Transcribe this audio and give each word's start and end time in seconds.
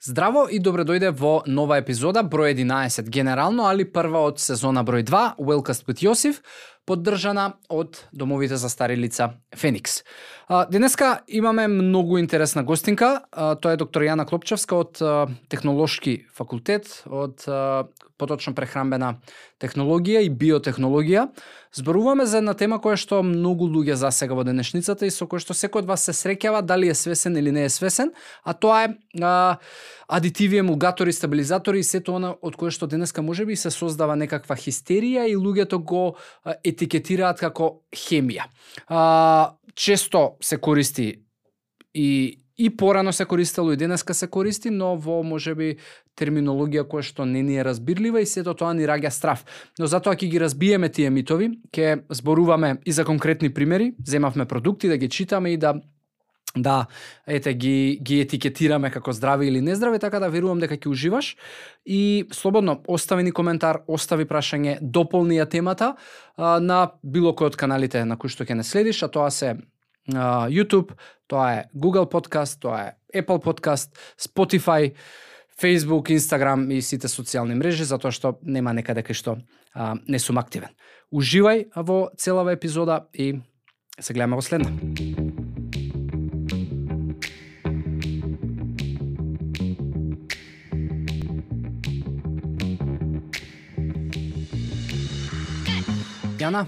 Здраво 0.00 0.46
и 0.48 0.56
добре 0.64 0.86
дојде 0.88 1.10
во 1.12 1.42
нова 1.44 1.76
епизода, 1.76 2.22
број 2.24 2.54
11, 2.56 3.10
генерално, 3.12 3.66
али 3.68 3.84
прва 3.84 4.22
од 4.30 4.38
сезона 4.40 4.80
број 4.80 5.02
2, 5.04 5.20
Wellcast 5.36 5.84
with 5.84 6.00
Јосиф, 6.00 6.38
поддржана 6.90 7.52
од 7.70 8.02
домовите 8.12 8.56
за 8.58 8.68
стари 8.68 8.96
лица 8.98 9.30
Феникс. 9.54 10.02
Денеска 10.70 11.20
имаме 11.28 11.68
многу 11.68 12.18
интересна 12.18 12.64
гостинка, 12.66 13.20
тоа 13.30 13.76
е 13.76 13.78
доктор 13.78 14.02
Јана 14.02 14.26
Клопчевска 14.26 14.74
од 14.74 14.98
Технолошки 15.48 16.24
факултет, 16.34 16.90
од 17.06 17.46
поточно 18.20 18.52
прехрамбена 18.56 19.14
технологија 19.60 20.24
и 20.24 20.32
биотехнологија. 20.32 21.28
Зборуваме 21.76 22.26
за 22.26 22.40
една 22.40 22.56
тема 22.58 22.80
која 22.82 22.98
што 22.98 23.20
многу 23.24 23.68
луѓе 23.70 23.94
засега 24.00 24.34
во 24.34 24.44
денешницата 24.44 25.06
и 25.06 25.14
со 25.14 25.28
која 25.30 25.44
што 25.44 25.54
секој 25.56 25.84
од 25.84 25.90
вас 25.90 26.04
се 26.08 26.14
среќава 26.16 26.64
дали 26.66 26.90
е 26.90 26.96
свесен 26.98 27.38
или 27.38 27.52
не 27.54 27.64
е 27.68 27.72
свесен, 27.72 28.10
а 28.42 28.52
тоа 28.52 28.82
е 28.88 28.88
а, 29.22 29.60
адитиви, 30.08 30.58
емулгатори, 30.64 31.14
стабилизатори 31.14 31.80
и 31.80 31.86
сето 31.86 32.16
она 32.18 32.34
од 32.42 32.58
кое 32.58 32.74
што 32.74 32.90
денеска 32.90 33.22
можеби 33.22 33.56
се 33.56 33.70
создава 33.70 34.18
некаква 34.18 34.58
хистерија 34.58 35.28
и 35.30 35.38
луѓето 35.38 35.78
го 35.78 36.04
етикетираат 36.80 37.40
како 37.40 37.82
хемија. 37.92 38.48
А, 38.88 39.56
често 39.74 40.36
се 40.40 40.56
користи 40.56 41.14
и 41.94 42.36
и 42.60 42.76
порано 42.76 43.12
се 43.12 43.24
користело 43.24 43.72
и 43.72 43.76
денеска 43.76 44.14
се 44.14 44.26
користи, 44.26 44.70
но 44.70 44.92
во 45.00 45.22
можеби 45.24 45.78
терминологија 46.20 46.84
која 46.84 47.06
што 47.08 47.24
не 47.24 47.40
ни 47.42 47.56
е 47.56 47.64
разбирлива 47.64 48.20
и 48.20 48.28
сето 48.28 48.52
тоа 48.52 48.74
ни 48.76 48.84
раѓа 48.84 49.08
страф. 49.16 49.46
Но 49.80 49.88
затоа 49.88 50.12
ќе 50.12 50.28
ги 50.28 50.42
разбиеме 50.42 50.90
тие 50.92 51.08
митови, 51.08 51.48
ќе 51.72 52.02
зборуваме 52.12 52.74
и 52.84 52.92
за 52.92 53.06
конкретни 53.08 53.48
примери, 53.48 53.94
земавме 54.04 54.44
продукти 54.44 54.92
да 54.92 55.00
ги 55.00 55.08
читаме 55.08 55.54
и 55.54 55.56
да 55.56 55.72
да 56.56 56.86
ете 57.26 57.54
ги 57.54 57.98
ги 58.02 58.20
етикетираме 58.20 58.90
како 58.90 59.12
здрави 59.12 59.46
или 59.46 59.60
нездрави, 59.60 59.98
така 59.98 60.18
да 60.20 60.28
верувам 60.28 60.60
дека 60.60 60.74
ќе 60.74 60.90
уживаш 60.90 61.36
и 61.86 62.26
слободно 62.32 62.80
остави 62.88 63.22
ни 63.22 63.32
коментар, 63.32 63.82
остави 63.86 64.26
прашање, 64.26 64.78
дополни 64.82 65.38
ја 65.38 65.48
темата 65.48 65.94
а, 66.36 66.58
на 66.58 66.90
било 67.02 67.32
кој 67.32 67.54
од 67.54 67.56
каналите 67.56 68.04
на 68.04 68.18
кои 68.18 68.30
што 68.30 68.44
ќе 68.44 68.58
не 68.58 68.66
следиш, 68.66 69.02
а 69.02 69.08
тоа 69.08 69.30
се 69.30 69.56
YouTube, 70.10 70.92
тоа 71.26 71.52
е 71.52 71.64
Google 71.74 72.10
Podcast, 72.10 72.60
тоа 72.60 72.80
е 73.12 73.22
Apple 73.22 73.38
Podcast, 73.38 73.94
Spotify, 74.18 74.94
Facebook, 75.62 76.10
Instagram 76.10 76.72
и 76.72 76.82
сите 76.82 77.08
социјални 77.08 77.54
мрежи, 77.54 77.84
затоа 77.84 78.10
што 78.10 78.38
нема 78.42 78.72
некаде 78.72 79.04
кај 79.04 79.14
што 79.14 79.38
а, 79.74 79.94
не 80.08 80.18
сум 80.18 80.38
активен. 80.38 80.72
Уживај 81.12 81.68
во 81.76 82.10
целава 82.16 82.52
епизода 82.56 83.06
и 83.12 83.34
се 84.00 84.14
гледаме 84.14 84.36
во 84.36 84.42
следна. 84.42 85.19
Јана, 96.40 96.62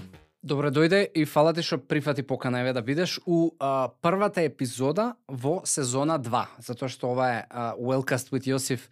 Добре 0.45 0.69
дојде 0.69 0.99
и 1.17 1.23
фала 1.25 1.49
ти 1.55 1.63
што 1.65 1.79
прифати 1.79 2.21
покана 2.21 2.59
еве 2.61 2.73
да 2.75 2.81
бидеш 2.85 3.15
у 3.25 3.55
а, 3.57 3.87
првата 4.05 4.43
епизода 4.45 5.15
во 5.25 5.61
сезона 5.65 6.19
2, 6.19 6.41
затоа 6.61 6.91
што 6.91 7.13
ова 7.15 7.29
е 7.31 7.39
а, 7.49 7.71
Wellcast 7.79 8.29
with 8.29 8.45
Јосиф 8.45 8.83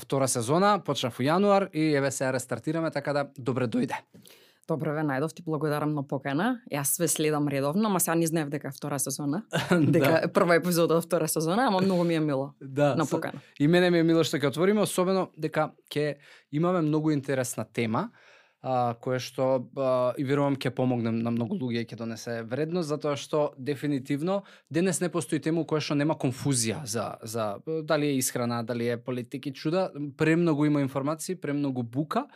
втора 0.00 0.28
сезона, 0.32 0.78
почнав 0.80 1.18
во 1.18 1.26
јануар 1.26 1.66
и 1.74 1.90
еве 1.98 2.10
се 2.10 2.30
рестартираме, 2.32 2.88
така 2.94 3.12
да 3.12 3.26
добре 3.36 3.68
дојде. 3.68 4.00
Добро 4.70 4.94
ве 4.96 5.04
најдов, 5.04 5.34
ти 5.34 5.42
благодарам 5.44 5.92
на 5.92 6.06
покана. 6.06 6.62
Јас 6.72 6.96
све 6.96 7.10
следам 7.10 7.48
редовно, 7.52 7.90
ама 7.90 8.00
сега 8.00 8.14
не 8.14 8.30
знаев 8.30 8.48
дека 8.48 8.68
е 8.68 8.72
втора 8.72 8.98
сезона. 8.98 9.42
дека 9.70 10.08
да. 10.08 10.20
е 10.24 10.32
прва 10.32 10.56
епизода 10.56 10.96
од 10.96 11.04
втора 11.04 11.28
сезона, 11.28 11.68
ама 11.68 11.82
многу 11.84 12.04
ми 12.04 12.14
е 12.14 12.20
мило 12.20 12.54
да, 12.60 12.94
на 12.94 13.04
покана. 13.04 13.42
И 13.58 13.68
мене 13.68 13.90
ми 13.90 13.98
е 13.98 14.08
мило 14.08 14.24
што 14.24 14.40
ќе 14.40 14.54
отвориме, 14.54 14.86
особено 14.88 15.28
дека 15.36 15.74
ќе 15.92 16.16
имаме 16.48 16.80
многу 16.80 17.10
интересна 17.12 17.66
тема 17.66 18.08
а, 18.62 18.94
кое 19.00 19.18
што 19.18 19.66
а, 19.76 20.12
и 20.20 20.24
верувам 20.24 20.56
ќе 20.60 20.72
помогне 20.76 21.12
на 21.14 21.32
многу 21.32 21.56
луѓе 21.56 21.84
и 21.84 21.88
ќе 21.88 21.96
донесе 21.96 22.36
вредност 22.44 22.92
затоа 22.92 23.16
што 23.16 23.50
дефинитивно 23.56 24.42
денес 24.70 25.00
не 25.00 25.08
постои 25.08 25.40
тема 25.40 25.64
која 25.64 25.80
што 25.80 25.96
нема 25.96 26.18
конфузија 26.20 26.84
за 26.84 27.16
за 27.22 27.50
дали 27.66 28.12
е 28.12 28.18
исхрана, 28.20 28.62
дали 28.62 28.88
е 28.88 28.96
политики 28.96 29.52
чуда, 29.52 29.90
премногу 30.16 30.64
има 30.64 30.80
информации, 30.80 31.40
премногу 31.40 31.82
бука 31.82 32.26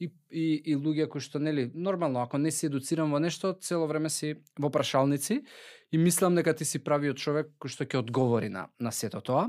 и, 0.00 0.10
и, 0.30 0.46
и 0.72 0.76
луѓе 0.76 1.08
кои 1.08 1.20
што 1.20 1.38
нели 1.38 1.70
нормално 1.74 2.22
ако 2.24 2.38
не 2.38 2.50
си 2.50 2.66
едуциран 2.66 3.12
во 3.12 3.20
нешто 3.20 3.54
цело 3.60 3.86
време 3.86 4.10
си 4.10 4.34
во 4.58 4.70
прашалници 4.70 5.42
и 5.94 5.98
мислам 5.98 6.34
дека 6.34 6.54
ти 6.58 6.64
си 6.66 6.80
правиот 6.82 7.20
човек 7.22 7.52
кој 7.62 7.70
што 7.70 7.84
ќе 7.86 8.00
одговори 8.00 8.48
на 8.50 8.64
на 8.82 8.90
сето 8.90 9.20
тоа. 9.22 9.44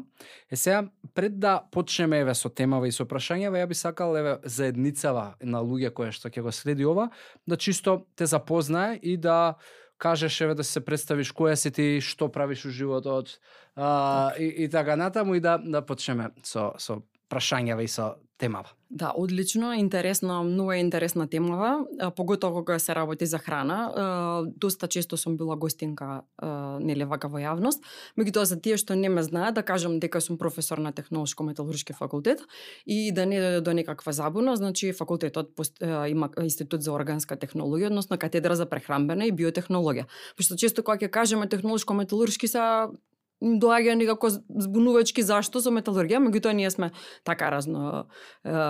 Е 0.52 0.56
сега 0.56 0.84
пред 1.18 1.40
да 1.42 1.64
почнеме 1.72 2.20
еве 2.22 2.36
со 2.38 2.52
темава 2.54 2.86
и 2.88 2.94
со 2.94 3.06
прашањава, 3.10 3.58
ја 3.58 3.68
би 3.68 3.74
сакал 3.74 4.14
еве 4.14 4.36
заедницава 4.44 5.24
на 5.42 5.64
луѓе 5.66 5.90
кои 5.90 6.12
што 6.14 6.30
ќе 6.30 6.46
го 6.46 6.54
следи 6.54 6.86
ова, 6.86 7.10
да 7.48 7.58
чисто 7.58 8.06
те 8.16 8.30
запознае 8.30 9.00
и 9.02 9.18
да 9.18 9.56
кажеш 9.98 10.42
еве 10.42 10.54
да 10.54 10.64
се 10.64 10.86
представиш 10.86 11.34
која 11.34 11.56
си 11.58 11.72
ти, 11.72 11.98
што 12.02 12.30
правиш 12.30 12.66
у 12.66 12.70
животот, 12.70 13.40
а, 13.76 14.36
и, 14.38 14.46
и 14.46 14.70
така 14.70 14.96
натаму 14.96 15.36
и 15.36 15.40
да 15.40 15.58
да 15.58 15.82
почнеме 15.82 16.30
со 16.44 16.76
со 16.78 17.02
прашањава 17.26 17.82
и 17.82 17.88
со 17.88 18.22
темава. 18.38 18.70
Да, 18.96 19.12
одлично, 19.16 19.74
интересна, 19.74 20.44
многу 20.44 20.72
е 20.72 20.78
интересна 20.78 21.28
темава, 21.28 21.86
поготово 22.16 22.56
кога 22.56 22.80
се 22.80 22.96
работи 22.96 23.26
за 23.26 23.38
храна. 23.38 23.92
Доста 24.58 24.88
често 24.88 25.18
сум 25.18 25.38
била 25.38 25.56
гостинка 25.56 26.22
нели 26.80 27.04
вака 27.04 27.28
во 27.28 27.42
јавност. 27.44 27.84
Меѓутоа 28.16 28.48
за 28.48 28.56
тие 28.56 28.78
што 28.80 28.96
не 28.96 29.10
ме 29.12 29.20
знаат, 29.20 29.60
да 29.60 29.64
кажам 29.68 30.00
дека 30.00 30.22
сум 30.24 30.38
професор 30.38 30.80
на 30.80 30.94
технолошко-металуршки 30.96 31.92
факултет 31.92 32.40
и 32.88 33.12
да 33.12 33.26
не 33.26 33.36
дојде 33.36 33.62
до 33.68 33.74
некаква 33.76 34.14
забуна, 34.16 34.56
значи 34.56 34.94
факултетот 34.94 35.52
има 36.08 36.30
институт 36.40 36.80
за 36.80 36.96
органска 36.96 37.36
технологија, 37.36 37.92
односно 37.92 38.16
катедра 38.18 38.56
за 38.56 38.64
прехрамбена 38.64 39.28
и 39.28 39.36
биотехнологија. 39.36 40.08
Пошто 40.40 40.56
често 40.56 40.88
кога 40.88 41.04
ќе 41.04 41.12
кажеме 41.12 41.52
технолошко-металуршки 41.52 42.48
са 42.48 42.88
доаѓа 43.42 43.96
некако 44.00 44.30
збунувачки 44.32 45.24
зашто 45.26 45.62
со 45.62 45.74
металургија, 45.76 46.22
меѓутоа 46.24 46.56
ние 46.56 46.72
сме 46.72 46.92
така 47.28 47.52
разно 47.52 48.06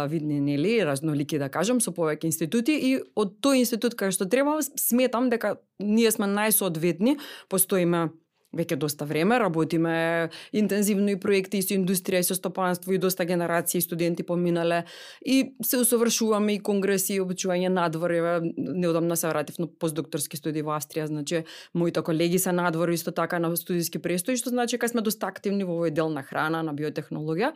видни 0.10 0.40
нели, 0.42 0.80
разнолики 0.86 1.40
да 1.40 1.50
кажам, 1.50 1.82
со 1.82 1.94
повеќе 1.96 2.32
институти 2.32 2.76
и 2.76 2.92
од 3.16 3.38
тој 3.46 3.62
институт 3.64 3.96
кај 4.00 4.16
што 4.16 4.28
треба 4.30 4.58
сметам 4.76 5.30
дека 5.30 5.58
ние 5.80 6.12
сме 6.12 6.28
најсоодветни, 6.32 7.18
постоиме 7.50 8.10
веќе 8.56 8.76
доста 8.80 9.06
време, 9.06 9.40
работиме 9.40 10.30
интензивно 10.54 11.12
и 11.12 11.20
проекти 11.20 11.60
и 11.60 11.66
со 11.66 11.76
индустрија 11.76 12.24
и 12.24 12.28
со 12.28 12.36
стопанство 12.36 12.94
и 12.94 12.98
доста 12.98 13.26
генерации 13.26 13.82
студенти 13.82 14.24
поминале 14.24 14.86
и 15.26 15.56
се 15.64 15.78
усовршуваме 15.78 16.56
и 16.56 16.60
конгреси 16.60 17.16
и 17.16 17.22
обучување 17.22 17.70
надвор. 17.70 18.12
Неодамна 18.58 19.18
се 19.18 19.28
вратив 19.28 19.60
на 19.60 19.68
постдокторски 19.68 20.38
студии 20.38 20.64
во 20.64 20.78
Австрија, 20.78 21.06
значи 21.06 21.44
моите 21.74 22.02
колеги 22.02 22.40
се 22.40 22.52
надвор 22.52 22.90
исто 22.90 23.12
така 23.12 23.40
на 23.40 23.56
студиски 23.58 24.00
престои, 24.00 24.38
што 24.38 24.50
значи 24.50 24.78
кога 24.78 24.88
сме 24.88 25.02
доста 25.02 25.28
активни 25.28 25.64
во 25.64 25.80
овој 25.80 25.92
дел 25.92 26.10
на 26.10 26.24
храна, 26.24 26.64
на 26.64 26.74
биотехнологија. 26.74 27.54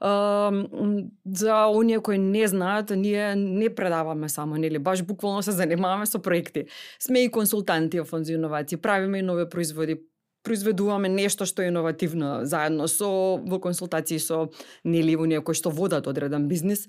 За 0.00 1.54
оние 1.72 2.00
кои 2.00 2.18
не 2.18 2.48
знаат, 2.48 2.90
ние 2.90 3.36
не 3.36 3.70
предаваме 3.74 4.28
само, 4.28 4.56
нели, 4.56 4.78
баш 4.78 5.02
буквално 5.02 5.42
се 5.42 5.52
занимаваме 5.52 6.06
со 6.06 6.18
проекти. 6.18 6.66
Сме 7.00 7.24
и 7.24 7.30
консултанти 7.30 8.00
во 8.00 8.04
фонд 8.04 8.26
за 8.26 8.32
иновации, 8.34 8.76
правиме 8.76 9.18
и 9.18 9.22
нови 9.22 9.48
производи, 9.48 9.96
произведуваме 10.44 11.08
нешто 11.08 11.48
што 11.48 11.64
е 11.64 11.72
иновативно 11.72 12.44
заедно 12.44 12.88
со 12.88 13.08
во 13.40 13.58
консултации 13.60 14.20
со 14.22 14.48
нели 14.84 15.16
во 15.16 15.26
некој 15.26 15.56
што 15.58 15.72
водат 15.74 16.06
одреден 16.06 16.48
бизнис 16.48 16.86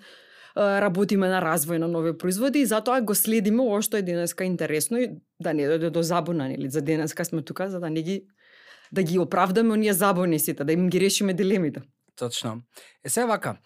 работиме 0.56 1.28
на 1.28 1.42
развој 1.44 1.80
на 1.84 1.88
нови 1.88 2.14
производи 2.14 2.62
и 2.64 2.70
затоа 2.70 3.02
го 3.02 3.16
следиме 3.16 3.64
ово 3.64 3.82
што 3.82 3.98
е 3.98 4.08
денеска 4.08 4.46
интересно 4.48 5.02
и 5.04 5.10
да 5.40 5.54
не 5.54 5.68
дојде 5.68 5.90
до 5.90 6.04
забуна 6.04 6.48
нели 6.52 6.70
за 6.70 6.82
денеска 6.82 7.26
сме 7.26 7.42
тука 7.42 7.70
за 7.70 7.80
да 7.80 7.90
не 7.90 8.04
ги 8.04 8.24
да 8.92 9.04
ги 9.04 9.20
оправдаме 9.20 9.74
оние 9.74 9.94
забуни 9.94 10.40
сите 10.40 10.64
да 10.64 10.74
им 10.74 10.90
ги 10.90 11.00
решиме 11.00 11.34
дилемите. 11.34 11.82
Точно. 12.16 12.62
Е 13.04 13.10
се 13.10 13.26
вака. 13.26 13.58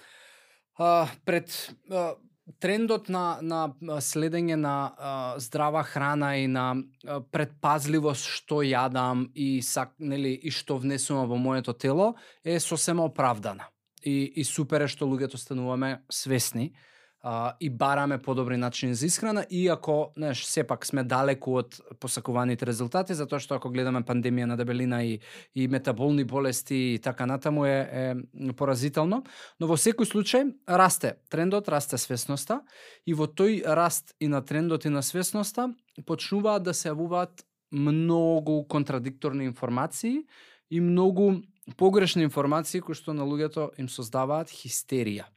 А, 0.75 1.07
пред 1.25 1.71
а, 1.91 2.15
трендот 2.59 3.09
на 3.09 3.39
на 3.41 3.73
следење 4.01 4.55
на 4.55 4.75
а, 4.97 5.39
здрава 5.39 5.83
храна 5.83 6.35
и 6.37 6.47
на 6.47 6.75
а, 6.75 7.19
предпазливост 7.21 8.25
што 8.25 8.63
јадам 8.65 9.27
и 9.35 9.61
сак 9.61 9.93
нели 9.99 10.33
и 10.33 10.51
што 10.51 10.77
внесувам 10.77 11.29
во 11.29 11.37
моето 11.37 11.73
тело 11.73 12.15
е 12.43 12.59
сосема 12.59 13.05
оправдана. 13.05 13.69
И 14.03 14.31
и 14.35 14.43
супер 14.43 14.81
е 14.81 14.87
што 14.87 15.05
луѓето 15.05 15.37
стануваме 15.37 16.01
свесни 16.09 16.73
а, 17.21 17.53
и 17.59 17.69
бараме 17.69 18.17
подобри 18.17 18.57
начини 18.57 18.95
за 18.95 19.05
исхрана, 19.05 19.45
иако, 19.49 20.11
знаеш, 20.17 20.45
сепак 20.45 20.85
сме 20.85 21.03
далеку 21.03 21.57
од 21.59 21.75
посакуваните 21.99 22.65
резултати, 22.65 23.13
затоа 23.13 23.41
што 23.43 23.57
ако 23.59 23.71
гледаме 23.73 24.01
пандемија 24.07 24.47
на 24.47 24.57
дебелина 24.57 25.01
и, 25.03 25.19
и 25.55 25.67
метаболни 25.67 26.23
болести 26.23 26.95
и 26.95 26.99
така 27.03 27.25
натаму 27.25 27.65
е, 27.65 28.15
е 28.47 28.53
поразително, 28.55 29.23
но 29.59 29.67
во 29.67 29.75
секој 29.75 30.07
случај 30.07 30.53
расте 30.67 31.17
трендот, 31.29 31.67
расте 31.67 31.99
свесноста 31.99 32.61
и 33.05 33.13
во 33.13 33.27
тој 33.27 33.65
раст 33.67 34.15
и 34.19 34.27
на 34.27 34.41
трендот 34.41 34.85
и 34.85 34.89
на 34.89 35.03
свесноста 35.03 35.73
почнуваат 36.07 36.63
да 36.63 36.73
се 36.73 36.93
јавуваат 36.93 37.43
многу 37.71 38.63
контрадикторни 38.63 39.45
информации 39.45 40.23
и 40.69 40.79
многу 40.79 41.41
погрешни 41.77 42.23
информации 42.23 42.79
кои 42.79 42.95
што 42.95 43.13
на 43.13 43.27
луѓето 43.27 43.75
им 43.77 43.89
создаваат 43.89 44.49
хистерија. 44.49 45.27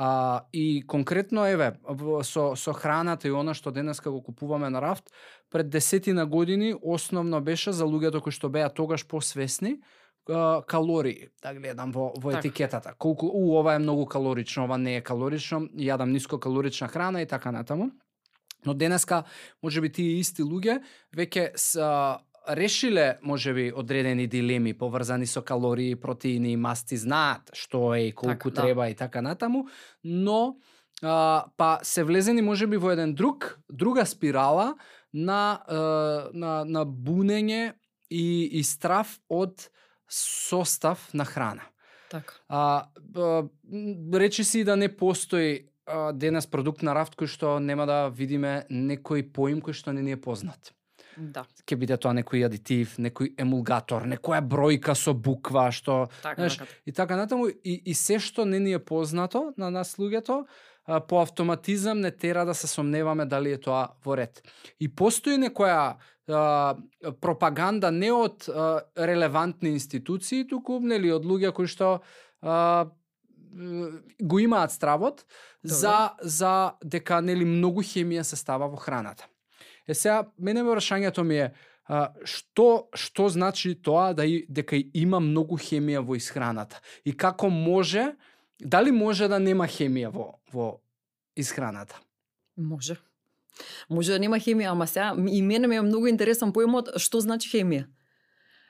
А, 0.00 0.44
и 0.52 0.84
конкретно 0.86 1.42
еве 1.50 1.72
со 2.22 2.54
со 2.54 2.72
храната 2.72 3.26
и 3.26 3.32
она 3.34 3.50
што 3.50 3.72
денеска 3.74 4.12
го 4.14 4.22
купуваме 4.22 4.70
на 4.70 4.78
рафт, 4.78 5.10
пред 5.50 5.70
десетина 5.70 6.26
години 6.26 6.74
основно 6.82 7.40
беше 7.40 7.72
за 7.72 7.82
луѓето 7.84 8.22
кои 8.22 8.30
што 8.30 8.46
беа 8.48 8.70
тогаш 8.70 9.02
посвесни 9.02 9.80
калории. 10.66 11.28
Да 11.42 11.50
гледам 11.54 11.90
во 11.90 12.12
во 12.14 12.30
Така. 12.30 12.38
етикетата. 12.38 12.94
Колку 12.98 13.26
у 13.26 13.58
ова 13.58 13.74
е 13.74 13.78
многу 13.78 14.06
калорично, 14.06 14.64
ова 14.64 14.78
не 14.78 14.96
е 14.96 15.02
калорично, 15.02 15.66
јадам 15.74 16.14
ниско 16.14 16.38
калорична 16.38 16.86
храна 16.86 17.22
и 17.22 17.26
така 17.26 17.50
натаму. 17.50 17.90
Но 18.66 18.74
денеска 18.74 19.24
можеби 19.62 19.90
тие 19.90 20.20
исти 20.20 20.42
луѓе 20.42 20.78
веќе 21.10 21.56
са 21.56 22.18
решиле 22.48 23.18
можеби 23.22 23.72
одредени 23.76 24.26
дилеми 24.26 24.74
поврзани 24.74 25.26
со 25.26 25.42
калории, 25.42 25.96
протеини 25.96 26.52
и 26.52 26.56
масти, 26.56 26.96
знаат 26.96 27.50
што 27.52 27.94
е 27.94 28.08
и 28.08 28.12
колку 28.12 28.50
Така, 28.50 28.54
да. 28.54 28.62
треба 28.62 28.88
и 28.88 28.94
така 28.94 29.22
натаму, 29.22 29.68
но 30.04 30.56
а, 31.02 31.46
па 31.56 31.78
се 31.82 32.04
влезени 32.04 32.42
можеби 32.42 32.76
во 32.76 32.90
еден 32.90 33.14
друг 33.14 33.58
друга 33.68 34.06
спирала 34.06 34.74
на 35.12 35.60
а, 35.66 36.30
на 36.32 36.64
на 36.64 36.86
бунење 36.86 37.74
и 38.10 38.48
и 38.52 38.64
страф 38.64 39.18
од 39.28 39.70
состав 40.08 41.10
на 41.14 41.24
храна. 41.24 41.68
Така. 42.10 42.34
А, 42.48 42.88
а 43.16 43.44
речи 44.14 44.44
си 44.44 44.64
да 44.64 44.76
не 44.76 44.88
постои 44.88 45.68
денес 46.14 46.46
продукт 46.46 46.82
на 46.82 46.94
рафт 46.94 47.16
кој 47.16 47.28
што 47.30 47.58
нема 47.60 47.86
да 47.88 48.08
видиме 48.08 48.66
некој 48.70 49.28
поим 49.32 49.60
кој 49.64 49.76
што 49.76 49.92
не 49.92 50.02
ни 50.02 50.12
е 50.12 50.20
познат. 50.20 50.72
Да. 51.18 51.42
Ќе 51.66 51.76
биде 51.76 51.96
тоа 51.98 52.14
некој 52.14 52.44
адитив, 52.46 52.94
некој 53.02 53.32
емулгатор, 53.42 54.06
некоја 54.06 54.38
бројка 54.46 54.94
со 54.94 55.14
буква 55.14 55.68
што 55.74 56.06
Така, 56.22 56.42
Знаеш, 56.42 56.56
така. 56.58 56.72
и 56.86 56.92
така 56.92 57.16
натаму 57.16 57.48
и, 57.48 57.74
и 57.84 57.94
се 57.94 58.18
што 58.22 58.44
не 58.46 58.60
ни 58.62 58.72
е 58.72 58.78
познато 58.78 59.52
на 59.56 59.70
нас 59.70 59.96
луѓето, 59.98 60.44
по 61.08 61.20
автоматизам 61.20 62.00
не 62.00 62.10
тера 62.10 62.44
да 62.44 62.54
се 62.54 62.66
сомневаме 62.66 63.26
дали 63.26 63.52
е 63.52 63.60
тоа 63.60 63.88
во 64.04 64.16
ред. 64.16 64.40
И 64.80 64.88
постои 64.88 65.36
некоја 65.36 65.98
а, 66.28 66.76
пропаганда 67.20 67.90
не 67.90 68.12
од 68.12 68.48
а, 68.48 68.80
релевантни 68.96 69.74
институции, 69.76 70.46
туку 70.48 70.80
нели 70.80 71.12
од 71.12 71.26
луѓе 71.28 71.52
кои 71.52 71.68
што 71.68 71.98
а, 72.40 72.86
го 74.22 74.38
имаат 74.38 74.72
стравот 74.72 75.26
за 75.62 76.14
за 76.22 76.78
дека 76.84 77.20
нели 77.20 77.44
многу 77.44 77.82
хемија 77.82 78.22
се 78.22 78.36
става 78.36 78.68
во 78.68 78.76
храната. 78.76 79.28
Е 79.88 79.94
сега 79.94 80.28
мене 80.38 80.62
прашањето 80.62 81.24
ми 81.24 81.38
е 81.38 81.52
а, 81.88 82.12
што 82.24 82.88
што 82.92 83.28
значи 83.32 83.74
тоа 83.74 84.12
да 84.12 84.26
и, 84.28 84.44
дека 84.48 84.76
има 84.94 85.20
многу 85.20 85.56
хемија 85.56 86.04
во 86.04 86.16
исхраната 86.16 86.80
и 87.04 87.16
како 87.16 87.48
може 87.50 88.12
дали 88.60 88.92
може 88.92 89.28
да 89.28 89.38
нема 89.38 89.64
хемија 89.64 90.12
во 90.12 90.34
во 90.52 90.80
исхраната? 91.36 91.96
Може. 92.56 92.98
Може 93.88 94.12
да 94.12 94.18
нема 94.18 94.36
хемија, 94.36 94.70
ама 94.70 94.86
сега 94.86 95.14
и 95.16 95.42
мене 95.42 95.66
ми 95.66 95.76
е 95.76 95.82
многу 95.82 96.06
интересен 96.06 96.52
поимот 96.52 96.92
што 97.00 97.20
значи 97.20 97.48
хемија. 97.48 97.88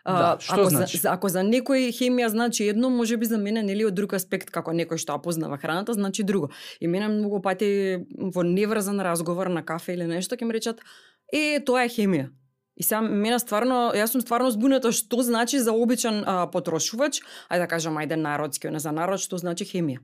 Да, 0.09 0.37
што 0.41 0.55
ако 0.55 0.71
значи? 0.71 0.99
За, 1.03 1.13
ако 1.13 1.29
за 1.29 1.43
некој 1.45 1.91
хемија 1.93 2.31
значи 2.33 2.65
едно, 2.65 2.89
може 2.91 3.17
би 3.21 3.27
за 3.29 3.39
мене 3.39 3.63
нели 3.63 3.85
од 3.85 3.95
друг 3.95 4.15
аспект 4.17 4.51
како 4.55 4.73
некој 4.73 4.97
што 4.97 5.13
ја 5.13 5.23
познава 5.23 5.59
храната 5.61 5.93
значи 5.93 6.25
друго. 6.25 6.49
И 6.81 6.89
мене 6.89 7.09
многу 7.13 7.43
пати 7.45 8.01
во 8.17 8.43
неврзан 8.43 9.01
разговор 9.05 9.53
на 9.53 9.63
кафе 9.63 9.99
или 9.99 10.09
нешто 10.09 10.37
ќе 10.37 10.49
ми 10.49 10.57
речат 10.57 10.81
е 11.33 11.61
тоа 11.61 11.85
е 11.85 11.93
хемија. 11.93 12.31
И 12.79 12.83
сега 12.87 13.03
мене 13.03 13.37
стварно, 13.43 13.91
јас 13.93 14.15
сум 14.15 14.23
стварно 14.23 14.51
збуната 14.55 14.93
што 14.95 15.21
значи 15.27 15.59
за 15.59 15.75
обичен 15.75 16.23
а, 16.25 16.47
потрошувач, 16.47 17.21
ајде 17.51 17.67
да 17.67 17.69
кажам 17.69 17.99
ајде 17.99 18.17
народски, 18.17 18.71
не 18.71 18.79
за 18.79 18.95
народ 18.95 19.21
што 19.21 19.37
значи 19.37 19.67
хемија. 19.67 19.99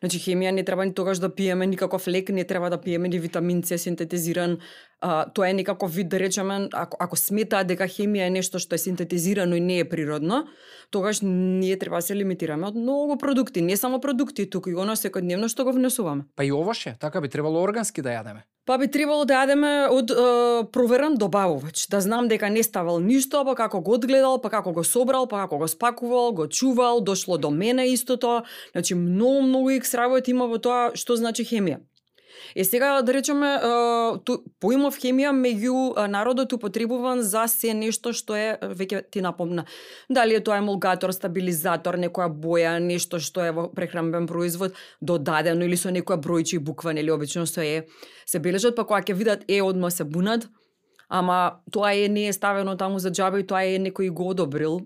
Значи 0.00 0.18
хемија 0.20 0.52
не 0.52 0.64
треба 0.64 0.84
ни 0.84 0.92
тогаш 0.94 1.18
да 1.18 1.30
пиеме 1.32 1.66
никаков 1.66 2.06
лек, 2.08 2.28
не 2.28 2.44
треба 2.44 2.70
да 2.70 2.80
пиеме 2.80 3.08
ни 3.08 3.18
витамин 3.18 3.62
С 3.64 3.78
синтетизиран. 3.78 4.58
А, 5.04 5.26
тоа 5.28 5.50
е 5.50 5.52
некаков 5.52 5.92
вид 5.94 6.08
да 6.08 6.18
речеме, 6.18 6.68
ако, 6.72 6.96
ако 7.00 7.16
сметаат 7.16 7.68
дека 7.68 7.84
хемија 7.84 8.24
е 8.24 8.32
нешто 8.32 8.56
што 8.56 8.78
е 8.78 8.80
синтетизирано 8.80 9.52
и 9.52 9.60
не 9.60 9.82
е 9.82 9.84
природно, 9.84 10.46
тогаш 10.88 11.20
ние 11.20 11.76
треба 11.76 12.00
да 12.00 12.06
се 12.06 12.16
лимитираме 12.16 12.70
од 12.72 12.78
многу 12.78 13.18
продукти, 13.20 13.60
не 13.60 13.76
само 13.76 14.00
продукти, 14.00 14.48
туку 14.48 14.72
и 14.72 14.78
оно 14.80 14.96
секојдневно 14.96 15.52
што 15.52 15.68
го 15.68 15.76
внесуваме. 15.76 16.24
Па 16.36 16.48
и 16.48 16.52
овоше, 16.56 16.96
така 17.00 17.20
би 17.20 17.28
требало 17.28 17.60
органски 17.60 18.00
да 18.00 18.16
јадеме. 18.16 18.48
Па 18.64 18.78
би 18.80 18.88
требало 18.88 19.28
да 19.28 19.42
јадеме 19.42 19.92
од 19.92 20.08
е, 20.08 20.16
проверен 20.72 21.20
добавувач, 21.20 21.84
да 21.92 22.00
знам 22.00 22.32
дека 22.32 22.48
не 22.48 22.62
ставал 22.64 22.96
ништо, 22.96 23.44
па 23.44 23.52
како 23.54 23.84
го 23.84 23.98
одгледал, 24.00 24.40
па 24.40 24.48
како 24.48 24.72
го 24.72 24.84
собрал, 24.88 25.28
па 25.28 25.44
како 25.44 25.60
го 25.60 25.68
спакувал, 25.68 26.32
го 26.32 26.48
чувал, 26.48 27.04
дошло 27.04 27.36
до 27.36 27.50
мене 27.50 27.90
истото. 27.92 28.40
Значи 28.72 28.94
многу 28.94 29.42
многу 29.42 29.76
икс 29.76 29.92
работи 29.92 30.32
има 30.32 30.48
во 30.48 30.56
тоа 30.56 30.94
што 30.96 31.12
значи 31.20 31.44
хемија. 31.44 31.84
Е 32.56 32.64
сега 32.64 33.02
да 33.02 33.14
речеме 33.14 33.50
ту, 34.24 34.38
поимов 34.60 34.98
хемија 35.00 35.32
меѓу 35.34 36.06
народот 36.08 36.52
употребуван 36.52 37.22
за 37.22 37.46
се 37.48 37.74
нешто 37.74 38.12
што 38.12 38.36
е 38.38 38.58
веќе 38.62 39.02
ти 39.10 39.22
напомна. 39.24 39.64
Дали 40.10 40.34
е 40.38 40.40
тоа 40.44 40.58
емулгатор, 40.62 41.12
стабилизатор, 41.12 41.98
некоја 41.98 42.28
боја, 42.30 42.78
нешто 42.78 43.18
што 43.18 43.44
е 43.44 43.52
во 43.52 43.68
прехранбен 43.74 44.26
производ 44.30 44.74
додадено 45.00 45.64
или 45.64 45.76
со 45.76 45.90
некоја 45.90 46.20
бројче 46.20 46.58
и 46.58 46.62
буква, 46.62 46.94
нели 46.94 47.10
обично 47.10 47.46
што 47.46 47.60
е 47.62 47.86
се 48.26 48.38
бележат, 48.38 48.76
па 48.76 48.84
кога 48.84 49.02
ќе 49.02 49.14
видат 49.14 49.44
е 49.48 49.62
одма 49.62 49.90
се 49.90 50.04
бунат, 50.04 50.48
ама 51.08 51.60
тоа 51.72 51.94
е 51.94 52.08
не 52.08 52.28
е 52.28 52.32
ставено 52.32 52.76
таму 52.76 52.98
за 52.98 53.10
џабе 53.10 53.42
и 53.42 53.46
тоа 53.46 53.64
е 53.64 53.78
некој 53.78 54.10
го 54.10 54.30
одобрил 54.32 54.80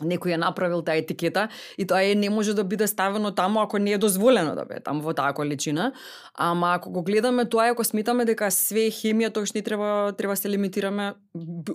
некој 0.00 0.32
ја 0.34 0.40
направил 0.40 0.80
таа 0.82 0.96
етикета 0.96 1.48
и 1.76 1.84
тоа 1.86 2.02
е 2.02 2.14
не 2.14 2.30
може 2.30 2.54
да 2.54 2.64
биде 2.64 2.86
ставено 2.86 3.30
таму 3.30 3.60
ако 3.60 3.78
не 3.78 3.92
е 3.92 3.98
дозволено 3.98 4.54
да 4.54 4.64
биде 4.64 4.80
таму 4.80 5.02
во 5.02 5.12
таа 5.12 5.32
количина. 5.32 5.92
Ама 6.34 6.74
ако 6.74 6.90
го 6.90 7.02
гледаме 7.02 7.44
тоа 7.44 7.68
е 7.68 7.70
ако 7.76 7.84
сметаме 7.84 8.24
дека 8.24 8.50
све 8.50 8.88
е 8.88 8.90
хемија, 8.90 9.32
што 9.44 9.58
не 9.58 9.62
треба 9.62 10.12
треба 10.16 10.36
се 10.36 10.48
лимитираме 10.48 11.14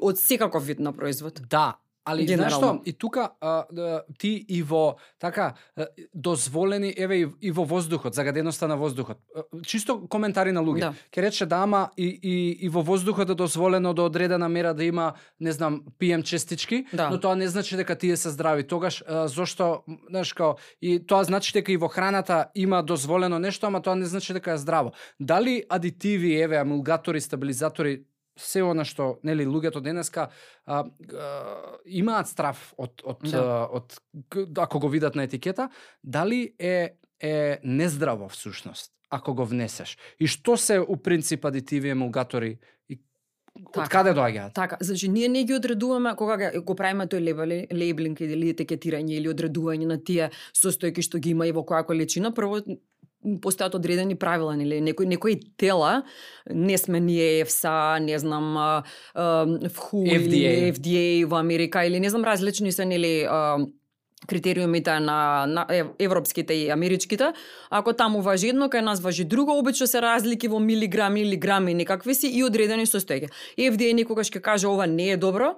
од 0.01 0.17
секаков 0.17 0.65
вид 0.65 0.79
на 0.79 0.93
производ. 0.93 1.41
Да, 1.49 1.77
али 2.07 2.27
знаеш 2.27 2.53
што, 2.53 2.81
и 2.85 2.93
тука 2.93 3.29
а, 3.41 3.65
да, 3.71 4.03
ти 4.17 4.45
и 4.47 4.61
во 4.63 4.97
така 5.19 5.53
а, 5.75 5.87
дозволени 6.13 6.93
еве 6.97 7.21
и, 7.21 7.27
и 7.41 7.51
во 7.51 7.63
воздухот, 7.63 8.15
загаденоста 8.15 8.67
на 8.67 8.77
воздухот. 8.77 9.17
А, 9.35 9.43
Чисто 9.65 10.07
коментари 10.07 10.51
на 10.51 10.61
луѓе. 10.61 10.79
Да. 10.79 10.93
Ке 11.11 11.21
рече 11.21 11.45
да 11.45 11.63
ама 11.63 11.89
и, 11.97 12.07
и, 12.23 12.65
и 12.65 12.69
во 12.69 12.81
воздухот 12.81 13.29
е 13.29 13.35
дозволено 13.35 13.93
до 13.93 14.05
одредена 14.05 14.49
мера 14.49 14.73
да 14.73 14.83
има, 14.83 15.13
не 15.39 15.51
знам, 15.51 15.83
пием 15.99 16.23
честички, 16.23 16.85
Да. 16.93 17.09
но 17.09 17.19
тоа 17.19 17.35
не 17.35 17.47
значи 17.47 17.75
дека 17.75 17.95
тие 17.95 18.17
се 18.17 18.29
здрави. 18.29 18.63
Тогаш 18.67 19.03
а, 19.07 19.27
зошто, 19.27 19.83
знаеш 20.09 20.33
као, 20.33 20.55
и 20.81 20.99
тоа 21.05 21.23
значи 21.23 21.53
дека 21.53 21.71
и 21.71 21.77
во 21.77 21.87
храната 21.87 22.47
има 22.55 22.83
дозволено 22.83 23.39
нешто, 23.39 23.67
ама 23.67 23.81
тоа 23.81 23.95
не 23.95 24.05
значи 24.05 24.33
дека 24.33 24.51
е 24.53 24.57
здраво. 24.57 24.91
Дали 25.19 25.63
адитиви, 25.69 26.41
еве, 26.41 26.57
амулгатори, 26.57 27.21
стабилизатори, 27.21 28.03
се 28.37 28.63
она 28.63 28.85
што 28.85 29.19
нели 29.23 29.45
луѓето 29.45 29.81
денеска 29.81 30.29
а, 30.65 30.83
а, 30.83 31.77
имаат 31.85 32.27
страф 32.27 32.73
од 32.77 33.01
од 33.03 33.25
Да. 33.31 33.37
а, 33.37 33.67
од 33.71 33.99
ако 34.57 34.79
го 34.79 34.89
видат 34.89 35.15
на 35.15 35.23
етикета, 35.23 35.69
дали 36.03 36.53
е 36.59 36.97
е 37.19 37.59
нездраво 37.63 38.29
всушност 38.29 38.91
ако 39.09 39.33
го 39.33 39.45
внесеш. 39.45 39.97
И 40.19 40.27
што 40.27 40.57
се 40.57 40.79
у 40.79 40.97
принцип 40.97 41.45
адитиви, 41.45 41.89
емулгатори 41.89 42.57
и 42.89 42.99
Така. 43.55 43.81
од 43.81 43.89
каде 43.89 44.13
доаѓаат? 44.13 44.53
Така, 44.53 44.77
значи 44.81 45.07
ние 45.09 45.29
не 45.29 45.43
ги 45.43 45.55
одредуваме 45.55 46.15
кога 46.15 46.51
го, 46.59 46.75
правиме 46.75 47.07
тој 47.07 47.23
лебели, 47.23 47.67
лейблинг 47.71 48.21
или 48.21 48.51
етикетирање 48.53 49.17
или 49.17 49.31
одредување 49.31 49.87
на 49.87 49.97
тие 49.97 50.29
состојки 50.53 51.01
што 51.01 51.19
ги 51.19 51.31
има 51.31 51.47
и 51.47 51.55
во 51.55 51.63
која 51.63 51.85
количина, 51.87 52.33
прво 52.35 52.59
постојат 53.41 53.75
одредени 53.75 54.15
правила, 54.15 54.55
нели 54.55 54.81
некои 54.81 55.05
некои 55.05 55.39
тела, 55.57 56.03
не 56.49 56.77
сме 56.77 56.99
ние 56.99 57.39
ЕФСА, 57.41 57.99
не 58.01 58.19
знам 58.19 58.83
ФХУ 59.13 60.05
FDA. 60.05 60.71
FDA 60.73 61.25
во 61.25 61.37
Америка 61.37 61.85
или 61.85 61.99
не 61.99 62.09
знам 62.09 62.23
различни 62.23 62.71
се 62.71 62.85
нели 62.85 63.27
критериумите 64.27 64.99
на, 64.99 65.45
на 65.47 65.65
ев- 65.69 65.93
европските 65.99 66.53
и 66.53 66.69
америчките. 66.69 67.33
Ако 67.69 67.93
таму 67.93 68.21
важи 68.21 68.49
едно, 68.49 68.65
кај 68.65 68.81
нас 68.81 68.99
важи 68.99 69.23
друго, 69.23 69.53
обично 69.59 69.87
се 69.87 70.01
разлики 70.01 70.47
во 70.47 70.59
милиграми 70.59 71.21
или 71.21 71.37
грами 71.37 71.73
некакви 71.73 72.15
си 72.15 72.27
и 72.27 72.43
одредени 72.43 72.85
состојки. 72.85 73.29
FDA 73.57 73.93
никогаш 73.93 74.31
ќе 74.33 74.41
каже 74.41 74.67
ова 74.67 74.87
не 74.87 75.11
е 75.13 75.17
добро, 75.17 75.55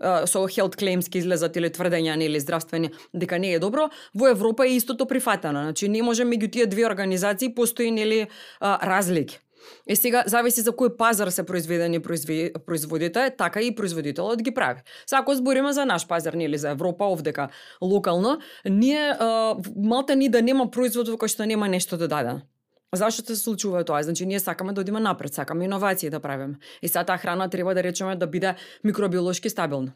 со 0.00 0.46
health 0.46 0.76
claims 0.76 1.08
ке 1.08 1.18
излезат 1.18 1.56
или 1.56 1.70
тврдења 1.70 2.18
или 2.20 2.40
здравствени 2.40 2.90
дека 3.14 3.38
не 3.38 3.54
е 3.54 3.58
добро, 3.58 3.90
во 4.14 4.28
Европа 4.28 4.66
е 4.66 4.76
истото 4.76 5.06
прифатено. 5.06 5.62
Значи 5.62 5.88
не 5.88 6.02
може 6.02 6.24
меѓу 6.24 6.52
тие 6.52 6.66
две 6.66 6.86
организации 6.86 7.54
постои 7.54 7.90
нели 7.90 8.26
разлики. 8.60 9.40
Е 9.86 9.96
сега 9.96 10.22
зависи 10.26 10.62
за 10.62 10.70
кој 10.70 10.96
пазар 10.98 11.30
се 11.34 11.42
произведени 11.46 12.00
произве- 12.00 12.52
производите, 12.66 13.30
така 13.38 13.60
и 13.60 13.74
производителот 13.74 14.42
ги 14.42 14.54
прави. 14.54 14.80
Сега 15.06 15.20
ако 15.20 15.34
збориме 15.34 15.72
за 15.72 15.86
наш 15.86 16.06
пазар 16.06 16.34
нели 16.34 16.58
за 16.58 16.70
Европа 16.70 17.04
овдека 17.04 17.48
локално, 17.82 18.38
ние 18.64 19.10
а, 19.18 19.56
малта 19.76 20.16
ни 20.16 20.28
да 20.28 20.42
нема 20.42 20.70
производ 20.70 21.08
во 21.08 21.16
кој 21.16 21.26
што 21.26 21.46
нема 21.46 21.68
нешто 21.68 21.96
да 21.96 22.06
додадено. 22.06 22.46
Зашто 22.94 23.26
се 23.26 23.36
случува 23.36 23.84
тоа? 23.84 24.02
Значи 24.02 24.26
ние 24.26 24.40
сакаме 24.40 24.72
да 24.72 24.80
одиме 24.80 25.00
напред, 25.00 25.34
сакаме 25.34 25.64
иновации 25.64 26.10
да 26.10 26.20
правиме. 26.20 26.58
И 26.82 26.88
сега 26.88 27.04
таа 27.04 27.18
храна 27.18 27.48
треба 27.48 27.74
да 27.74 27.82
речеме 27.82 28.16
да 28.16 28.26
биде 28.26 28.54
микробиолошки 28.84 29.50
стабилна. 29.50 29.92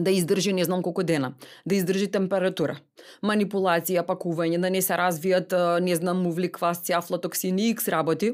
да 0.00 0.10
издржи 0.10 0.52
не 0.52 0.64
знам 0.64 0.82
колку 0.82 1.02
дена, 1.02 1.34
да 1.66 1.74
издржи 1.74 2.06
температура, 2.08 2.78
манипулација, 3.22 4.06
пакување, 4.08 4.56
да 4.60 4.70
не 4.70 4.80
се 4.80 4.96
развијат 4.96 5.52
не 5.84 5.96
знам 5.96 6.22
мувли, 6.24 6.48
квас, 6.48 6.80
афлатоксини, 6.90 7.68
икс 7.70 7.88
работи, 7.88 8.32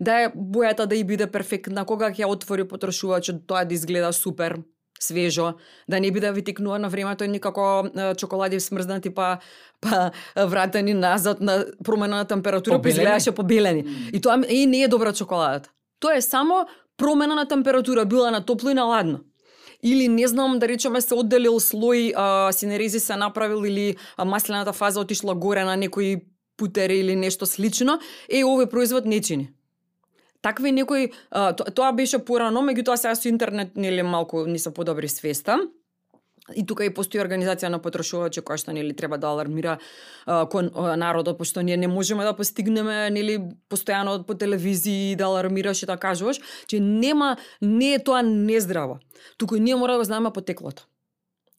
да 0.00 0.20
е 0.20 0.30
бојата 0.30 0.86
да 0.86 0.94
и 0.94 1.04
биде 1.04 1.26
перфектна, 1.26 1.84
кога 1.84 2.10
ќе 2.10 2.22
ја 2.22 2.30
отвори 2.30 2.68
потрошувачот, 2.68 3.46
тоа 3.46 3.64
да 3.64 3.74
изгледа 3.74 4.12
супер, 4.12 4.62
свежо, 5.00 5.54
да 5.88 6.00
не 6.00 6.10
биде 6.10 6.32
витикнува 6.32 6.78
на 6.78 6.88
времето 6.88 7.24
и 7.24 7.28
никако 7.28 7.84
чоколади 8.16 8.60
смрзнати 8.60 9.10
па 9.10 9.38
па 9.80 10.10
вратени 10.36 10.94
назад 10.94 11.40
на 11.40 11.66
промена 11.84 12.16
на 12.16 12.24
температура, 12.24 12.76
па 12.76 12.82
Побелени? 12.82 13.02
изгледаше 13.02 13.32
побелени. 13.32 13.84
И 14.12 14.20
тоа 14.20 14.42
и 14.48 14.66
не 14.66 14.82
е 14.82 14.88
добра 14.88 15.12
чоколадата. 15.12 15.70
Тоа 16.00 16.16
е 16.16 16.22
само 16.22 16.66
промена 16.96 17.34
на 17.34 17.48
температура, 17.48 18.04
била 18.04 18.30
на 18.30 18.44
топло 18.44 18.70
и 18.70 18.74
на 18.74 18.84
ладно. 18.84 19.20
Или 19.82 20.08
не 20.08 20.26
знам 20.26 20.58
да 20.58 20.68
речеме 20.68 21.00
се 21.00 21.14
одделил 21.14 21.60
слој 21.60 22.12
а, 22.16 22.52
синерези 22.52 23.00
се 23.00 23.16
направил 23.16 23.64
или 23.66 23.96
а, 24.16 24.24
маслената 24.24 24.72
фаза 24.72 25.00
отишла 25.00 25.34
горе 25.34 25.64
на 25.64 25.76
некои 25.76 26.16
путери 26.56 26.98
или 26.98 27.16
нешто 27.16 27.46
слично, 27.46 28.00
е 28.28 28.42
овој 28.44 28.70
производ 28.70 29.04
не 29.04 29.20
чини. 29.20 29.52
Такви 30.42 30.72
некои 30.72 31.12
а, 31.30 31.52
то- 31.52 31.64
тоа 31.64 31.92
беше 31.92 32.18
порано, 32.18 32.60
меѓутоа 32.62 32.96
сега 32.96 33.14
со 33.14 33.28
интернет 33.28 33.76
нели 33.76 34.02
малку 34.02 34.46
не 34.46 34.58
се 34.58 34.74
подобри 34.74 35.08
свеста. 35.08 35.58
И 36.54 36.62
тука 36.62 36.84
и 36.86 36.92
постои 36.94 37.18
организација 37.18 37.72
на 37.74 37.80
потрошувачи 37.82 38.38
која 38.46 38.60
што 38.62 38.72
нели 38.72 38.94
треба 38.94 39.18
да 39.18 39.32
алармира 39.34 39.78
а, 40.26 40.46
кон 40.46 40.70
а, 40.74 40.94
народот 40.96 41.38
пошто 41.38 41.60
ние 41.60 41.76
не 41.76 41.88
можеме 41.88 42.24
да 42.24 42.36
постигнеме 42.36 43.10
нели 43.10 43.40
постојано 43.70 44.22
по 44.22 44.34
телевизии 44.34 45.16
да 45.16 45.26
алармираш 45.26 45.82
и 45.82 45.86
да 45.86 45.96
кажуваш, 45.96 46.38
че 46.66 46.80
нема 46.80 47.36
не 47.62 47.94
е 47.94 47.98
тоа 47.98 48.22
нездраво. 48.22 48.98
Туку 49.38 49.56
ние 49.56 49.74
мора 49.74 49.92
да 49.92 49.98
го 49.98 50.04
знаеме 50.04 50.30
потеклото. 50.30 50.86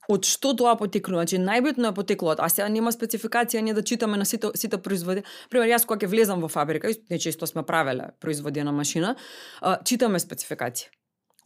Од 0.07 0.25
што 0.25 0.53
тоа 0.55 0.75
потекнува? 0.79 1.25
Значи 1.25 1.41
најбитно 1.43 1.91
е 1.91 1.95
потеклото, 1.95 2.43
а 2.43 2.49
сега 2.49 2.69
нема 2.71 2.93
спецификација 2.95 3.61
ние 3.61 3.75
да 3.75 3.83
читаме 3.83 4.17
на 4.17 4.25
сите 4.25 4.53
сите 4.55 4.77
производи. 4.77 5.23
Пример, 5.49 5.67
јас 5.75 5.85
кога 5.85 6.05
ќе 6.05 6.11
влезам 6.11 6.41
во 6.41 6.47
фабрика, 6.47 6.89
и 6.89 7.01
не 7.09 7.19
често 7.19 7.47
сме 7.47 7.63
правеле 7.63 8.13
производи 8.19 8.63
на 8.63 8.71
машина, 8.71 9.15
а, 9.61 9.77
читаме 9.83 10.19
спецификација 10.19 10.93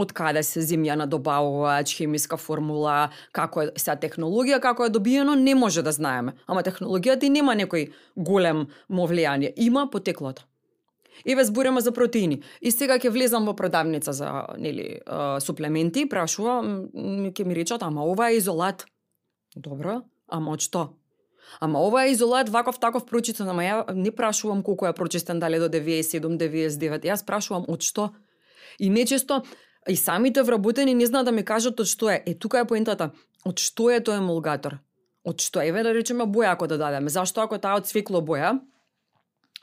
од 0.01 0.13
каде 0.17 0.43
се 0.43 0.63
земја 0.65 1.05
добавувач, 1.05 1.93
хемиска 1.97 2.37
формула, 2.37 3.11
како 3.35 3.65
е 3.65 3.71
сега 3.75 3.97
технологија, 4.01 4.61
како 4.63 4.87
е 4.87 4.93
добиено, 4.93 5.35
не 5.35 5.55
може 5.55 5.83
да 5.85 5.91
знаеме. 5.91 6.33
Ама 6.47 6.63
технологијата 6.63 7.27
и 7.27 7.33
нема 7.33 7.55
некој 7.59 7.91
голем 8.15 8.67
му 8.89 9.07
влијание. 9.07 9.53
Има 9.55 9.89
потеклото. 9.91 10.47
Еве 11.25 11.43
збориме 11.43 11.81
за 11.81 11.91
протеини. 11.91 12.41
И 12.61 12.71
сега 12.71 12.97
ќе 12.99 13.09
влезам 13.09 13.45
во 13.45 13.55
продавница 13.55 14.13
за 14.13 14.47
нели 14.57 14.99
суплементи, 15.39 16.07
прашувам, 16.09 16.89
ќе 17.31 17.45
ми 17.45 17.55
речат, 17.55 17.83
ама 17.83 18.05
ова 18.05 18.31
е 18.31 18.41
изолат. 18.41 18.85
Добро, 19.55 20.01
ама 20.27 20.51
од 20.51 20.61
што? 20.61 21.01
Ама 21.59 21.81
ова 21.81 22.05
е 22.05 22.11
изолат 22.11 22.49
ваков 22.49 22.79
таков 22.79 23.05
прочитан, 23.05 23.49
ама 23.49 23.63
ја 23.63 23.93
не 23.93 24.11
прашувам 24.11 24.63
колку 24.63 24.85
е 24.85 24.93
прочистен, 24.93 25.39
дали 25.39 25.59
до 25.59 25.69
97, 25.69 26.37
99. 26.37 27.05
Јас 27.05 27.25
прашувам 27.25 27.65
од 27.67 27.81
што? 27.81 28.11
И 28.79 28.89
нечесто 28.89 29.43
и 29.89 29.95
самите 29.95 30.43
вработени 30.43 30.93
не 30.93 31.05
знаат 31.05 31.25
да 31.25 31.31
ми 31.31 31.43
кажат 31.43 31.79
од 31.79 31.87
што 31.87 32.09
е. 32.09 32.23
Е, 32.25 32.33
тука 32.33 32.59
е 32.59 32.67
поентата. 32.67 33.11
Од 33.45 33.59
што 33.59 33.89
е 33.89 33.99
тој 33.99 34.21
емулгатор? 34.21 34.79
Од 35.25 35.41
што? 35.41 35.61
Еве 35.61 35.83
да 35.83 35.93
речеме 35.93 36.25
боја 36.25 36.53
ако 36.53 36.67
да 36.67 36.77
дадеме. 36.77 37.09
Зашто 37.09 37.41
ако 37.41 37.57
таа 37.57 37.81
од 37.81 37.89
свекло 37.89 38.21
боја, 38.21 38.59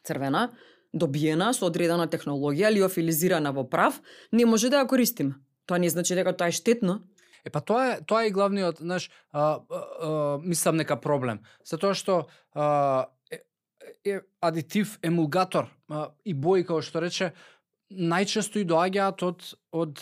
црвена, 0.04 0.48
добиена 0.92 1.52
со 1.54 1.68
одредена 1.68 2.08
технологија, 2.08 2.72
лиофилизирана 2.72 3.52
во 3.52 3.64
прав, 3.68 4.00
не 4.32 4.46
може 4.46 4.70
да 4.70 4.82
ја 4.82 4.88
користиме. 4.88 5.36
Тоа 5.66 5.78
не 5.78 5.90
значи 5.90 6.14
дека 6.16 6.32
тоа 6.32 6.48
е 6.48 6.56
штетно. 6.56 7.02
Е 7.44 7.50
па 7.50 7.60
тоа 7.60 7.84
е 7.92 7.98
тоа 8.04 8.24
е 8.26 8.32
главниот, 8.34 8.80
знаеш, 8.80 9.10
а, 9.32 9.40
а, 9.40 9.76
а, 9.76 10.38
мислам 10.42 10.76
нека 10.76 10.96
проблем. 11.00 11.44
Затоа 11.64 11.94
што 11.94 12.26
а, 12.54 13.06
е, 13.30 13.42
е 14.04 14.20
адитив 14.40 14.98
емулгатор 15.02 15.68
а, 15.88 16.10
и 16.24 16.34
бои 16.34 16.64
како 16.64 16.82
што 16.82 17.04
рече 17.04 17.32
најчесто 17.90 18.60
и 18.60 18.66
доаѓаат 18.68 19.22
од 19.24 19.44
од 19.72 20.00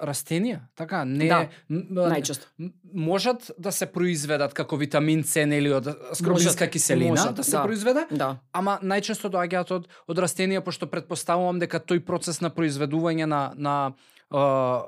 растенија, 0.00 0.60
така? 0.74 1.04
Не 1.04 1.28
Да, 1.28 1.48
Најчесто. 1.70 2.46
можат 2.92 3.50
да 3.58 3.72
се 3.72 3.86
произведат 3.86 4.54
како 4.54 4.76
витамин 4.76 5.24
С 5.24 5.36
или 5.36 5.72
од 5.72 5.86
скробинска 6.14 6.64
Можат, 6.64 6.70
киселина 6.72 7.10
можат, 7.10 7.34
да 7.34 7.44
се 7.44 7.56
да. 7.56 7.62
произведе, 7.62 8.06
Да. 8.10 8.38
ама 8.52 8.78
најчесто 8.82 9.30
доаѓаат 9.30 9.70
од 9.70 9.88
од 10.08 10.18
растенија 10.18 10.60
пошто 10.64 10.86
претпоставувам 10.86 11.58
дека 11.58 11.78
тој 11.80 12.00
процес 12.00 12.40
на 12.40 12.50
произведување 12.50 13.26
на 13.26 13.52
на 13.56 13.92
а, 14.30 14.82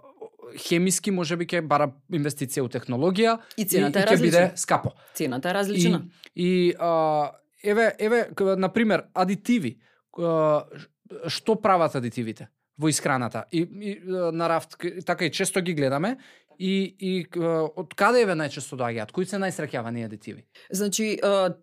хемиски 0.59 1.11
можеби 1.11 1.47
ќе 1.47 1.61
бара 1.63 1.91
инвестиција 2.13 2.63
у 2.63 2.69
технологија 2.69 3.39
И 3.57 3.65
цената 3.65 4.01
е 4.01 4.03
и 4.03 4.07
ќе 4.07 4.21
биде 4.23 4.53
скапо. 4.57 4.91
Цената 5.15 5.51
е 5.51 5.55
различна. 5.55 6.03
И, 6.35 6.47
и 6.47 6.75
а, 6.79 7.31
еве 7.63 7.95
еве 7.99 8.29
на 8.57 8.69
пример 8.73 9.05
адитиви. 9.15 9.79
Што 11.27 11.57
прават 11.61 11.97
адитивите 11.97 12.49
во 12.79 12.89
исхраната? 12.89 13.45
И, 13.53 13.63
и 13.63 13.99
на 14.07 14.49
рафт 14.49 14.77
така 15.07 15.25
и 15.25 15.33
често 15.33 15.61
ги 15.61 15.75
гледаме 15.75 16.17
и 16.59 16.95
и 16.99 17.13
од 17.41 17.95
каде 17.97 18.25
еве 18.27 18.37
најчесто 18.37 18.79
доаѓаат? 18.81 19.13
Кои 19.13 19.27
се 19.27 19.41
најсреќавани 19.41 20.05
адитиви? 20.07 20.45
Значи, 20.71 21.17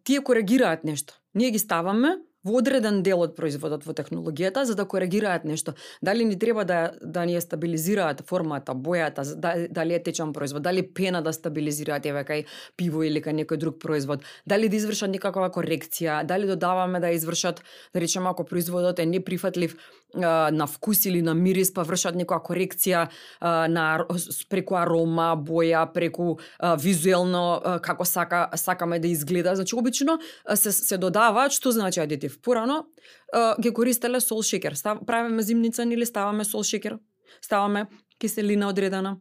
тие 0.03 0.23
коригираат 0.25 0.83
нешто. 0.83 1.13
Ние 1.33 1.51
ги 1.51 1.59
ставаме 1.59 2.17
во 2.47 2.61
одреден 2.61 3.01
дел 3.03 3.21
од 3.25 3.35
производот 3.35 3.85
во 3.85 3.93
технологијата 3.97 4.63
за 4.63 4.75
да 4.75 4.85
коригираат 4.85 5.43
нешто. 5.45 5.75
Дали 6.01 6.25
ни 6.25 6.39
треба 6.39 6.65
да 6.65 6.79
да 7.01 7.25
ни 7.25 7.35
ја 7.35 7.43
стабилизираат 7.43 8.23
формата, 8.27 8.73
бојата, 8.73 9.25
да, 9.35 9.67
дали 9.69 9.93
е 9.93 10.03
течен 10.03 10.33
производ, 10.33 10.63
дали 10.63 10.81
пена 10.81 11.21
да 11.21 11.33
стабилизираат 11.33 12.05
еве 12.05 12.23
кај 12.23 12.45
пиво 12.77 13.03
или 13.03 13.21
кај 13.23 13.43
некој 13.43 13.57
друг 13.57 13.79
производ, 13.83 14.23
дали 14.45 14.69
да 14.69 14.75
извршат 14.77 15.11
некаква 15.11 15.49
корекција, 15.53 16.23
дали 16.23 16.47
додаваме 16.47 16.99
да 16.99 17.11
извршат, 17.11 17.61
да 17.93 18.01
речеме 18.01 18.29
ако 18.29 18.45
производот 18.45 18.99
е 18.99 19.05
неприфатлив 19.05 19.77
а, 20.15 20.51
на 20.51 20.67
вкус 20.67 21.05
или 21.05 21.21
на 21.21 21.33
мирис, 21.33 21.73
па 21.73 21.83
вршат 21.83 22.15
некоја 22.15 22.41
корекција 22.43 23.07
а, 23.39 23.67
на 23.67 24.05
преку 24.49 24.77
арома, 24.79 25.33
боја, 25.37 25.85
преку 25.93 26.37
а, 26.59 26.75
визуелно 26.75 27.61
а, 27.63 27.79
како 27.79 28.05
сака 28.05 28.47
сакаме 28.55 28.99
да 28.99 29.07
изгледа. 29.07 29.55
Значи 29.55 29.75
обично 29.75 30.19
се 30.55 30.71
се 30.71 30.97
додаваат 30.97 31.51
што 31.51 31.71
значи 31.71 31.99
адитив. 31.99 32.36
Порано 32.43 32.85
а, 33.33 33.55
ги 33.61 33.73
користеле 33.73 34.21
сол 34.21 34.43
шеќер. 34.43 34.73
Став, 34.75 34.99
правиме 35.07 35.43
зимница 35.43 35.83
или 35.83 36.05
ставаме 36.05 36.45
сол 36.45 36.63
шеќер, 36.63 36.99
Ставаме 37.41 37.87
киселина 38.19 38.69
одредена 38.69 39.17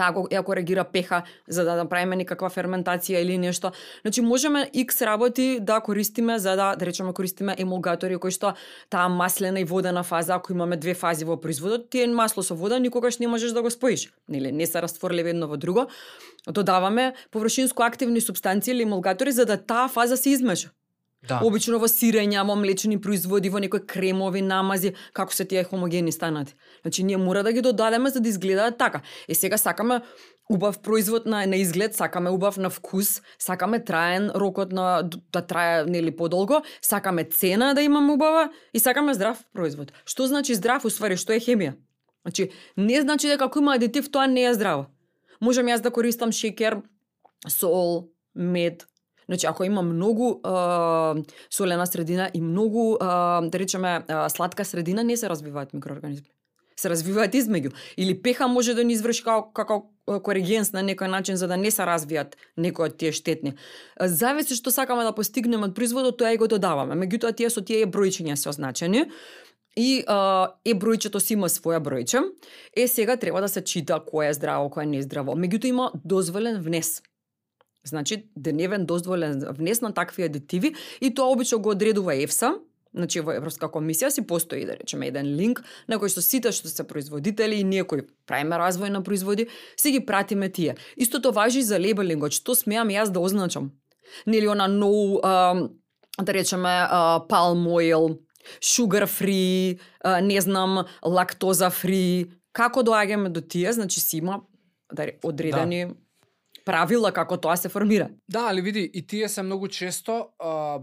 таа 0.00 0.14
го 0.16 0.26
ја 0.32 0.42
коригира 0.46 0.84
пеха 0.84 1.22
за 1.48 1.64
да 1.64 1.76
направиме 1.76 2.16
некаква 2.20 2.48
ферментација 2.52 3.20
или 3.20 3.36
нешто. 3.38 3.72
Значи 4.02 4.22
можеме 4.24 4.70
X 4.74 5.02
работи 5.06 5.58
да 5.60 5.80
користиме 5.80 6.38
за 6.38 6.56
да 6.56 6.74
да 6.76 6.86
речеме 6.86 7.12
користиме 7.12 7.54
емулгатори 7.58 8.16
кои 8.16 8.30
што 8.30 8.54
таа 8.90 9.08
маслена 9.08 9.60
и 9.60 9.64
водена 9.64 10.02
фаза 10.02 10.34
ако 10.34 10.52
имаме 10.52 10.76
две 10.76 10.94
фази 10.94 11.24
во 11.24 11.36
производот, 11.36 11.90
тие 11.90 12.06
масло 12.06 12.42
со 12.42 12.54
вода 12.54 12.78
никогаш 12.78 13.18
не 13.18 13.28
можеш 13.28 13.52
да 13.52 13.62
го 13.62 13.70
споиш. 13.70 14.08
Нели 14.28 14.52
не 14.52 14.66
се 14.66 14.82
растворливи 14.82 15.30
едно 15.30 15.48
во 15.48 15.56
друго. 15.56 15.86
Додаваме 16.48 17.12
површинско 17.30 17.82
активни 17.82 18.20
субстанции, 18.20 18.72
или 18.72 18.82
емулгатори 18.82 19.32
за 19.32 19.46
да 19.46 19.56
таа 19.56 19.88
фаза 19.88 20.16
се 20.16 20.30
измеша. 20.30 20.70
Да. 21.28 21.40
Обично 21.44 21.76
во 21.76 21.88
сирења, 21.90 22.46
во 22.48 22.54
млечни 22.56 22.96
производи, 23.00 23.50
во 23.52 23.60
некои 23.60 23.82
кремови 23.84 24.40
намази, 24.40 24.94
како 25.12 25.34
се 25.36 25.44
тие 25.44 25.66
хомогени 25.68 26.12
станат. 26.12 26.54
Значи 26.82 27.04
ние 27.04 27.20
мора 27.20 27.42
да 27.44 27.52
ги 27.52 27.60
додадеме 27.60 28.10
за 28.10 28.20
да 28.20 28.28
изгледаат 28.28 28.78
така. 28.78 29.02
Е 29.28 29.34
сега 29.34 29.58
сакаме 29.58 30.00
убав 30.50 30.80
производ 30.80 31.26
на 31.26 31.46
на 31.46 31.56
изглед, 31.56 31.94
сакаме 31.94 32.30
убав 32.30 32.56
на 32.56 32.70
вкус, 32.70 33.22
сакаме 33.38 33.84
траен 33.84 34.30
рокот 34.34 34.72
на 34.72 35.02
да 35.32 35.42
трае 35.42 35.84
нели 35.84 36.16
подолго, 36.16 36.62
сакаме 36.82 37.24
цена 37.24 37.74
да 37.74 37.82
имаме 37.82 38.12
убава 38.12 38.50
и 38.74 38.80
сакаме 38.80 39.14
здрав 39.14 39.44
производ. 39.52 39.92
Што 40.04 40.26
значи 40.26 40.54
здрав, 40.54 40.84
уствари 40.84 41.16
што 41.16 41.36
е 41.36 41.40
хемија? 41.40 41.76
Значи 42.24 42.50
не 42.76 43.00
значи 43.00 43.28
дека 43.28 43.44
ако 43.44 43.58
има 43.58 43.74
адитив 43.74 44.10
тоа 44.10 44.26
не 44.26 44.44
е 44.44 44.54
здраво. 44.54 44.86
Можам 45.40 45.68
јас 45.68 45.80
да 45.80 45.90
користам 45.90 46.32
шекер, 46.32 46.82
сол, 47.48 48.08
мед, 48.34 48.86
Значи, 49.30 49.46
ако 49.46 49.64
има 49.64 49.82
многу 49.82 50.40
а, 50.42 51.14
солена 51.50 51.86
средина 51.86 52.30
и 52.34 52.40
многу, 52.40 52.96
а, 53.00 53.40
да 53.40 53.58
речеме, 53.58 54.02
а, 54.08 54.28
сладка 54.28 54.64
средина, 54.64 55.04
не 55.04 55.16
се 55.16 55.30
развиваат 55.30 55.74
микроорганизми. 55.74 56.26
Се 56.76 56.90
развиваат 56.90 57.34
измеѓу. 57.34 57.70
Или 57.96 58.22
пеха 58.22 58.48
може 58.48 58.74
да 58.74 58.84
ни 58.84 58.92
изврши 58.92 59.22
како, 59.22 59.52
како 59.54 60.18
коригенс 60.26 60.72
на 60.72 60.82
некој 60.82 61.06
начин 61.12 61.38
за 61.38 61.46
да 61.46 61.56
не 61.56 61.70
се 61.70 61.86
развијат 61.86 62.34
некои 62.58 62.88
од 62.88 62.96
тие 62.98 63.12
штетни. 63.14 63.52
Зависи 64.00 64.58
што 64.58 64.74
сакаме 64.74 65.04
да 65.06 65.12
постигнеме 65.14 65.68
од 65.70 65.76
производот, 65.78 66.18
тоа 66.18 66.32
и 66.34 66.40
го 66.40 66.48
додаваме. 66.50 66.98
Меѓутоа, 66.98 67.30
тие 67.30 67.52
со 67.54 67.62
тие 67.62 67.86
бројчиња 67.86 68.34
се 68.34 68.50
означени. 68.50 69.04
И 69.78 70.02
а, 70.10 70.56
е 70.66 70.74
бројчето 70.74 71.22
си 71.22 71.36
има 71.38 71.46
своја 71.46 71.78
бројче. 71.78 72.24
Е 72.74 72.88
сега 72.88 73.14
треба 73.14 73.46
да 73.46 73.48
се 73.48 73.62
чита 73.62 74.02
кој 74.02 74.32
е 74.32 74.34
здраво, 74.34 74.74
кој 74.74 74.88
е 74.88 74.92
нездраво. 74.96 75.38
Меѓутоа 75.38 75.70
има 75.70 75.92
дозволен 76.02 76.58
внес. 76.58 76.98
Значи, 77.84 78.26
деневен 78.36 78.86
дозволен 78.86 79.44
внес 79.56 79.80
на 79.80 79.92
такви 79.94 80.22
адитиви 80.22 80.74
и 81.00 81.14
тоа 81.14 81.32
обично 81.32 81.58
го 81.58 81.70
одредува 81.70 82.14
ЕФСА, 82.14 82.54
Значи 82.94 83.20
во 83.22 83.36
Европска 83.38 83.68
комисија 83.70 84.08
си 84.10 84.24
постои 84.26 84.64
да 84.66 84.74
речеме 84.74 85.06
еден 85.12 85.28
линк 85.38 85.60
на 85.86 86.00
кој 86.02 86.10
што 86.10 86.24
сите 86.26 86.50
што 86.50 86.66
се 86.66 86.82
производители 86.82 87.60
и 87.60 87.66
ние 87.66 87.84
кои 87.86 88.02
правиме 88.26 88.58
развој 88.58 88.90
на 88.90 89.02
производи, 89.06 89.46
си 89.78 89.92
ги 89.94 90.00
пратиме 90.06 90.48
тие. 90.50 90.74
Истото 90.96 91.30
важи 91.32 91.62
и 91.62 91.66
за 91.66 91.78
лебелингот, 91.78 92.34
што 92.34 92.58
смеам 92.58 92.90
јас 92.90 93.14
да 93.14 93.22
означам. 93.22 93.70
Нели 94.26 94.50
она 94.50 94.66
no, 94.66 95.20
а, 95.22 95.70
да 96.18 96.34
речеме 96.34 96.66
а, 96.90 97.22
palm 97.30 97.62
oil, 97.70 98.18
sugar 98.60 99.06
free, 99.06 99.78
не 100.22 100.40
знам, 100.40 100.84
лактоза 101.04 101.70
free. 101.70 102.26
Како 102.52 102.82
доаѓаме 102.82 103.28
до 103.30 103.40
тие, 103.40 103.72
значи 103.72 104.00
си 104.00 104.18
има 104.18 104.42
да, 104.92 105.06
одредени 105.22 105.86
да 105.86 105.94
правила 106.70 107.12
како 107.12 107.36
тоа 107.36 107.56
се 107.56 107.68
формира. 107.68 108.08
Да, 108.28 108.48
али 108.50 108.62
види, 108.62 108.90
и 108.94 109.06
тие 109.06 109.28
се 109.28 109.42
многу 109.42 109.68
често 109.68 110.26
а, 110.38 110.80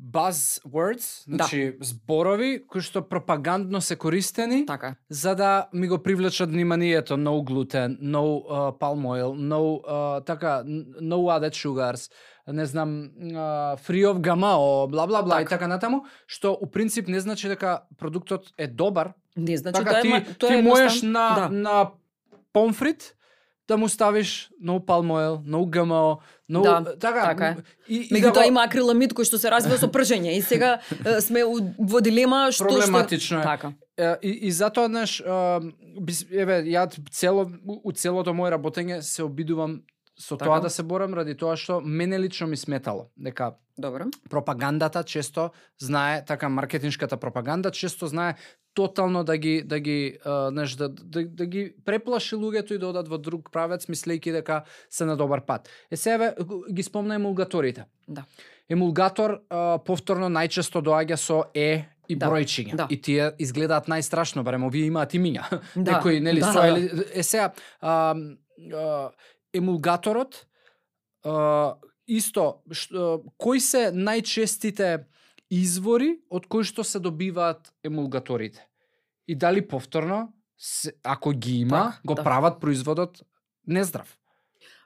buzzwords, 0.00 1.24
значи 1.24 1.72
да. 1.78 1.84
зборови 1.84 2.60
кои 2.68 2.84
што 2.84 3.02
пропагандно 3.08 3.80
се 3.80 3.96
користени 3.96 4.66
Така. 4.66 4.94
за 5.08 5.34
да 5.34 5.68
ми 5.72 5.88
го 5.88 5.98
привлечат 6.02 6.50
вниманието 6.50 7.16
no 7.16 7.40
gluten, 7.40 7.96
no 8.00 8.44
uh, 8.44 8.78
palm 8.78 9.08
oil, 9.08 9.32
no 9.32 9.80
uh, 9.80 10.24
така 10.24 10.62
no 11.00 11.24
added 11.32 11.56
sugars, 11.56 12.10
не 12.46 12.66
знам 12.66 13.10
uh, 13.20 13.76
free 13.80 14.04
of 14.04 14.20
GMO, 14.20 14.90
бла 14.90 15.06
бла 15.06 15.22
бла 15.22 15.40
и 15.40 15.44
Така. 15.44 15.56
така 15.56 15.68
натаму, 15.68 16.04
што 16.26 16.52
у 16.52 16.66
принцип 16.66 17.08
не 17.08 17.20
значи 17.20 17.48
дека 17.48 17.82
продуктот 17.98 18.52
е 18.58 18.66
добар, 18.66 19.12
Не 19.36 19.56
значи 19.56 19.84
така 19.84 19.90
тоа 19.90 20.16
е 20.16 20.24
ти, 20.24 20.34
тоа 20.38 20.48
ти 20.48 20.54
е 20.54 20.62
можеш 20.62 21.02
на 21.02 21.34
да. 21.34 21.48
на 21.48 21.90
помфрит 22.52 23.15
да 23.68 23.76
му 23.76 23.88
ставиш 23.88 24.50
no 24.60 24.78
palm 24.80 25.10
oil, 25.10 25.42
no 25.44 25.66
GMO, 25.66 26.18
no 26.50 26.62
Да, 26.62 26.96
така, 26.96 27.22
така 27.24 27.46
е. 27.46 27.56
и, 27.88 27.96
и 27.96 28.10
Меѓутоа 28.12 28.42
го- 28.42 28.48
има 28.48 28.62
акриламид 28.62 29.12
кој 29.12 29.24
што 29.24 29.38
се 29.38 29.50
развива 29.50 29.76
со 29.76 29.88
пржење 29.88 30.30
и 30.30 30.42
сега 30.42 30.78
е, 31.04 31.20
сме 31.20 31.44
у- 31.44 31.58
во 31.76 32.00
дилема 32.00 32.48
што 32.50 32.64
Проблематично 32.64 33.38
е. 33.38 33.40
што... 33.40 33.48
Така. 33.48 33.72
Е, 33.98 34.16
И, 34.22 34.30
и 34.42 34.52
затоа, 34.52 34.86
знаеш, 34.86 35.22
еве, 36.32 36.62
ја 36.64 36.82
цело, 37.10 37.46
у 37.66 37.92
целото 37.92 38.30
моје 38.30 38.52
работење 38.52 39.00
се 39.00 39.22
обидувам 39.22 39.82
со 40.16 40.36
Така. 40.36 40.44
тоа 40.46 40.60
да 40.60 40.70
се 40.70 40.82
борам 40.82 41.14
ради 41.14 41.34
тоа 41.34 41.56
што 41.56 41.80
мене 41.80 42.18
лично 42.18 42.46
ми 42.46 42.56
сметало 42.56 43.10
дека 43.16 43.54
Добро. 43.78 44.04
пропагандата 44.30 45.02
често 45.02 45.50
знае, 45.78 46.24
така 46.24 46.48
маркетиншката 46.48 47.16
пропаганда 47.16 47.70
често 47.70 48.06
знае 48.06 48.34
тотално 48.76 49.24
да 49.24 49.38
ги 49.40 49.62
да 49.64 49.80
ги 49.80 50.18
а, 50.24 50.50
знаеш 50.52 50.76
да, 50.76 50.88
да, 50.88 51.24
да 51.24 51.46
ги 51.46 51.72
преплаши 51.84 52.36
луѓето 52.36 52.76
и 52.76 52.78
да 52.78 52.90
одат 52.92 53.08
во 53.08 53.18
друг 53.18 53.48
правец 53.50 53.88
мислејќи 53.88 54.36
дека 54.36 54.62
се 54.92 55.08
на 55.08 55.16
добар 55.16 55.40
пат. 55.46 55.70
Е 55.90 55.96
себе 55.96 56.34
ги 56.72 56.84
спомна 56.84 57.16
емулгаторите. 57.16 57.86
Да. 58.08 58.26
Емулгатор 58.68 59.40
а, 59.48 59.78
повторно 59.80 60.28
најчесто 60.28 60.84
доаѓа 60.84 61.16
со 61.16 61.44
е 61.54 61.86
и 62.08 62.14
Да, 62.14 62.28
бројчиња. 62.30 62.76
да. 62.76 62.86
И 62.90 63.00
тие 63.00 63.32
изгледаат 63.38 63.88
најстрашно, 63.88 64.44
барем 64.46 64.68
овие 64.68 64.86
имаат 64.86 65.16
имиња. 65.16 65.48
Да, 65.74 65.96
Некои, 65.96 66.20
нели, 66.20 66.40
да, 66.40 66.52
со 66.52 66.60
да. 66.60 66.68
ели, 66.68 67.04
е 67.14 67.22
сега 67.22 67.52
а, 67.80 68.14
а, 68.14 69.10
емулгаторот 69.56 70.44
а, 71.24 71.74
исто 72.06 72.60
што, 72.70 73.24
кои 73.40 73.60
се 73.60 73.88
најчестите 73.90 75.06
извори 75.50 76.18
од 76.30 76.46
кои 76.46 76.64
што 76.64 76.84
се 76.84 76.98
добиваат 76.98 77.72
емулгаторите? 77.84 78.66
И 79.26 79.34
дали 79.34 79.66
повторно 79.68 80.32
ако 81.02 81.30
ги 81.30 81.60
има, 81.60 81.92
Так, 81.92 82.00
го 82.06 82.14
да. 82.14 82.24
прават 82.24 82.60
производот 82.60 83.22
нездрав? 83.66 84.18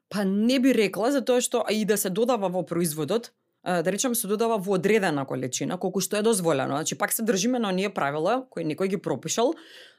Па 0.09 0.25
не 0.25 0.59
би 0.61 0.75
рекла 0.75 1.12
затоа 1.12 1.40
што 1.40 1.64
и 1.71 1.85
да 1.85 1.97
се 1.99 2.11
додава 2.11 2.49
во 2.50 2.64
производот, 2.67 3.33
да 3.64 3.93
речеме 3.93 4.14
се 4.14 4.26
додава 4.26 4.57
во 4.59 4.75
одредена 4.79 5.26
количина, 5.26 5.76
колку 5.79 6.00
што 6.00 6.17
е 6.17 6.25
дозволено. 6.25 6.79
Значи 6.81 6.97
пак 6.99 7.12
се 7.12 7.23
држиме 7.23 7.59
на 7.59 7.69
оние 7.69 7.90
правила 7.93 8.47
кои 8.50 8.64
некој 8.64 8.88
ги 8.88 8.97
пропишал 8.97 9.52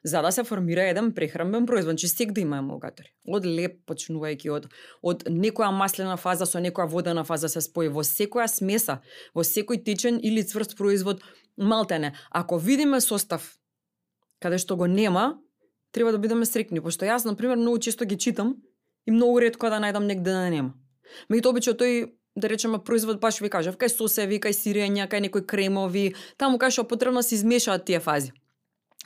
за 0.04 0.22
да 0.22 0.32
се 0.32 0.44
формира 0.44 0.90
еден 0.90 1.14
прехранбен 1.14 1.66
производ. 1.66 1.94
Значи 1.94 2.08
сек 2.08 2.32
да 2.32 2.42
има 2.42 2.58
емулгатори. 2.58 3.14
Од 3.28 3.46
леп 3.46 3.86
почнувајќи 3.86 4.50
од 4.50 4.66
од 5.02 5.24
некоја 5.30 5.70
маслена 5.70 6.18
фаза 6.18 6.46
со 6.46 6.58
некоја 6.58 6.90
водена 6.90 7.24
фаза 7.24 7.50
се 7.50 7.62
спои 7.62 7.88
во 7.88 8.02
секоја 8.02 8.48
смеса, 8.50 9.02
во 9.36 9.46
секој 9.46 9.84
течен 9.86 10.18
или 10.24 10.42
цврст 10.44 10.78
производ 10.78 11.22
малтене. 11.58 12.16
Ако 12.32 12.58
видиме 12.58 13.02
состав 13.02 13.58
каде 14.42 14.58
што 14.58 14.76
го 14.76 14.88
нема, 14.88 15.38
треба 15.92 16.12
да 16.12 16.18
бидеме 16.18 16.46
срекни, 16.46 16.82
пошто 16.82 17.06
јас 17.06 17.26
на 17.26 17.36
пример 17.36 17.58
многу 17.58 17.78
често 17.78 18.06
ги 18.06 18.18
читам 18.18 18.56
и 19.06 19.12
многу 19.12 19.40
ретко 19.40 19.70
да 19.70 19.78
најдам 19.78 20.10
негде 20.10 20.32
да 20.32 20.50
нема. 20.50 20.74
Меѓутоа 21.30 21.54
обично 21.54 21.74
тој 21.78 22.10
да 22.36 22.50
речеме 22.50 22.80
производ 22.80 23.20
баш 23.20 23.42
ви 23.42 23.50
кажав, 23.50 23.78
кај 23.78 23.92
сосеви, 23.92 24.40
кај 24.40 24.56
сирења, 24.56 25.10
кај 25.12 25.28
некои 25.28 25.46
кремови, 25.46 26.14
таму 26.38 26.58
кај 26.58 26.72
што 26.72 26.88
потребно 26.88 27.20
да 27.20 27.24
се 27.24 27.36
измешаат 27.36 27.86
тие 27.86 28.00
фази. 28.00 28.32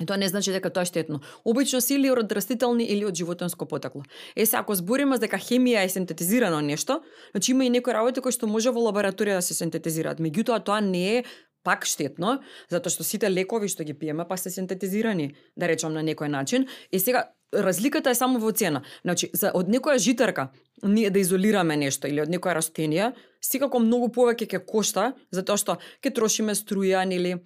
И 0.02 0.06
тоа 0.06 0.18
не 0.18 0.28
значи 0.28 0.52
дека 0.52 0.70
тоа 0.70 0.84
е 0.84 0.92
штетно. 0.92 1.22
Обично 1.46 1.80
се 1.82 1.96
или 1.96 2.12
од 2.12 2.32
растителни 2.32 2.84
или 2.84 3.06
од 3.06 3.16
животинско 3.16 3.66
потекло. 3.66 4.04
Е 4.36 4.46
се 4.46 4.58
ако 4.60 4.76
збориме 4.76 5.18
дека 5.18 5.40
хемија 5.40 5.86
е 5.86 5.90
синтетизирано 5.90 6.60
нешто, 6.62 7.00
значи 7.32 7.52
има 7.52 7.66
и 7.66 7.70
некои 7.70 7.94
работи 7.94 8.22
кои 8.22 8.36
што 8.36 8.48
може 8.48 8.76
во 8.76 8.84
лабораторија 8.92 9.40
да 9.40 9.42
се 9.42 9.56
синтетизираат. 9.56 10.20
Меѓутоа 10.20 10.60
тоа 10.60 10.82
не 10.84 11.18
е 11.18 11.24
пак 11.66 11.88
штетно, 11.90 12.40
затоа 12.72 12.94
што 12.94 13.04
сите 13.04 13.32
лекови 13.32 13.68
што 13.72 13.84
ги 13.84 13.98
пиеме 13.98 14.28
па 14.30 14.38
се 14.38 14.54
синтетизирани, 14.54 15.34
да 15.58 15.68
речам 15.68 15.94
на 15.94 16.06
некој 16.06 16.30
начин. 16.30 16.70
И 16.92 17.00
сега 17.00 17.26
разликата 17.54 18.10
е 18.10 18.16
само 18.16 18.40
во 18.40 18.52
цена. 18.52 18.84
Значи, 19.04 19.30
за 19.34 19.52
од 19.56 19.70
некоја 19.70 19.98
житарка 19.98 20.50
ние 20.84 21.10
да 21.10 21.20
изолираме 21.20 21.78
нешто 21.78 22.08
или 22.08 22.22
од 22.22 22.30
некоја 22.30 22.58
растенија, 22.60 23.12
секако 23.42 23.80
многу 23.80 24.10
повеќе 24.14 24.48
ќе 24.48 24.64
кошта, 24.66 25.14
затоа 25.32 25.58
што 25.58 25.78
ќе 26.04 26.14
трошиме 26.16 26.56
струја, 26.56 27.06
нели, 27.08 27.38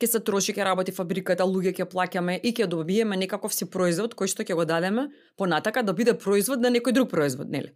ќе 0.00 0.10
се 0.12 0.20
троши, 0.20 0.52
ќе 0.52 0.64
работи 0.64 0.92
фабриката, 0.92 1.44
луѓе 1.44 1.74
ќе 1.80 1.88
плаќаме 1.92 2.38
и 2.42 2.52
ќе 2.52 2.68
добиеме 2.70 3.16
некаков 3.16 3.54
си 3.54 3.68
производ 3.70 4.14
кој 4.14 4.30
што 4.32 4.44
ќе 4.46 4.54
го 4.54 4.64
дадеме 4.64 5.08
понатака 5.36 5.82
да 5.82 5.92
биде 5.92 6.14
производ 6.14 6.60
на 6.60 6.70
некој 6.70 6.92
друг 6.92 7.10
производ, 7.10 7.50
нели? 7.50 7.72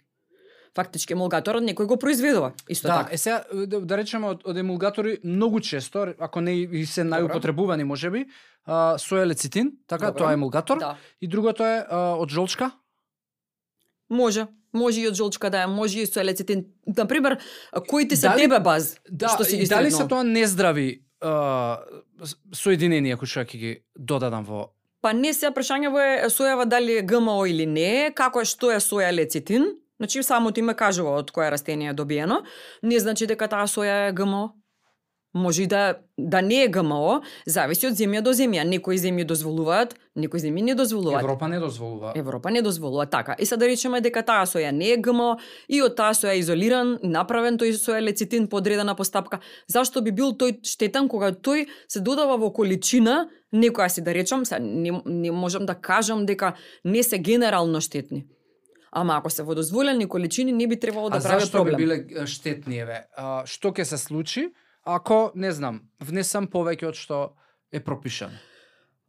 Фактички 0.71 1.13
емулгаторот 1.13 1.63
некој 1.63 1.87
го 1.87 1.97
произведува, 1.97 2.53
исто 2.69 2.89
да, 2.89 2.99
така. 2.99 3.15
е 3.15 3.19
сега 3.19 3.45
да, 3.67 3.81
да 3.81 3.97
речеме 3.97 4.27
од, 4.29 4.43
од 4.45 4.57
емулгатори 4.57 5.19
многу 5.25 5.61
често, 5.61 6.15
ако 6.19 6.41
не 6.41 6.55
и 6.63 6.87
се 6.87 7.03
најупотребувани 7.03 7.83
можеби, 7.83 8.27
а, 8.65 8.95
соја 8.95 9.27
лецитин, 9.27 9.73
така 9.87 10.07
Добро. 10.07 10.19
тоа 10.19 10.31
е 10.31 10.35
емулгатор. 10.35 10.79
Да. 10.79 10.97
И 11.21 11.27
другото 11.29 11.65
е 11.65 11.83
а, 11.83 12.15
од 12.15 12.31
жолчка. 12.31 12.71
Може, 14.11 14.47
може 14.73 15.01
и 15.01 15.09
од 15.09 15.15
жолчка 15.15 15.51
да 15.51 15.63
е, 15.63 15.67
може 15.67 16.01
и 16.01 16.07
со 16.07 16.23
лецитин. 16.23 16.65
На 16.87 17.07
пример, 17.07 17.39
кои 17.89 18.09
ти 18.09 18.17
се 18.17 18.29
Дали- 18.29 18.41
тебе 18.41 18.61
баз, 18.61 18.99
Да, 19.11 19.29
што 19.29 19.45
си 19.45 19.57
и 19.57 19.59
ги 19.59 19.67
дали 19.67 19.91
се 19.91 20.07
тоа 20.07 20.23
нездрави 20.25 21.03
а, 21.21 21.79
с- 22.23 22.37
соединенија 22.55 23.19
кои 23.19 23.27
што 23.27 23.41
ќе 23.41 23.57
ги 23.57 23.73
додадам 23.97 24.45
во 24.45 24.71
Па 25.01 25.13
не 25.13 25.33
се 25.33 25.49
прашањево 25.49 25.99
е 25.99 26.29
сојава 26.29 26.65
дали 26.65 26.99
е 26.99 27.03
ГМО 27.03 27.47
или 27.47 27.67
не, 27.67 28.13
како 28.15 28.41
е 28.41 28.45
што 28.45 28.71
е 28.71 28.77
соја 28.77 29.09
лецитин. 29.11 29.65
Значи 30.01 30.23
самото 30.23 30.61
име 30.61 30.75
кажува 30.75 31.19
од 31.21 31.31
кое 31.31 31.51
растение 31.53 31.91
е 31.91 31.93
добиено. 31.93 32.41
Не 32.83 32.99
значи 32.99 33.27
дека 33.29 33.51
таа 33.53 33.69
соја 33.69 34.09
е 34.09 34.13
ГМО. 34.17 34.49
Може 35.35 35.63
и 35.63 35.67
да 35.67 35.99
да 36.19 36.41
не 36.43 36.63
е 36.65 36.69
ГМО, 36.69 37.21
зависи 37.47 37.87
од 37.87 37.99
земја 38.01 38.23
до 38.25 38.33
земја. 38.33 38.65
Некои 38.65 38.97
земји 38.97 39.27
дозволуваат, 39.29 39.93
некои 40.17 40.41
земји 40.41 40.65
не 40.65 40.75
дозволуваат. 40.75 41.23
Европа 41.23 41.49
не 41.49 41.61
дозволува. 41.61 42.13
Европа 42.17 42.51
не 42.51 42.63
дозволува 42.63 43.07
така. 43.07 43.37
И 43.39 43.47
сега 43.47 43.59
да 43.61 43.69
речеме 43.69 44.01
дека 44.01 44.25
таа 44.25 44.49
соја 44.49 44.73
не 44.73 44.89
е 44.91 44.97
ГМО 44.97 45.37
и 45.69 45.83
од 45.85 45.95
таа 46.01 46.17
соја 46.17 46.35
изолиран, 46.41 46.97
направен 47.03 47.61
тој 47.61 47.77
соја 47.77 48.01
лецитин 48.01 48.49
по 48.49 48.57
одредена 48.57 48.97
постапка. 48.97 49.39
Зашто 49.69 50.01
би 50.01 50.17
бил 50.17 50.33
тој 50.33 50.65
штетен 50.65 51.09
кога 51.09 51.31
тој 51.33 51.69
се 51.89 52.01
додава 52.01 52.41
во 52.41 52.51
количина, 52.51 53.29
некоја 53.53 53.89
си 53.89 54.01
да 54.01 54.17
речам, 54.17 54.45
се 54.49 54.59
не, 54.59 54.97
не 55.05 55.31
можам 55.31 55.67
да 55.67 55.75
кажам 55.75 56.27
дека 56.27 56.57
не 56.85 57.03
се 57.03 57.19
генерално 57.19 57.81
штетни. 57.81 58.25
Ама 58.93 59.17
ако 59.19 59.31
се 59.31 59.43
во 59.43 59.55
дозволени 59.55 60.09
количини 60.09 60.53
не 60.53 60.67
би 60.67 60.81
требало 60.81 61.11
да 61.11 61.19
а 61.19 61.23
прави 61.23 61.41
зашто 61.41 61.59
проблем. 61.59 61.77
би 61.77 61.87
биле 61.87 62.27
штетни 62.27 62.79
еве? 62.79 63.07
А, 63.17 63.47
што 63.47 63.71
ќе 63.71 63.85
се 63.85 63.99
случи 63.99 64.51
ако, 64.85 65.31
не 65.35 65.53
знам, 65.53 65.83
внесам 66.01 66.49
повеќе 66.49 66.89
од 66.89 66.97
што 66.99 67.37
е 67.73 67.81
пропишано? 67.81 68.35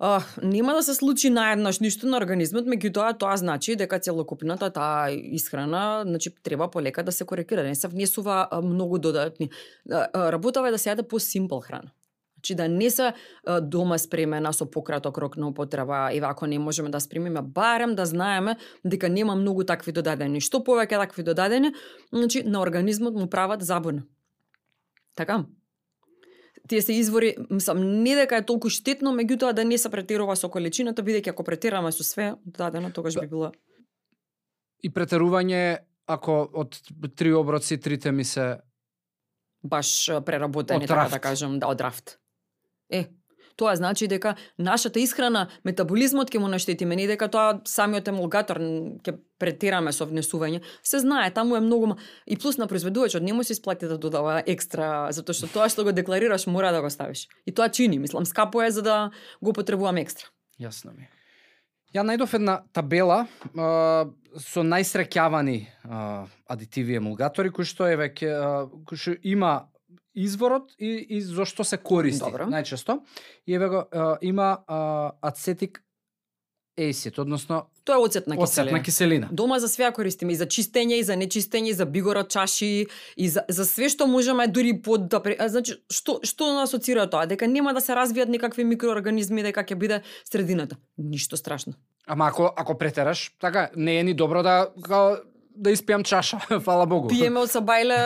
А, 0.01 0.21
нема 0.43 0.73
да 0.73 0.83
се 0.83 0.93
случи 0.93 1.29
наеднаш 1.29 1.79
ништо 1.79 2.09
на 2.09 2.17
организмот, 2.17 2.65
меѓутоа 2.65 3.13
тоа 3.17 3.37
значи 3.37 3.75
дека 3.77 3.99
целокупната 4.01 4.71
таа 4.73 5.13
исхрана, 5.13 6.01
значи 6.05 6.33
треба 6.43 6.67
полека 6.71 7.03
да 7.03 7.11
се 7.11 7.25
корекира, 7.25 7.63
не 7.63 7.75
се 7.75 7.87
внесува 7.87 8.47
а, 8.51 8.61
многу 8.61 8.97
додатни. 8.97 9.49
А, 9.91 10.07
а, 10.13 10.31
Работава 10.31 10.69
е 10.69 10.71
да 10.71 10.81
се 10.81 10.89
јаде 10.89 11.05
по 11.07 11.19
симпл 11.19 11.61
храна. 11.61 11.93
Значи 12.41 12.55
да 12.55 12.67
не 12.67 12.89
се 12.89 13.13
дома 13.61 13.97
спремена 13.97 14.53
со 14.53 14.65
пократок 14.65 15.17
рок 15.17 15.37
на 15.37 15.47
употреба, 15.47 16.09
еве 16.11 16.25
ако 16.25 16.47
не 16.47 16.59
можеме 16.59 16.89
да 16.89 16.99
спремиме, 16.99 17.41
барем 17.41 17.95
да 17.95 18.05
знаеме 18.05 18.57
дека 18.85 19.09
нема 19.09 19.35
многу 19.35 19.63
такви 19.63 19.91
додадени. 19.91 20.41
Што 20.41 20.65
повеќе 20.65 20.97
такви 20.97 21.23
додадени, 21.23 21.73
значи 22.13 22.43
на 22.43 22.61
организмот 22.61 23.13
му 23.13 23.29
прават 23.29 23.61
забуна. 23.61 24.03
Така? 25.15 25.45
тие 26.67 26.81
се 26.81 26.93
извори, 26.93 27.35
мислам, 27.49 27.81
не 28.03 28.15
дека 28.15 28.37
е 28.39 28.45
толку 28.45 28.69
штетно, 28.69 29.11
меѓутоа 29.11 29.51
да 29.53 29.65
не 29.65 29.77
се 29.77 29.89
претерува 29.91 30.37
со 30.39 30.47
количината, 30.49 31.03
бидејќи 31.03 31.33
ако 31.33 31.43
претераме 31.43 31.91
со 31.91 32.05
све, 32.07 32.35
дадено 32.45 32.93
тогаш 32.95 33.19
би 33.19 33.27
било 33.27 33.51
И 34.83 34.89
претерување 34.89 35.83
ако 36.07 36.47
од 36.53 36.79
три 37.15 37.33
оброци 37.33 37.77
трите 37.77 38.11
ми 38.11 38.23
се 38.23 38.61
баш 39.63 40.09
преработени, 40.25 40.87
така 40.87 41.09
да 41.09 41.19
кажам, 41.19 41.59
да, 41.59 41.67
од 41.67 41.81
рафт. 41.81 42.20
Е, 42.91 43.07
тоа 43.55 43.75
значи 43.75 44.07
дека 44.07 44.35
нашата 44.57 44.99
исхрана, 44.99 45.47
метаболизмот 45.67 46.31
ќе 46.31 46.41
му 46.41 46.49
наштетиме, 46.51 46.95
не 46.97 47.07
дека 47.09 47.29
тоа 47.31 47.59
самиот 47.67 48.09
емулгатор 48.09 48.59
ќе 49.05 49.15
претераме 49.41 49.93
со 49.93 50.07
внесување. 50.09 50.61
Се 50.85 51.01
знае, 51.03 51.31
таму 51.33 51.57
е 51.57 51.63
многу 51.63 51.95
и 52.25 52.37
плюс 52.37 52.57
на 52.57 52.67
произведувачот 52.67 53.23
не 53.23 53.33
му 53.33 53.43
се 53.43 53.53
исплати 53.53 53.89
да 53.89 53.97
додава 53.97 54.41
екстра, 54.45 55.11
затоа 55.11 55.37
што 55.37 55.49
тоа 55.51 55.69
што 55.69 55.85
го 55.85 55.95
декларираш 55.95 56.47
мора 56.47 56.71
да 56.71 56.81
го 56.81 56.89
ставиш. 56.89 57.27
И 57.45 57.53
тоа 57.53 57.69
чини, 57.69 57.99
мислам, 57.99 58.25
скапо 58.25 58.61
е 58.61 58.71
за 58.71 58.81
да 58.81 58.97
го 59.41 59.53
потребувам 59.53 59.97
екстра. 59.97 60.29
Јасно 60.61 60.93
ми. 60.97 61.09
Ја 61.91 62.05
најдов 62.07 62.33
една 62.37 62.61
табела 62.71 63.25
а, 63.51 64.05
со 64.39 64.63
најсреќавани 64.63 65.57
адитиви 66.47 66.95
емулгатори 66.95 67.51
кои 67.51 67.67
што 67.67 67.89
е 67.91 67.97
веќе 67.99 68.31
кои 68.87 68.97
што 68.97 69.17
има 69.27 69.67
изворот 70.15 70.71
и, 70.79 71.05
и 71.09 71.21
зошто 71.21 71.63
се 71.63 71.77
користи 71.77 72.25
Добро. 72.25 72.45
најчесто. 72.45 72.99
И 73.47 73.55
еве 73.55 73.69
го 73.69 73.83
а, 73.91 74.17
има 74.21 74.59
а, 74.67 75.11
ацетик 75.21 75.83
acid, 76.77 77.19
односно 77.19 77.63
Тоа 77.85 77.95
е 77.95 77.97
оцетна 77.97 78.35
киселина. 78.35 78.43
оцетна 78.43 78.83
киселина. 78.83 79.29
Дома 79.31 79.59
за 79.59 79.67
све 79.67 79.91
користиме 79.91 80.33
и 80.33 80.35
за 80.35 80.45
чистење, 80.45 81.01
и 81.01 81.03
за 81.03 81.13
нечистење, 81.17 81.69
и 81.69 81.73
за 81.73 81.85
бигор 81.85 82.15
од 82.17 82.29
чаши, 82.29 82.87
и 83.17 83.29
за, 83.29 83.41
за 83.49 83.65
све 83.65 83.89
што 83.89 84.07
можеме 84.07 84.47
дури 84.47 84.73
под 84.81 85.07
да 85.09 85.19
пре... 85.19 85.35
а, 85.39 85.49
значи 85.49 85.81
што 85.89 86.19
што 86.23 86.53
нас 86.53 86.69
асоцира 86.69 87.09
тоа 87.09 87.25
дека 87.25 87.47
нема 87.47 87.73
да 87.73 87.81
се 87.81 87.93
развијат 87.97 88.29
никакви 88.29 88.63
микроорганизми 88.63 89.43
дека 89.43 89.63
ќе 89.63 89.75
биде 89.75 90.01
средината. 90.29 90.77
Ништо 90.97 91.37
страшно. 91.37 91.73
Ама 92.07 92.27
ако 92.27 92.53
ако 92.55 92.77
претераш, 92.77 93.31
така 93.39 93.69
не 93.75 93.99
е 93.99 94.03
ни 94.03 94.13
добро 94.13 94.43
да 94.43 94.69
као, 94.83 95.17
да 95.55 95.73
испијам 95.73 96.03
чаша, 96.03 96.39
фала 96.65 96.85
Богу. 96.85 97.09
Пиеме 97.09 97.41
од 97.41 97.49
сабајле 97.49 97.97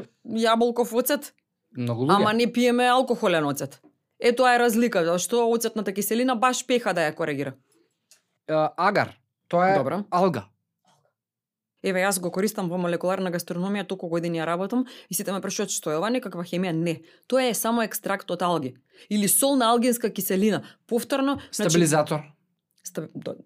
јаболков 0.46 0.94
оцет, 0.94 1.34
Многу 1.76 2.06
луѓе. 2.06 2.16
ама 2.16 2.32
не 2.32 2.46
пиеме 2.52 2.86
алкохолен 2.88 3.44
оцет. 3.46 3.80
Е 4.20 4.32
тоа 4.32 4.54
е 4.54 4.58
разлика, 4.58 5.18
што 5.18 5.50
оцетната 5.50 5.92
киселина 5.92 6.36
баш 6.36 6.66
пеха 6.66 6.94
да 6.94 7.00
ја 7.10 7.14
коригира. 7.14 7.54
Агар, 8.48 9.16
тоа 9.48 9.68
е 9.74 9.78
Добро. 9.78 10.04
алга. 10.10 10.44
Еве 11.84 12.00
јас 12.00 12.20
го 12.20 12.30
користам 12.30 12.68
во 12.70 12.78
молекуларна 12.78 13.30
гастрономија, 13.30 13.86
толку 13.86 14.08
години 14.08 14.38
ја 14.40 14.46
работам 14.46 14.86
и 15.10 15.14
сите 15.14 15.32
ме 15.32 15.40
прашуваат 15.40 15.70
што 15.70 15.90
е 15.92 15.98
ова 15.98 16.08
некаква 16.10 16.40
хемија? 16.44 16.72
Не. 16.72 17.02
Тоа 17.28 17.42
е 17.50 17.54
само 17.54 17.82
екстракт 17.82 18.30
од 18.30 18.40
алги 18.42 18.76
или 19.10 19.28
солна 19.28 19.66
алгинска 19.68 20.08
киселина. 20.10 20.62
Повторно, 20.86 21.40
Стабилизатор. 21.50 22.22
Ста- 22.84 23.08
до- 23.14 23.36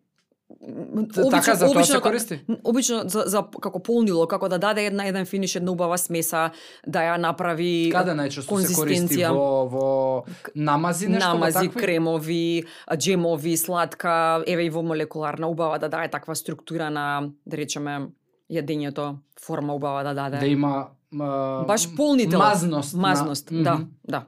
Т- 1.08 1.28
така, 1.30 1.54
за 1.54 1.66
тоа 1.66 1.84
се 1.84 2.00
користи? 2.00 2.40
Обично 2.64 3.02
за, 3.04 3.22
за 3.22 3.44
како 3.52 3.78
полнило, 3.80 4.26
како 4.26 4.48
да 4.48 4.58
даде 4.58 4.86
една 4.86 5.04
еден 5.04 5.26
финиш, 5.26 5.56
една 5.56 5.70
убава 5.70 5.98
смеса, 5.98 6.50
да 6.86 7.00
ја 7.00 7.16
направи 7.18 7.90
Каде 7.92 8.12
најчесто 8.12 8.56
се 8.58 8.74
користи 8.74 9.24
во 9.26 9.66
во 9.66 10.24
намази 10.56 11.08
нешто 11.08 11.28
намази, 11.28 11.68
такви? 11.68 11.78
кремови, 11.78 12.64
джемови, 12.90 13.56
сладка, 13.56 14.14
еве 14.46 14.64
и 14.64 14.70
во 14.70 14.82
молекуларна 14.82 15.46
убава 15.46 15.78
да 15.78 15.88
даде 15.88 16.08
таква 16.08 16.34
структура 16.34 16.90
на, 16.90 17.06
да 17.46 17.56
речеме, 17.56 18.08
јадењето, 18.50 19.16
форма 19.38 19.74
убава 19.74 20.02
да 20.02 20.14
даде. 20.14 20.38
да 20.38 20.46
има 20.46 20.88
а, 21.14 21.64
Баш 21.64 21.94
полнител. 21.94 22.38
мазност. 22.38 22.94
на- 22.94 23.00
Мазност, 23.00 23.48
да, 23.52 23.74
Мгм. 23.74 23.84
да. 24.04 24.24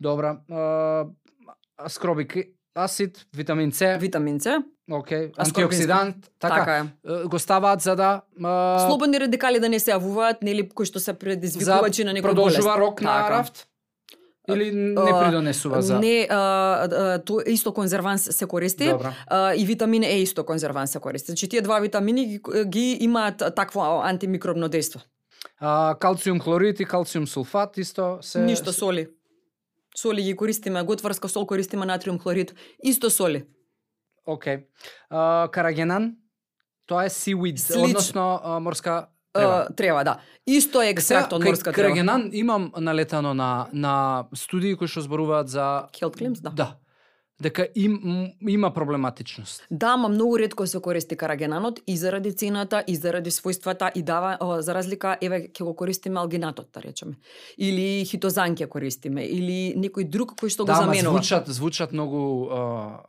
Добра. 0.00 0.38
А, 0.50 1.06
аскорбик 1.78 2.36
асид, 2.74 3.26
витамин 3.36 3.72
С, 3.72 3.98
Витамин 4.00 4.40
С, 4.40 4.62
окей, 4.90 5.24
Аскорбински. 5.26 5.60
антиоксидант, 5.60 6.16
така, 6.38 6.54
така 6.54 6.76
е. 6.76 7.24
го 7.24 7.38
ставаат 7.38 7.80
за 7.80 7.96
да 7.96 8.20
а, 8.44 8.86
Слободни 8.88 9.20
радикали 9.20 9.60
да 9.60 9.68
не 9.68 9.78
се 9.80 9.90
јавуваат, 9.92 10.42
нели, 10.42 10.68
кои 10.68 10.86
што 10.86 11.00
се 11.00 11.12
предизвикувачи 11.12 12.04
на 12.04 12.12
некој 12.12 12.34
болест. 12.34 12.56
продолжува 12.56 12.78
рок 12.78 13.00
на 13.00 13.22
Така. 13.22 13.30
рафт? 13.30 13.66
Или 14.48 14.72
не 14.72 15.12
придонесува 15.20 15.82
за... 15.82 15.98
Не, 15.98 16.26
а, 16.30 16.36
а, 16.36 17.18
тоа 17.18 17.42
исто 17.46 17.72
конзерванс 17.72 18.22
се 18.32 18.46
користи. 18.46 18.88
Добра. 18.88 19.14
А, 19.26 19.54
и 19.54 19.64
витамин 19.66 20.02
Е 20.02 20.18
исто 20.18 20.44
конзерванс 20.44 20.90
се 20.90 20.98
користи. 20.98 21.30
Значи 21.30 21.48
тие 21.48 21.60
два 21.60 21.78
витамини 21.80 22.26
ги, 22.26 22.40
ги 22.66 22.96
имаат 23.00 23.42
такво 23.56 24.02
антимикробно 24.02 24.68
дејство. 24.68 25.00
А, 25.60 25.94
калциум 26.00 26.40
хлорид 26.40 26.80
и 26.80 26.84
калциум 26.84 27.26
сулфат 27.26 27.78
исто 27.78 28.18
се... 28.20 28.40
Ништо 28.40 28.72
соли. 28.72 29.08
Соли 29.96 30.22
ги 30.22 30.36
користиме, 30.36 30.82
готварска 30.82 31.28
сол 31.28 31.46
користиме 31.46 31.86
натриум 31.86 32.18
хлорид, 32.18 32.54
исто 32.84 33.10
соли. 33.10 33.44
Окей. 34.26 34.58
А, 35.10 35.48
карагенан, 35.52 36.16
тоа 36.86 37.04
е 37.04 37.08
seaweed, 37.10 37.56
Слич- 37.56 37.84
односно 37.84 38.40
а, 38.44 38.60
морска 38.60 39.08
трева. 39.32 39.64
Трева. 39.64 39.76
трева, 39.76 40.04
да. 40.04 40.20
Исто 40.46 40.82
е 40.82 40.90
екстракт 40.90 41.32
од 41.32 41.42
кај 41.42 41.48
морска 41.48 41.72
трева. 41.72 41.88
Карагенан 41.88 42.30
имам 42.32 42.72
налетано 42.76 43.34
на 43.34 43.68
на 43.72 44.26
студии 44.34 44.76
кои 44.76 44.88
што 44.88 45.00
зборуваат 45.00 45.48
за 45.48 45.88
Health 45.92 46.16
claims, 46.20 46.40
да. 46.40 46.50
Да. 46.50 46.76
Дека 47.42 47.68
им, 47.74 47.92
има 48.40 48.70
проблематичност. 48.70 49.66
Да, 49.70 49.86
ама 49.88 50.08
многу 50.08 50.38
ретко 50.38 50.66
се 50.66 50.80
користи 50.80 51.16
карагенанот 51.16 51.80
и 51.86 51.96
заради 51.96 52.32
цената, 52.32 52.84
и 52.86 52.96
заради 52.96 53.30
својствата, 53.30 53.90
и 53.92 54.02
дава, 54.02 54.36
о, 54.40 54.62
за 54.62 54.74
разлика, 54.74 55.16
еве, 55.20 55.48
ќе 55.48 55.64
го 55.64 55.74
користиме 55.74 56.20
алгинатот, 56.20 56.66
да 56.72 56.82
речеме. 56.82 57.14
Или 57.58 58.04
хитозан 58.04 58.54
ќе 58.54 58.68
користиме, 58.68 59.24
или 59.26 59.74
некој 59.76 60.04
друг 60.06 60.34
кој 60.34 60.48
што 60.48 60.64
да, 60.64 60.72
го 60.72 60.84
заменува. 60.84 61.18
звучат, 61.18 61.48
звучат 61.48 61.92
многу 61.92 62.22
а, 62.46 63.02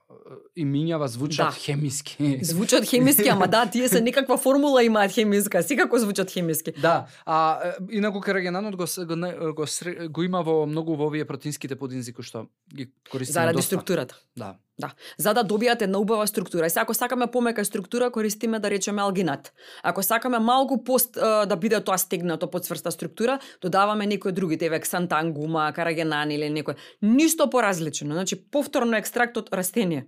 имињава, 0.57 1.05
звучат 1.05 1.45
Да. 1.45 1.51
хемиски. 1.53 2.39
Звучат 2.41 2.89
хемиски, 2.89 3.29
ама 3.29 3.47
да, 3.47 3.65
тие 3.65 3.89
се 3.89 4.01
некаква 4.01 4.37
формула 4.37 4.83
имаат 4.83 5.11
хемиска, 5.11 5.63
секако 5.63 5.99
звучат 5.99 6.31
хемиски. 6.31 6.71
Да, 6.73 7.05
а 7.25 7.59
инаку 7.91 8.21
карагенанот 8.21 8.75
го 8.75 8.85
го 8.97 9.53
го, 9.53 9.67
сре- 9.67 10.07
го 10.07 10.23
има 10.23 10.41
во 10.41 10.65
многу 10.65 10.95
во 10.95 11.05
овие 11.05 11.25
протеинските 11.25 11.75
подинзи 11.75 12.13
кои 12.13 12.23
што 12.23 12.47
ги 12.67 12.89
користиме 13.11 13.33
Заради 13.33 13.55
доста. 13.55 13.67
структурата. 13.67 14.15
Да. 14.37 14.55
Да. 14.79 14.89
За 15.17 15.33
да 15.33 15.43
добијат 15.43 15.81
една 15.81 15.99
убава 15.99 16.27
структура. 16.27 16.65
И 16.65 16.69
сега 16.69 16.81
ако 16.81 16.93
сакаме 16.93 17.27
помека 17.27 17.65
структура, 17.65 18.11
користиме 18.11 18.59
да 18.59 18.69
речеме 18.69 19.01
алгинат. 19.01 19.53
Ако 19.83 20.03
сакаме 20.03 20.39
малку 20.39 20.83
пост 20.83 21.13
да 21.21 21.55
биде 21.55 21.83
тоа 21.83 21.97
стегнато 21.97 22.49
под 22.49 22.65
сврста 22.65 22.91
структура, 22.91 23.39
додаваме 23.61 24.07
некои 24.07 24.31
други, 24.31 24.57
еве 24.61 24.79
ксантан, 24.79 25.33
гума, 25.33 25.71
карагенан 25.75 26.31
или 26.31 26.49
некој. 26.49 26.75
Ништо 27.01 27.49
поразлично. 27.49 28.13
Значи 28.13 28.49
повторно 28.49 28.97
екстракт 28.97 29.37
од 29.37 29.53
растение. 29.53 30.07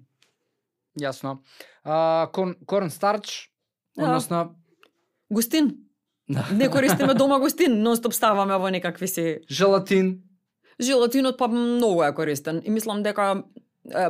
Јасно. 0.99 1.38
А, 1.84 2.28
корн, 2.34 2.56
корн 2.65 2.89
старч, 2.89 3.49
Да. 3.97 4.04
односно 4.04 4.56
Густин. 5.30 5.78
Да. 6.30 6.47
Не 6.51 6.69
користиме 6.69 7.13
дома 7.21 7.39
густин, 7.39 7.82
нонстоп 7.84 8.13
ставаме 8.13 8.58
во 8.58 8.69
некакви 8.69 9.08
си 9.08 9.39
желатин, 9.49 10.21
Желатинот 10.80 11.38
па 11.38 11.47
многу 11.47 12.04
е 12.04 12.13
користен 12.13 12.62
и 12.65 12.69
мислам 12.69 13.04
дека 13.04 13.43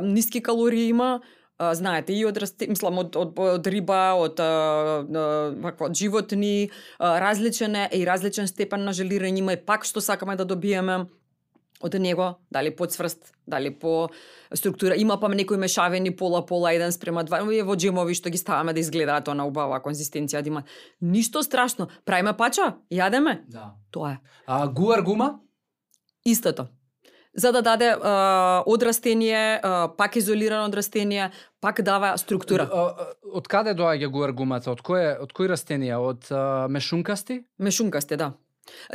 ниски 0.02 0.42
калории 0.42 0.88
има, 0.88 1.20
а, 1.58 1.74
знаете, 1.74 2.12
и 2.12 2.24
од 2.28 2.36
расте, 2.36 2.68
мислам 2.68 2.98
од 3.00 3.16
од, 3.16 3.36
од 3.38 3.66
риба, 3.66 4.14
од 4.20 4.40
а, 4.40 4.48
а, 5.02 5.26
вакво, 5.64 5.90
од 5.90 5.96
животни, 5.96 6.70
а, 6.98 7.18
различен 7.20 7.76
е 7.76 7.88
и 7.92 8.04
различен 8.06 8.48
степен 8.48 8.84
на 8.84 8.92
желирање 8.96 9.44
има 9.44 9.56
и 9.56 9.60
пак 9.60 9.84
што 9.84 10.00
сакаме 10.00 10.36
да 10.36 10.44
добиеме 10.44 11.06
од 11.80 11.94
него, 12.00 12.38
дали 12.50 12.70
подсврст, 12.76 13.34
дали 13.46 13.70
по 13.70 14.08
структура. 14.54 14.96
Има 14.96 15.20
па 15.20 15.28
некои 15.28 15.56
мешавени 15.60 16.10
пола-пола, 16.16 16.72
еден 16.72 16.92
спрема 16.92 17.24
два, 17.24 17.42
и 17.52 17.60
во 17.62 17.76
джемови 17.76 18.16
што 18.16 18.32
ги 18.32 18.40
ставаме 18.40 18.72
да 18.72 18.80
изгледаат 18.80 19.28
она 19.28 19.44
убава 19.44 19.80
конзистенција 19.84 20.40
да 20.42 20.48
има. 20.48 20.62
Ништо 21.00 21.42
страшно. 21.42 21.88
Правиме 22.04 22.32
пача, 22.36 22.76
јадеме. 22.90 23.44
да. 23.48 23.74
Тоа 23.90 24.16
е. 24.16 24.18
А, 24.46 24.66
гуар 24.68 25.02
гума, 25.02 25.40
Истото. 26.26 26.66
За 27.36 27.52
да 27.52 27.60
даде 27.62 27.90
а, 27.92 28.62
од 28.66 28.82
растение, 28.82 29.60
а, 29.60 29.88
пак 29.92 30.16
изолирано 30.16 30.70
од 30.70 30.74
растение, 30.74 31.30
пак 31.60 31.82
дава 31.84 32.14
структура. 32.16 32.64
Од 33.22 33.48
каде 33.52 33.76
доаѓа 33.76 34.08
гуар 34.08 34.32
гумата? 34.32 34.72
Од 34.72 34.80
кое 34.80 35.12
од 35.20 35.36
кои 35.36 35.50
растенија? 35.52 36.00
Од 36.00 36.32
а, 36.32 36.64
мешункасти? 36.72 37.42
Мешункасте, 37.60 38.16
да. 38.16 38.32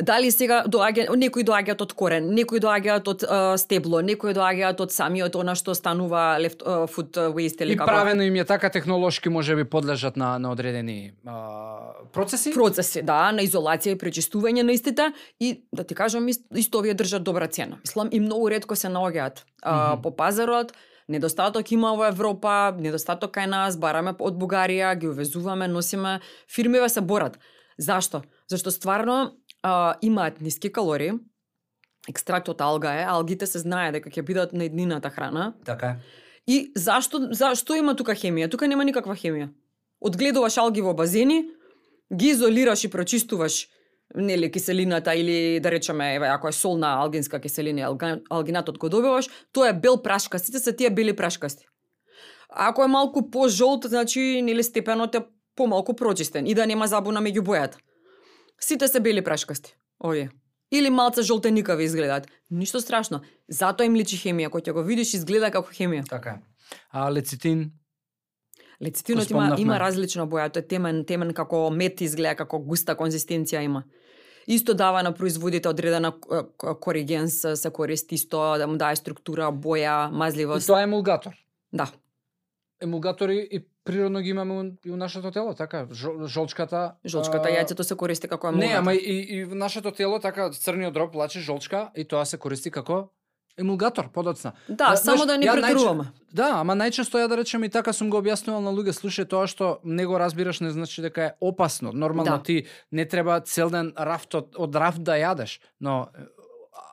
Дали 0.00 0.30
сега 0.30 0.64
доаѓа, 0.66 1.16
некои 1.16 1.42
доаѓаат 1.42 1.80
од 1.80 1.92
корен, 1.92 2.30
некои 2.30 2.60
доаѓаат 2.60 3.08
од 3.08 3.24
а, 3.24 3.56
стебло, 3.56 4.00
некои 4.00 4.32
доаѓаат 4.32 4.80
од 4.80 4.90
самиот 4.90 5.34
она 5.34 5.54
што 5.54 5.74
станува 5.74 6.38
left, 6.38 6.62
а, 6.62 6.86
food 6.86 7.12
waste 7.32 7.62
или 7.62 7.72
И 7.72 7.76
како 7.76 7.88
правено 7.88 8.22
им 8.22 8.34
е 8.36 8.44
така 8.44 8.70
технолошки 8.70 9.28
може 9.28 9.56
би 9.56 9.64
подлежат 9.64 10.16
на 10.16 10.38
на 10.38 10.52
одредени 10.52 11.12
а, 11.26 11.92
процеси? 12.12 12.52
процеси, 12.52 13.02
да, 13.02 13.32
на 13.32 13.42
изолација 13.42 13.92
и 13.92 13.98
пречистување 13.98 14.62
на 14.62 14.72
истите 14.72 15.12
и 15.40 15.64
да 15.72 15.84
ти 15.84 15.94
кажам 15.94 16.28
ист- 16.28 16.46
исто 16.54 16.78
овие 16.78 16.94
држат 16.94 17.22
добра 17.22 17.46
цена. 17.46 17.76
Мислам 17.80 18.08
и 18.12 18.20
многу 18.20 18.50
ретко 18.50 18.76
се 18.76 18.88
наоѓаат 18.88 19.42
а, 19.62 19.92
Мгм. 19.92 20.02
по 20.02 20.10
пазарот. 20.12 20.72
Недостаток 21.08 21.70
има 21.70 21.94
во 21.94 22.06
Европа, 22.06 22.72
недостаток 22.78 23.34
кај 23.34 23.46
нас, 23.46 23.76
бараме 23.76 24.14
од 24.18 24.34
Бугарија, 24.34 24.94
ги 24.94 25.08
увезуваме, 25.08 25.68
носиме, 25.68 26.20
фирмиве 26.48 26.88
се 26.88 27.00
борат. 27.00 27.38
Зашто? 27.78 28.22
Зашто 28.48 28.70
стварно 28.70 29.32
а, 29.62 29.94
имаат 30.02 30.40
ниски 30.40 30.72
калории, 30.72 31.12
екстракт 32.08 32.48
од 32.48 32.60
алга 32.60 32.94
е, 33.00 33.04
алгите 33.08 33.46
се 33.46 33.62
знае 33.62 33.92
дека 33.92 34.10
ќе 34.10 34.22
бидат 34.22 34.52
на 34.52 34.64
еднината 34.64 35.10
храна, 35.10 35.54
Така. 35.64 35.96
И 36.46 36.72
зашто 36.76 37.28
зашто 37.30 37.74
има 37.78 37.94
тука 37.96 38.16
хемија? 38.18 38.50
Тука 38.50 38.66
нема 38.66 38.84
никаква 38.84 39.14
хемија. 39.14 39.52
Одгледуваш 40.02 40.58
алги 40.58 40.82
во 40.82 40.94
базени, 40.94 41.44
ги 42.12 42.32
изолираш 42.34 42.84
и 42.84 42.90
прочистуваш 42.90 43.68
нели 44.14 44.50
киселината 44.52 45.14
или 45.14 45.60
да 45.60 45.70
речеме 45.70 46.14
еве 46.14 46.26
ако 46.26 46.48
е 46.48 46.52
солна 46.52 46.86
алгинска 46.86 47.40
киселина 47.40 47.96
алгинатот 48.30 48.78
го 48.78 48.88
добиваш, 48.88 49.28
тоа 49.52 49.68
е 49.68 49.72
бел 49.72 50.02
прашкаст, 50.02 50.44
сите 50.44 50.58
се 50.58 50.76
тие 50.76 50.90
бели 50.90 51.16
прашкасти. 51.16 51.66
Ако 52.48 52.84
е 52.84 52.86
малку 52.88 53.30
пожолт, 53.30 53.84
значи 53.84 54.42
нели 54.42 54.62
степенот 54.62 55.14
е 55.14 55.24
помалку 55.56 55.96
прочистен 55.96 56.46
и 56.46 56.54
да 56.54 56.66
нема 56.66 56.86
забуна 56.86 57.20
меѓу 57.20 57.40
бојата. 57.40 57.78
Сите 58.62 58.88
се 58.88 59.00
бели 59.00 59.24
прашкасти. 59.24 59.74
Овие. 60.04 60.30
Или 60.72 60.90
малце 60.90 61.22
жолтеникави 61.22 61.84
изгледаат. 61.84 62.26
Ништо 62.50 62.80
страшно. 62.80 63.20
Затоа 63.48 63.86
им 63.86 63.96
личи 63.98 64.16
хемија, 64.16 64.48
кој 64.48 64.64
ќе 64.64 64.72
го 64.72 64.86
видиш 64.86 65.14
изгледа 65.18 65.50
како 65.50 65.68
хемија. 65.68 66.06
Така 66.08 66.38
е. 66.38 66.42
А 66.90 67.10
лецитин, 67.12 67.72
Лецитинот 68.82 69.30
има 69.30 69.54
има 69.58 69.78
различна 69.78 70.24
боја, 70.26 70.48
тој 70.50 70.64
е 70.64 70.68
темен, 70.68 71.04
темен 71.06 71.30
како 71.34 71.68
мет 71.70 72.00
изгледа, 72.02 72.34
како 72.42 72.58
густа 72.58 72.96
конзистенција 72.98 73.62
има. 73.62 73.84
Исто 74.50 74.74
дава 74.74 75.02
на 75.02 75.12
производите 75.14 75.68
одредена 75.68 76.12
коригенс, 76.58 77.44
се 77.54 77.70
користи 77.70 78.14
исто 78.14 78.56
да 78.58 78.66
му 78.66 78.76
дае 78.76 78.96
структура, 78.96 79.52
боја, 79.52 80.08
и 80.08 80.16
мазливост. 80.18 80.66
тоа 80.66 80.80
е 80.80 80.88
емулгатор. 80.88 81.36
Да. 81.72 81.92
Емулгатори 82.82 83.48
и 83.50 83.60
природно 83.84 84.20
ги 84.20 84.28
имаме 84.28 84.54
и 84.84 84.90
у 84.90 84.96
нашето 84.96 85.30
тело, 85.30 85.54
така, 85.54 85.86
жол- 85.86 86.26
жолчката. 86.26 86.94
Жолчката 87.04 87.48
а, 87.48 87.52
јајцето 87.52 87.82
се 87.82 87.94
користи 87.96 88.28
како 88.28 88.46
Не, 88.48 88.52
емулгатор. 88.56 88.78
ама 88.78 88.94
и, 88.94 89.16
и 89.30 89.44
в 89.44 89.54
нашето 89.54 89.90
тело 89.90 90.18
така 90.18 90.50
црниот 90.50 90.94
дроб 90.94 91.12
влачи 91.12 91.40
жолчка 91.40 91.90
и 91.96 92.04
тоа 92.04 92.24
се 92.24 92.38
користи 92.38 92.70
како 92.70 93.08
емулгатор 93.58 94.08
подоцна. 94.08 94.52
Да, 94.68 94.74
Да, 94.86 94.96
само 94.96 95.16
знаеш, 95.18 95.26
да 95.32 95.38
не 95.38 95.60
претеруваме. 95.62 96.04
Да, 96.32 96.50
ама 96.54 96.72
најчесто 96.74 97.16
ја 97.16 97.28
да 97.28 97.36
речем 97.36 97.64
и 97.64 97.68
така 97.68 97.92
сум 97.92 98.08
го 98.08 98.16
објаснувал 98.16 98.60
на 98.60 98.72
луѓе, 98.72 98.92
слушај 98.92 99.28
тоа 99.28 99.46
што 99.46 99.78
не 99.84 100.06
го 100.06 100.16
разбираш 100.16 100.60
не 100.60 100.70
значи 100.70 101.02
дека 101.02 101.22
е 101.22 101.32
опасно. 101.40 101.92
Нормално 101.92 102.36
Да. 102.36 102.42
ти 102.42 102.64
не 102.92 103.04
треба 103.04 103.40
цел 103.40 103.70
ден 103.70 103.92
рафт 103.94 104.34
од, 104.34 104.54
од 104.56 104.74
рафт 104.74 105.02
да 105.02 105.12
јадеш, 105.14 105.60
но 105.80 106.08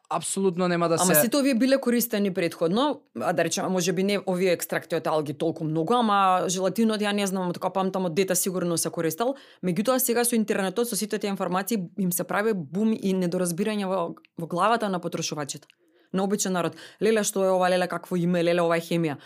апсолутно 0.09 0.67
нема 0.67 0.89
да 0.89 0.97
Ама 0.99 1.15
се 1.15 1.21
сите 1.21 1.37
овие 1.37 1.55
биле 1.55 1.77
користени 1.77 2.33
предходно, 2.33 3.01
а 3.21 3.33
да 3.33 3.43
речеме 3.43 3.67
може 3.69 3.93
би 3.93 4.03
не 4.03 4.19
овие 4.27 4.53
екстракти 4.53 4.95
од 4.95 5.07
алги 5.07 5.33
толку 5.33 5.63
многу, 5.63 5.93
ама 5.93 6.49
желатинот 6.49 7.01
ја 7.01 7.13
не 7.13 7.27
знам, 7.27 7.53
така 7.53 7.69
памтам 7.69 8.09
од 8.09 8.15
дета 8.17 8.35
сигурно 8.35 8.77
се 8.77 8.89
користел. 8.89 9.35
Меѓутоа 9.63 9.99
сега 10.01 10.25
со 10.25 10.35
интернетот 10.35 10.89
со 10.89 10.95
сите 10.95 11.19
тие 11.19 11.29
информации 11.29 11.77
им 11.99 12.11
се 12.11 12.23
прави 12.23 12.53
бум 12.53 12.93
и 12.93 13.13
недоразбирање 13.13 13.85
во, 13.85 14.15
во 14.37 14.47
главата 14.47 14.89
на 14.89 14.99
потрошувачите. 14.99 15.67
На 16.13 16.23
обичен 16.23 16.53
народ. 16.53 16.75
Леле 17.01 17.23
што 17.23 17.45
е 17.45 17.53
ова, 17.53 17.69
леле 17.69 17.87
какво 17.87 18.17
име, 18.17 18.43
леле 18.43 18.61
ова 18.61 18.77
е 18.77 18.81
хемија. 18.81 19.19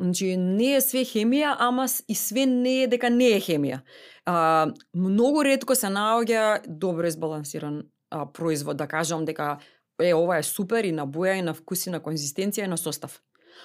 Значи 0.00 0.36
не 0.36 0.76
е 0.76 0.80
све 0.80 1.04
хемија, 1.04 1.56
ама 1.58 1.84
и 2.08 2.14
све 2.14 2.46
не 2.46 2.82
е 2.84 2.88
дека 2.88 3.10
не 3.10 3.34
е 3.36 3.40
хемија. 3.40 3.82
А, 4.24 4.72
многу 4.96 5.44
ретко 5.44 5.74
се 5.76 5.92
наоѓа 5.92 6.64
добро 6.66 7.06
избалансиран 7.06 7.82
а, 8.10 8.24
производ, 8.32 8.76
да 8.76 8.86
кажам 8.86 9.24
дека 9.24 9.58
е 10.00 10.14
ова 10.14 10.38
е 10.38 10.42
супер 10.42 10.84
и 10.84 10.92
на 10.92 11.06
боја 11.06 11.38
и 11.38 11.42
на 11.42 11.54
вкус 11.54 11.86
и 11.86 11.90
на 11.90 12.00
конзистенција 12.00 12.64
и 12.64 12.68
на 12.68 12.78
состав. 12.78 13.20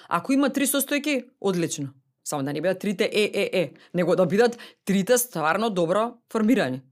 Ако 0.08 0.32
има 0.32 0.50
три 0.50 0.66
состојки, 0.66 1.24
одлично. 1.40 1.88
Само 2.24 2.42
да 2.42 2.52
не 2.52 2.60
бидат 2.60 2.78
трите 2.78 3.10
е 3.12 3.30
е 3.34 3.50
е, 3.52 3.72
него 3.94 4.16
да 4.16 4.26
бидат 4.26 4.58
трите 4.84 5.18
стварно 5.18 5.70
добро 5.70 6.12
формирани. 6.32 6.82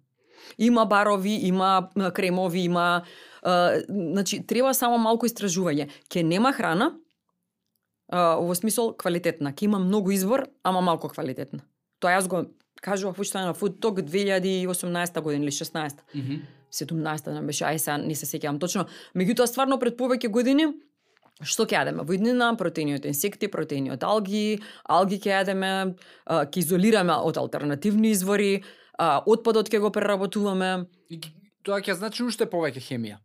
Има 0.59 0.87
барови, 0.87 1.31
има 1.43 1.89
кремови, 2.15 2.61
има 2.61 3.03
Е, 3.47 3.85
значи 3.89 4.41
треба 4.47 4.75
само 4.75 4.99
малку 4.99 5.29
истражување. 5.29 5.89
Ке 6.11 6.23
нема 6.27 6.53
храна, 6.57 6.93
е, 8.11 8.19
во 8.43 8.55
смисол 8.59 8.95
квалитетна. 8.99 9.55
Ке 9.55 9.69
има 9.71 9.79
многу 9.79 10.11
избор, 10.11 10.47
ама 10.65 10.83
малку 10.83 11.09
квалитетна. 11.13 11.63
Тоа 12.01 12.17
јас 12.19 12.27
го 12.29 12.47
кажував 12.83 13.19
уште 13.23 13.39
на 13.39 13.55
Food 13.55 13.79
Talk 13.81 14.03
2018 14.03 15.21
година 15.21 15.45
или 15.45 15.53
16 15.53 16.03
Мгм. 16.15 16.43
17-та 16.73 17.33
не 17.35 17.43
беше, 17.47 17.65
ај 17.65 17.79
сега 17.79 17.99
не 17.99 18.15
се 18.15 18.27
сеќавам 18.27 18.61
точно. 18.61 18.87
Меѓутоа 19.15 19.47
стварно 19.47 19.79
пред 19.79 19.99
повеќе 19.99 20.29
години 20.33 20.73
што 21.45 21.67
ќе 21.69 21.83
јадеме? 21.83 22.05
Во 22.09 22.15
иднина 22.17 22.55
протеини 22.57 22.97
од 22.97 23.05
инсекти, 23.05 23.51
протеини 23.53 23.93
од 23.93 24.05
алги, 24.07 24.57
алги 24.89 25.19
ќе 25.21 25.35
јадеме, 25.35 25.73
ќе 26.25 26.63
изолираме 26.63 27.13
од 27.29 27.37
алтернативни 27.37 28.15
извори, 28.15 28.63
отпадот 28.99 29.69
ќе 29.69 29.83
го 29.85 29.93
преработуваме. 29.93 30.87
И 31.13 31.21
тоа 31.67 31.83
ќе 31.85 31.99
значи 31.99 32.25
уште 32.25 32.49
повеќе 32.49 32.81
хемија. 32.89 33.21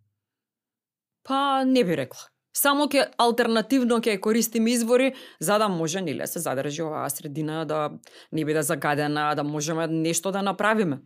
Па 1.23 1.63
не 1.63 1.85
би 1.87 1.95
рекла. 1.95 2.27
Само 2.51 2.89
ќе 2.91 3.05
алтернативно 3.21 4.01
ќе 4.03 4.17
користиме 4.19 4.73
извори 4.75 5.13
за 5.39 5.55
да 5.61 5.69
може 5.71 6.01
нели 6.03 6.19
да 6.19 6.27
се 6.27 6.43
задржи 6.43 6.83
оваа 6.83 7.07
средина 7.09 7.63
да 7.65 7.91
не 8.31 8.43
биде 8.43 8.63
загадена, 8.63 9.31
да 9.35 9.43
можеме 9.43 9.87
нешто 9.87 10.31
да 10.31 10.41
направиме. 10.41 10.99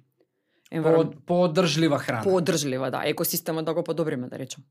По, 0.81 0.89
Енвирон... 0.89 1.13
поодржлива 1.25 1.99
храна. 1.99 2.23
Поодржлива, 2.23 2.91
да, 2.91 3.03
екосистемот 3.05 3.65
да 3.65 3.73
го 3.73 3.83
подобриме, 3.83 4.27
да 4.27 4.39
речем. 4.39 4.63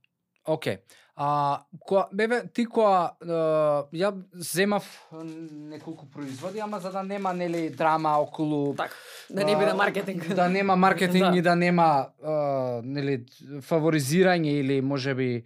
Океј. 0.44 0.78
А 1.16 1.62
која 1.86 2.08
бебе 2.12 2.40
ти 2.52 2.66
која 2.66 3.14
е, 3.22 3.36
ја 3.96 4.10
земав 4.34 4.84
неколку 5.14 6.08
производи, 6.10 6.58
ама 6.60 6.80
за 6.80 6.90
да 6.90 7.02
нема 7.02 7.32
нели 7.32 7.70
драма 7.70 8.18
околу 8.18 8.74
Така, 8.74 8.94
да 9.30 9.44
не 9.44 9.56
биде 9.56 9.72
маркетинг. 9.72 10.26
Да 10.34 10.48
нема 10.48 10.76
маркетинг 10.76 11.24
Да. 11.30 11.38
и 11.38 11.42
да 11.42 11.54
нема 11.56 12.08
е, 12.20 12.28
нели 12.82 13.24
фаворизирање 13.62 14.58
или 14.60 14.80
можеби 14.80 15.44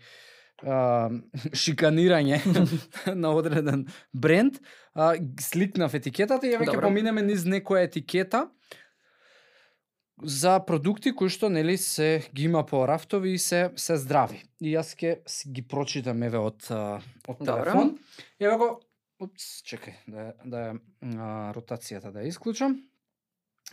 шиканирање 1.63 2.41
на 3.15 3.31
одреден 3.31 3.87
бренд, 4.13 4.59
а, 4.95 5.15
сликнав 5.41 5.95
етикетата 5.95 6.49
и 6.49 6.57
веќе 6.59 6.81
поминеме 6.83 7.23
низ 7.23 7.45
некоја 7.47 7.85
етикета 7.87 8.49
за 10.23 10.61
продукти 10.61 11.13
кои 11.15 11.29
што 11.29 11.49
нели 11.49 11.77
се 11.79 12.29
ги 12.35 12.45
има 12.45 12.67
по 12.67 12.87
рафтови 12.89 13.33
и 13.33 13.39
се 13.39 13.71
се 13.77 13.97
здрави. 13.97 14.43
И 14.61 14.75
јас 14.75 14.95
ќе 14.99 15.23
ги 15.47 15.63
прочитам 15.63 16.23
еве 16.23 16.39
од 16.39 16.67
од 16.71 17.39
Добро. 17.41 17.65
телефон. 17.65 17.99
Еве 18.41 18.57
го 18.57 18.81
Упс, 19.21 19.63
чекај 19.67 19.95
да 20.07 20.33
да 20.45 20.61
а, 21.03 21.53
ротацијата 21.53 22.13
да 22.13 22.23
ја 22.23 22.29
исклучам 22.29 22.77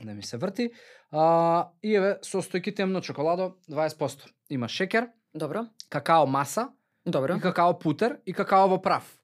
да 0.02 0.14
ми 0.14 0.24
се 0.24 0.38
врти. 0.38 0.72
А, 1.12 1.70
и 1.84 1.96
еве 1.96 2.18
состојки 2.22 2.76
темно 2.76 3.02
чоколадо 3.02 3.56
20%. 3.70 4.26
Има 4.50 4.68
шекер, 4.68 5.10
Добро, 5.34 5.66
какао 5.90 6.28
маса, 6.28 6.70
добро. 7.06 7.36
и 7.36 7.40
какао 7.42 7.80
путер 7.80 8.20
и 8.26 8.34
какаово 8.34 8.82
прав. 8.82 9.20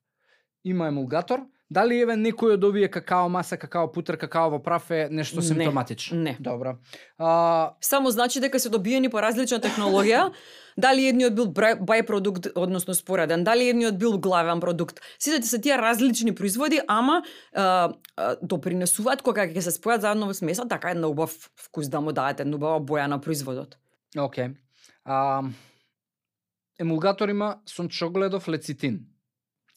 Има 0.63 0.87
емулгатор. 0.87 1.39
Дали 1.71 2.01
еве 2.03 2.17
некој 2.19 2.57
од 2.57 2.63
овие 2.67 2.89
какао 2.91 3.29
маса, 3.31 3.55
какао 3.57 3.87
путер, 3.91 4.17
какаово 4.19 4.59
прав 4.59 4.89
е 4.91 5.07
нешто 5.11 5.39
Не, 5.39 5.41
симптоматично? 5.41 6.17
не. 6.19 6.35
Добро. 6.39 6.75
А, 7.17 7.73
Само 7.81 8.11
значи 8.11 8.39
дека 8.39 8.59
се 8.59 8.69
добиени 8.69 9.09
по 9.09 9.21
различна 9.21 9.59
технологија, 9.63 10.33
дали 10.77 11.07
едниот 11.07 11.35
бил 11.35 11.45
бајпродукт, 11.55 12.51
односно 12.55 12.93
спореден, 12.93 13.43
дали 13.43 13.69
едниот 13.69 13.97
бил 13.97 14.19
главен 14.19 14.59
продукт. 14.59 14.99
Сите 15.19 15.47
се 15.47 15.61
тие 15.61 15.77
различни 15.77 16.35
производи, 16.35 16.81
ама 16.87 17.23
а, 17.55 17.93
а, 18.17 18.35
допринесуваат 18.41 19.21
кога 19.21 19.47
ќе 19.47 19.59
се 19.59 19.71
спојат 19.71 20.03
заедно 20.03 20.27
во 20.27 20.33
смеса, 20.33 20.67
така 20.67 20.91
една 20.91 21.07
убав 21.07 21.31
вкус 21.55 21.87
да 21.87 22.01
му 22.01 22.11
дадете, 22.11 22.43
една 22.43 22.55
убава 22.59 22.83
боја 22.83 23.07
на 23.07 23.21
производот. 23.21 23.77
Океј. 24.17 24.55
А, 25.05 25.43
емулгатор 26.79 27.29
има 27.29 27.61
сончогледов 27.65 28.47
лецитин. 28.47 29.07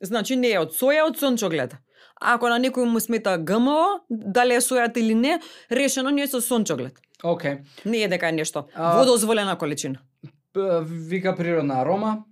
Значи 0.00 0.36
не 0.36 0.50
е 0.50 0.58
од 0.58 0.72
соја, 0.72 1.06
од 1.06 1.16
сончоглед. 1.16 1.76
Ако 2.16 2.48
на 2.48 2.58
некој 2.58 2.84
му 2.84 3.00
смета 3.00 3.38
ГМО, 3.38 4.00
дали 4.08 4.54
е 4.54 4.60
сојата 4.60 4.98
или 4.98 5.14
не, 5.14 5.40
решено 5.70 6.10
не 6.10 6.22
е 6.22 6.26
со 6.26 6.40
сончоглед. 6.40 6.98
Океј. 7.22 7.64
Не 7.84 7.98
е 7.98 8.08
дека 8.08 8.28
е 8.28 8.32
нешто 8.32 8.66
А- 8.74 8.98
во 8.98 9.04
дозволена 9.04 9.56
количина. 9.56 9.98
Вика 10.82 11.34
природна 11.34 11.80
арома 11.80 12.24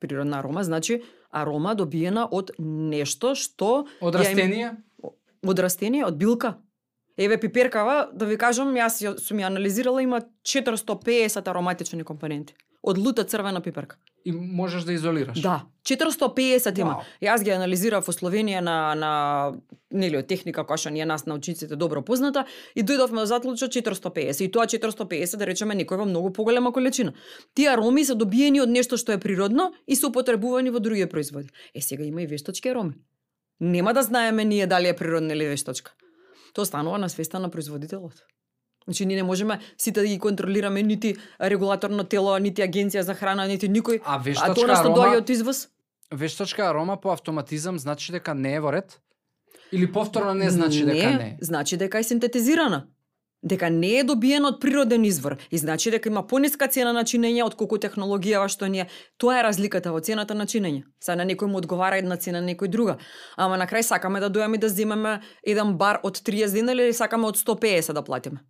Природна 0.00 0.38
арома 0.38 0.62
значи 0.62 1.02
арома 1.30 1.74
добиена 1.74 2.26
од 2.26 2.50
нешто 2.58 3.34
што 3.34 3.86
од 4.00 4.14
ја 4.14 4.20
им- 4.20 4.22
растение. 4.22 4.70
од 5.42 5.58
растение, 5.58 6.04
од 6.04 6.16
билка. 6.16 6.54
Еве 7.20 7.36
пиперкава, 7.40 8.08
да 8.16 8.24
ви 8.24 8.38
кажам, 8.40 8.72
јас 8.72 8.94
ја 9.04 9.10
сум 9.20 9.42
ја 9.42 9.50
анализирала, 9.52 10.00
има 10.00 10.22
450 10.40 11.50
ароматични 11.52 12.04
компоненти. 12.04 12.54
Од 12.80 12.96
лута 12.96 13.26
црвена 13.28 13.60
пиперка. 13.60 13.98
И 14.24 14.32
можеш 14.32 14.86
да 14.88 14.92
изолираш. 14.92 15.40
Да, 15.40 15.66
450 15.84 16.80
има. 16.80 16.94
Вау. 16.94 17.04
Јас 17.20 17.44
ги 17.44 17.52
анализирав 17.52 18.08
во 18.08 18.14
Словенија 18.16 18.64
на 18.64 18.94
на 18.96 19.12
нели 19.92 20.16
од 20.16 20.30
техника 20.32 20.64
која 20.64 20.80
што 20.80 20.94
ние 20.96 21.04
нас 21.04 21.26
научниците 21.28 21.76
добро 21.76 22.00
позната 22.00 22.46
и 22.74 22.80
дојдовме 22.80 23.20
до 23.20 23.26
заклучок 23.26 23.68
450 23.68 24.44
и 24.44 24.50
тоа 24.50 24.64
450 24.64 25.36
да 25.36 25.44
речеме 25.44 25.76
некој 25.76 26.00
во 26.00 26.08
многу 26.08 26.32
поголема 26.32 26.72
количина. 26.72 27.12
Тие 27.54 27.68
ароми 27.76 28.04
се 28.04 28.14
добиени 28.14 28.64
од 28.64 28.72
нешто 28.72 28.96
што 28.96 29.12
е 29.12 29.20
природно 29.20 29.74
и 29.86 29.96
се 29.96 30.06
употребувани 30.06 30.70
во 30.70 30.80
други 30.80 31.04
производи. 31.04 31.52
Е 31.74 31.80
сега 31.80 32.04
има 32.04 32.22
и 32.22 32.26
вештачки 32.26 32.68
ароми. 32.68 32.96
Нема 33.60 33.92
да 33.92 34.02
знаеме 34.02 34.44
ние 34.44 34.66
дали 34.66 34.88
е 34.88 34.96
природна 34.96 35.34
или 35.34 35.48
вештачка. 35.48 35.92
Тоа 36.52 36.64
станува 36.66 36.98
на 36.98 37.08
свеста 37.08 37.38
на 37.38 37.48
производителот. 37.50 38.24
Значи 38.84 39.06
ние 39.06 39.16
не 39.16 39.22
можеме 39.22 39.60
сите 39.78 40.00
да 40.00 40.06
ги 40.06 40.18
контролираме 40.18 40.82
нити 40.82 41.16
регулаторно 41.40 42.04
тело, 42.04 42.38
нити 42.38 42.62
агенција 42.62 43.00
за 43.00 43.14
храна, 43.14 43.46
нити 43.46 43.68
никој. 43.68 44.00
А 44.04 44.16
А 44.16 44.54
тоа 44.54 44.66
нешто 44.66 44.80
арома, 44.80 44.96
доаѓа 44.96 45.16
од 45.18 45.30
извоз? 45.30 45.68
вештачка 46.12 46.68
арома 46.70 46.96
по 46.96 47.12
автоматизам 47.12 47.78
значи 47.78 48.12
дека 48.12 48.34
не 48.34 48.54
е 48.54 48.60
во 48.60 48.72
ред? 48.72 49.00
Или 49.72 49.92
повторно 49.92 50.34
не 50.34 50.50
значи 50.50 50.84
дека 50.84 51.10
не? 51.10 51.38
Значи 51.40 51.76
дека 51.76 51.98
е 51.98 52.02
синтетизирана. 52.02 52.86
Дека 53.42 53.70
не 53.70 53.92
е 53.98 54.04
добиен 54.04 54.44
од 54.44 54.60
природен 54.60 55.04
извор 55.04 55.36
и 55.50 55.58
значи 55.58 55.90
дека 55.90 56.08
има 56.08 56.26
пониска 56.26 56.68
цена 56.68 56.92
на 56.92 57.04
чинење 57.04 57.44
од 57.44 57.56
колку 57.56 57.78
технологијава 57.80 58.48
што 58.52 58.68
ни 58.68 58.84
е. 58.84 58.88
Тоа 59.16 59.38
е 59.40 59.44
разликата 59.46 59.92
во 59.92 60.00
цената 60.00 60.34
на 60.34 60.46
чинење. 60.46 60.84
Са 61.00 61.16
на 61.16 61.24
некој 61.24 61.48
му 61.48 61.58
одговара 61.58 61.98
една 61.98 62.16
цена, 62.16 62.40
на 62.40 62.52
некој 62.52 62.68
друга. 62.68 62.98
Ама 63.36 63.56
на 63.56 63.66
крај 63.66 63.82
сакаме 63.82 64.20
да 64.20 64.30
дојаме 64.30 64.60
да 64.60 64.68
земеме 64.68 65.20
еден 65.42 65.76
бар 65.78 66.00
од 66.02 66.20
30 66.20 66.52
динари 66.60 66.90
или 66.90 66.92
сакаме 66.92 67.26
од 67.26 67.40
150 67.40 67.92
да 67.92 68.02
платиме. 68.04 68.44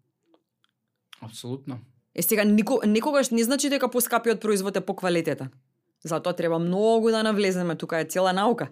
Апсолутно. 1.23 1.79
Е 2.15 2.23
сега 2.23 2.45
нико, 2.45 2.81
никогаш 2.87 3.31
не 3.31 3.45
значи 3.45 3.69
дека 3.69 3.89
поскапиот 3.89 4.41
производ 4.41 4.77
е 4.77 4.81
по 4.81 4.97
квалитета. 4.97 5.49
Затоа 6.05 6.33
треба 6.33 6.59
многу 6.59 7.11
да 7.11 7.23
навлеземе, 7.23 7.77
тука 7.77 8.01
е 8.01 8.05
цела 8.05 8.33
наука. 8.33 8.69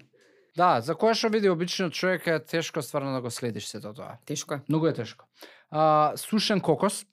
Да, 0.57 0.81
за 0.81 0.97
која 0.99 1.15
што 1.15 1.29
види 1.31 1.51
обичниот 1.51 1.95
човек 1.95 2.27
е 2.27 2.39
тешко 2.43 2.83
стварно 2.83 3.13
да 3.15 3.21
го 3.21 3.31
следиш 3.31 3.69
сето 3.69 3.93
тоа. 3.95 4.19
Тешко 4.27 4.55
е. 4.55 4.61
Многу 4.69 4.87
е 4.87 4.93
тешко. 4.93 5.29
А, 5.71 6.13
сушен 6.17 6.61
кокос, 6.61 7.07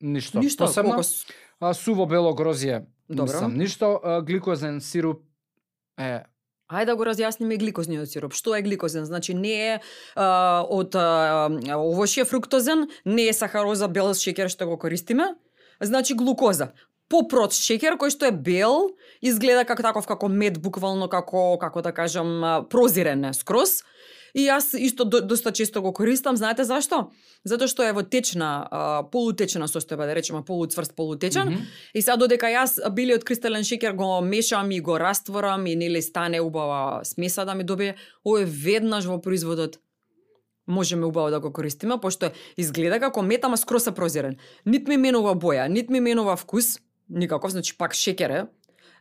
ништо. 0.00 0.38
Ништо, 0.38 0.64
Посебно, 0.66 0.90
кокос. 0.90 1.26
А, 1.60 1.74
суво 1.74 2.06
бело 2.06 2.34
грозје, 2.34 2.86
Добро. 3.08 3.32
мислам, 3.32 3.54
ништо. 3.56 4.00
А, 4.02 4.20
гликозен 4.22 4.80
сируп 4.80 5.22
е 5.98 6.24
Ајде 6.68 6.92
да 6.92 6.96
го 7.00 7.04
разјасниме 7.08 7.56
гликозниот 7.56 8.10
сироп. 8.12 8.34
Што 8.36 8.52
е 8.58 8.60
гликозен? 8.62 9.06
Значи 9.08 9.32
не 9.32 9.54
е 9.56 9.74
а, 10.14 10.60
од 10.68 10.92
а, 11.00 11.48
овошје 11.80 12.26
фруктозен, 12.28 12.90
не 13.08 13.30
е 13.30 13.32
сахароза, 13.32 13.88
бел 13.88 14.12
шеќер 14.12 14.52
што 14.52 14.68
го 14.68 14.76
користиме, 14.76 15.32
значи 15.80 16.12
глукоза. 16.12 16.74
Попрост 17.08 17.62
шеќер 17.64 17.96
кој 17.96 18.12
што 18.12 18.28
е 18.28 18.32
бел, 18.32 18.90
изгледа 19.24 19.64
како 19.64 19.82
таков 19.82 20.06
како 20.06 20.28
мед, 20.28 20.60
буквално 20.60 21.08
како 21.08 21.56
како 21.60 21.82
да 21.82 21.92
кажам 21.96 22.66
прозирен 22.68 23.24
е 23.30 23.32
скроз. 23.36 23.80
И 24.36 24.44
јас 24.44 24.74
исто 24.76 25.06
до, 25.08 25.22
доста 25.24 25.52
често 25.56 25.80
го 25.82 25.92
користам, 25.96 26.36
знаете 26.36 26.64
зашто? 26.68 27.08
Затоа 27.48 27.68
што 27.70 27.86
е 27.86 27.94
во 27.96 28.04
течна, 28.04 28.68
а, 28.70 29.02
полутечна 29.08 29.66
состојба, 29.70 30.04
да 30.04 30.14
речеме 30.14 30.44
полуцврст, 30.44 30.94
полутечен. 30.94 31.48
Мгм. 31.48 31.64
И 31.94 32.02
сега 32.02 32.18
додека 32.20 32.52
јас 32.52 32.76
белиот 32.92 33.24
кристален 33.24 33.64
шеќер 33.64 33.96
го 33.96 34.20
мешам 34.20 34.70
и 34.70 34.80
го 34.80 34.98
растворам 35.00 35.66
и 35.66 35.76
нели 35.76 36.02
стане 36.02 36.40
убава 36.44 37.04
смеса 37.04 37.48
да 37.48 37.54
ми 37.54 37.64
добие, 37.64 37.96
овој 38.26 38.44
веднаш 38.44 39.08
во 39.08 39.20
производот 39.20 39.80
можеме 40.68 41.06
убаво 41.06 41.30
да 41.30 41.40
го 41.40 41.52
користиме, 41.52 41.96
пошто 42.00 42.30
изгледа 42.56 43.00
како 43.00 43.22
мед, 43.22 43.44
ама 43.44 43.56
е 43.56 43.94
прозирен. 43.94 44.36
Нит 44.66 44.88
ми 44.88 44.96
менува 44.96 45.34
боја, 45.34 45.68
нит 45.68 45.88
ми 45.90 46.00
менува 46.00 46.36
вкус, 46.36 46.78
никаков, 47.08 47.50
значи 47.50 47.76
пак 47.76 47.92
шеќер 47.92 48.30
е. 48.32 48.46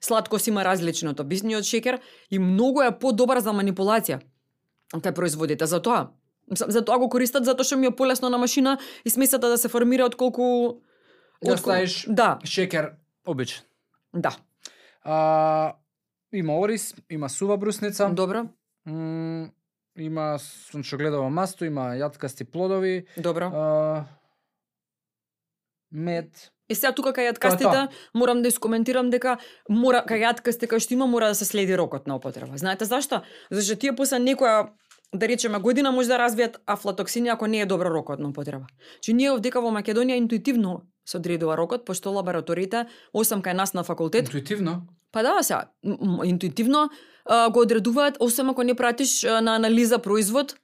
Сладкост 0.02 0.48
има 0.48 0.64
различен 0.64 1.10
од 1.10 1.20
обичниот 1.20 1.64
шеќер 1.64 2.00
и 2.30 2.40
многу 2.40 2.82
е 2.82 2.92
подобар 2.94 3.40
за 3.40 3.52
манипулација 3.52 4.20
кај 4.94 5.14
производите. 5.14 5.66
Затоа, 5.66 6.12
Мислам, 6.48 6.72
затоа 6.72 6.98
го 6.98 7.10
користат 7.10 7.44
затоа 7.44 7.66
што 7.66 7.76
ми 7.76 7.88
е 7.88 7.92
полесно 7.92 8.30
на 8.30 8.38
машина 8.38 8.78
и 9.04 9.10
смесата 9.10 9.50
да 9.50 9.58
се 9.58 9.68
формира 9.68 10.06
отколку 10.06 10.80
Да 11.42 11.52
отколку- 11.52 11.60
ставиш 11.60 12.06
Да, 12.08 12.40
шеќер 12.44 12.94
обичен. 13.26 13.64
да. 14.14 14.32
А, 15.04 15.74
има 16.34 16.56
орис, 16.56 16.96
има 17.10 17.30
сува 17.30 17.58
брусница, 17.58 18.10
Добро, 18.10 18.46
м, 18.86 19.50
има 19.98 20.40
сончогледово 20.40 21.30
масто, 21.30 21.66
има 21.66 21.82
јаткасти 21.94 22.44
плодови, 22.46 23.06
добро. 23.18 23.46
а, 23.46 24.06
мед. 25.92 26.52
И 26.70 26.76
сега 26.76 26.92
тука 26.92 27.14
кај 27.14 27.30
е 27.30 27.32
јаткастите 27.32 27.88
морам 28.14 28.42
да 28.42 28.48
искоментирам 28.48 29.10
дека 29.10 29.38
мора 29.70 30.04
кај 30.08 30.20
јаткастите 30.26 30.68
кај 30.68 30.80
што 30.80 30.94
има 30.94 31.08
мора 31.08 31.28
да 31.28 31.36
се 31.36 31.46
следи 31.46 31.78
рокот 31.78 32.08
на 32.08 32.16
употреба. 32.16 32.58
Знаете 32.58 32.86
зашто? 32.86 33.22
Зашто 33.52 33.76
тие 33.76 33.96
после 33.96 34.20
некоја 34.20 34.68
да 35.16 35.28
речеме 35.28 35.60
година 35.60 35.92
може 35.92 36.10
да 36.10 36.18
развијат 36.20 36.58
афлатоксини 36.68 37.30
ако 37.30 37.48
не 37.48 37.62
е 37.62 37.66
добро 37.66 37.90
рокот 37.90 38.20
на 38.20 38.30
употреба. 38.30 38.68
Чи 39.02 39.14
ние 39.14 39.32
овдека 39.32 39.62
во 39.62 39.72
Македонија 39.72 40.18
интуитивно 40.18 40.82
се 41.06 41.18
одредува 41.18 41.56
рокот, 41.58 41.86
пошто 41.86 42.12
лабораториите, 42.12 42.86
осам 43.14 43.42
кај 43.42 43.54
нас 43.54 43.74
на 43.74 43.84
факултет, 43.84 44.28
Интуитивно. 44.28 44.82
па 45.12 45.24
да, 45.24 45.44
сега, 45.44 45.72
интуитивно 46.26 46.90
а, 47.26 47.50
го 47.50 47.60
одредуваат, 47.60 48.18
осам 48.20 48.50
ако 48.50 48.64
не 48.64 48.76
пратиш 48.76 49.24
а, 49.24 49.42
на 49.42 49.56
анализа 49.56 50.00
производ, 50.00 50.56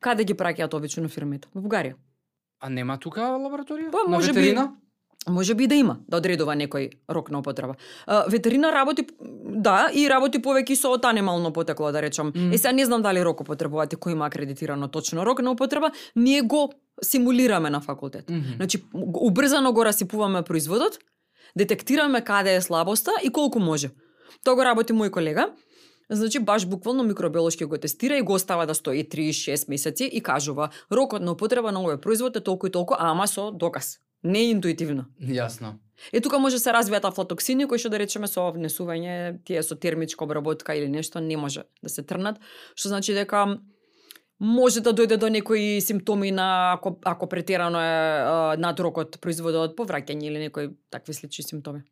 каде 0.00 0.24
ги 0.24 0.34
праќаат 0.34 0.74
обично 0.74 1.08
фирмите? 1.08 1.48
Во 1.54 1.60
Бугарија. 1.60 1.94
А 2.60 2.68
нема 2.70 2.98
тука 2.98 3.20
лабораторија? 3.20 3.90
Па, 3.90 3.98
На 4.06 4.16
може 4.16 4.32
би- 4.32 4.38
ветерина? 4.38 4.76
Може 5.28 5.54
би 5.54 5.66
да 5.66 5.74
има, 5.74 5.98
да 6.08 6.16
одредува 6.16 6.54
некој 6.54 6.90
рок 7.10 7.30
на 7.30 7.38
употреба. 7.38 7.74
Ветерина 8.28 8.72
работи, 8.72 9.06
да, 9.46 9.90
и 9.94 10.08
работи 10.08 10.38
повеќе 10.38 10.74
со 10.74 10.90
од 10.90 11.04
анимално 11.04 11.52
потекло, 11.52 11.92
да 11.92 12.02
речам. 12.02 12.32
Мм. 12.34 12.54
Е, 12.54 12.58
сега 12.58 12.72
не 12.72 12.84
знам 12.84 13.02
дали 13.02 13.22
рок 13.24 13.40
употребувате, 13.40 13.96
кој 13.96 14.12
има 14.12 14.26
акредитирано 14.26 14.88
точно 14.88 15.26
рок 15.26 15.42
на 15.42 15.52
употреба, 15.52 15.90
ние 16.16 16.42
го 16.42 16.72
симулираме 17.02 17.70
на 17.70 17.80
факултет. 17.80 18.30
Мгм. 18.30 18.42
Значи, 18.56 18.82
го- 18.94 19.26
убрзано 19.26 19.72
го 19.72 19.84
расипуваме 19.84 20.42
производот, 20.42 20.98
детектираме 21.56 22.20
каде 22.20 22.54
е 22.54 22.60
слабоста 22.60 23.10
и 23.22 23.30
колку 23.30 23.58
може. 23.60 23.90
Тоа 24.44 24.54
го 24.54 24.64
работи 24.64 24.92
мој 24.92 25.10
колега. 25.10 25.48
Значи, 26.10 26.38
баш 26.38 26.66
буквално 26.66 27.04
микробиолошки 27.04 27.64
го 27.64 27.78
тестира 27.78 28.16
и 28.16 28.22
го 28.22 28.32
остава 28.32 28.66
да 28.66 28.74
стои 28.74 29.04
3-6 29.04 29.68
месеци 29.68 30.04
и 30.04 30.20
кажува 30.20 30.68
рокот 30.92 31.22
на 31.22 31.32
употреба 31.32 31.72
на 31.72 31.80
овој 31.80 31.96
производ 31.96 32.36
е 32.36 32.40
толку 32.40 32.66
и 32.66 32.70
толку, 32.70 32.94
ама 32.98 33.28
со 33.28 33.50
доказ. 33.50 33.98
Не 34.22 34.50
интуитивно. 34.50 35.06
Јасно. 35.20 35.78
Е 36.12 36.20
тука 36.20 36.38
може 36.38 36.58
се 36.58 36.72
развијат 36.74 37.06
афлатоксини 37.06 37.66
кои 37.70 37.78
што 37.78 37.92
да 37.92 38.00
речеме 38.02 38.26
со 38.30 38.48
внесување 38.54 39.42
тие 39.46 39.62
со 39.62 39.76
термичка 39.78 40.24
обработка 40.24 40.74
или 40.74 40.88
нешто 40.90 41.20
не 41.20 41.36
може 41.36 41.62
да 41.82 41.90
се 41.90 42.02
трнат, 42.02 42.40
што 42.74 42.90
значи 42.90 43.14
дека 43.14 43.58
може 44.42 44.82
да 44.82 44.90
дојде 44.94 45.18
до 45.22 45.30
некои 45.30 45.80
симптоми 45.80 46.32
на 46.34 46.72
ако 46.74 46.98
ако 47.04 47.28
претерано 47.28 47.78
е 47.78 47.94
а, 47.94 48.56
над 48.58 48.80
рокот 48.80 49.20
производот 49.20 49.76
повраќање 49.78 50.26
или 50.26 50.38
некои 50.48 50.74
такви 50.90 51.14
слични 51.14 51.44
симптоми. 51.44 51.84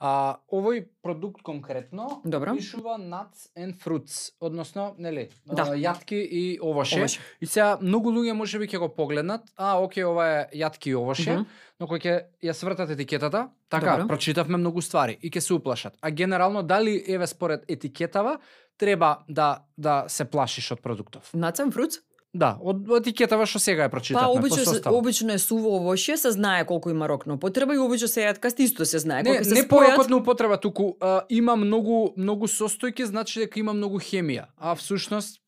А 0.00 0.38
овој 0.52 0.86
продукт 1.02 1.42
конкретно 1.42 2.20
Добро. 2.24 2.54
пишува 2.54 2.98
nuts 2.98 3.50
and 3.56 3.74
fruits, 3.74 4.30
односно, 4.40 4.94
нели, 4.98 5.28
Да. 5.44 5.64
јатки 5.74 6.14
и 6.14 6.58
овоше. 6.62 6.96
Овоше. 6.96 7.20
И 7.40 7.46
сега 7.46 7.78
многу 7.82 8.10
луѓе 8.10 8.32
можеби 8.32 8.66
ќе 8.66 8.78
го 8.78 8.88
погледнат, 8.88 9.42
а 9.56 9.74
окей, 9.76 10.04
ова 10.04 10.26
е 10.28 10.48
јатки 10.54 10.88
и 10.88 10.94
овоше, 10.94 11.32
Мгм. 11.32 11.46
но 11.80 11.86
кој 11.86 11.98
ќе 11.98 12.12
ја 12.40 12.52
свртат 12.52 12.90
етикетата, 12.90 13.48
така, 13.68 13.96
Добро. 13.96 14.08
прочитавме 14.08 14.56
многу 14.56 14.80
ствари 14.80 15.18
и 15.20 15.30
ќе 15.30 15.40
се 15.40 15.54
уплашат. 15.54 15.94
А 16.00 16.10
генерално 16.10 16.62
дали 16.62 17.04
еве 17.08 17.26
според 17.26 17.64
етикетава 17.68 18.38
треба 18.78 19.18
да 19.28 19.64
да 19.76 20.04
се 20.06 20.24
плашиш 20.24 20.70
од 20.70 20.80
продуктов? 20.80 21.34
Нацен 21.34 21.72
фрут? 21.72 21.90
Да, 22.34 22.58
од, 22.60 22.82
етикетава 22.98 23.46
што 23.48 23.60
сега 23.62 23.86
ја 23.86 23.88
Па 23.88 23.96
прочитавме 23.96 24.36
обично 24.36 24.64
по 24.64 24.74
се, 24.74 24.82
обично 24.92 25.32
е 25.32 25.38
суво 25.38 25.76
овоше, 25.78 26.16
се 26.16 26.30
знае 26.30 26.66
колку 26.68 26.90
има 26.90 27.08
рок 27.08 27.26
на 27.26 27.34
употреба 27.34 27.74
и 27.74 27.78
обично 27.80 28.08
се 28.08 28.26
јаткасти 28.28 28.68
исто 28.68 28.84
се 28.84 28.98
знае. 28.98 29.22
Не, 29.22 29.38
Кога 29.38 29.44
се 29.44 29.54
не 29.54 29.62
спојат, 29.64 29.68
порокот 29.68 30.10
на 30.10 30.16
употреба, 30.16 30.60
туку 30.60 30.92
а, 31.00 31.22
има 31.28 31.56
многу 31.56 32.12
многу 32.16 32.46
состојки, 32.46 33.08
значи 33.08 33.40
дека 33.40 33.60
има 33.60 33.72
многу 33.72 33.96
хемија, 33.96 34.52
а 34.56 34.74
всушност 34.76 35.40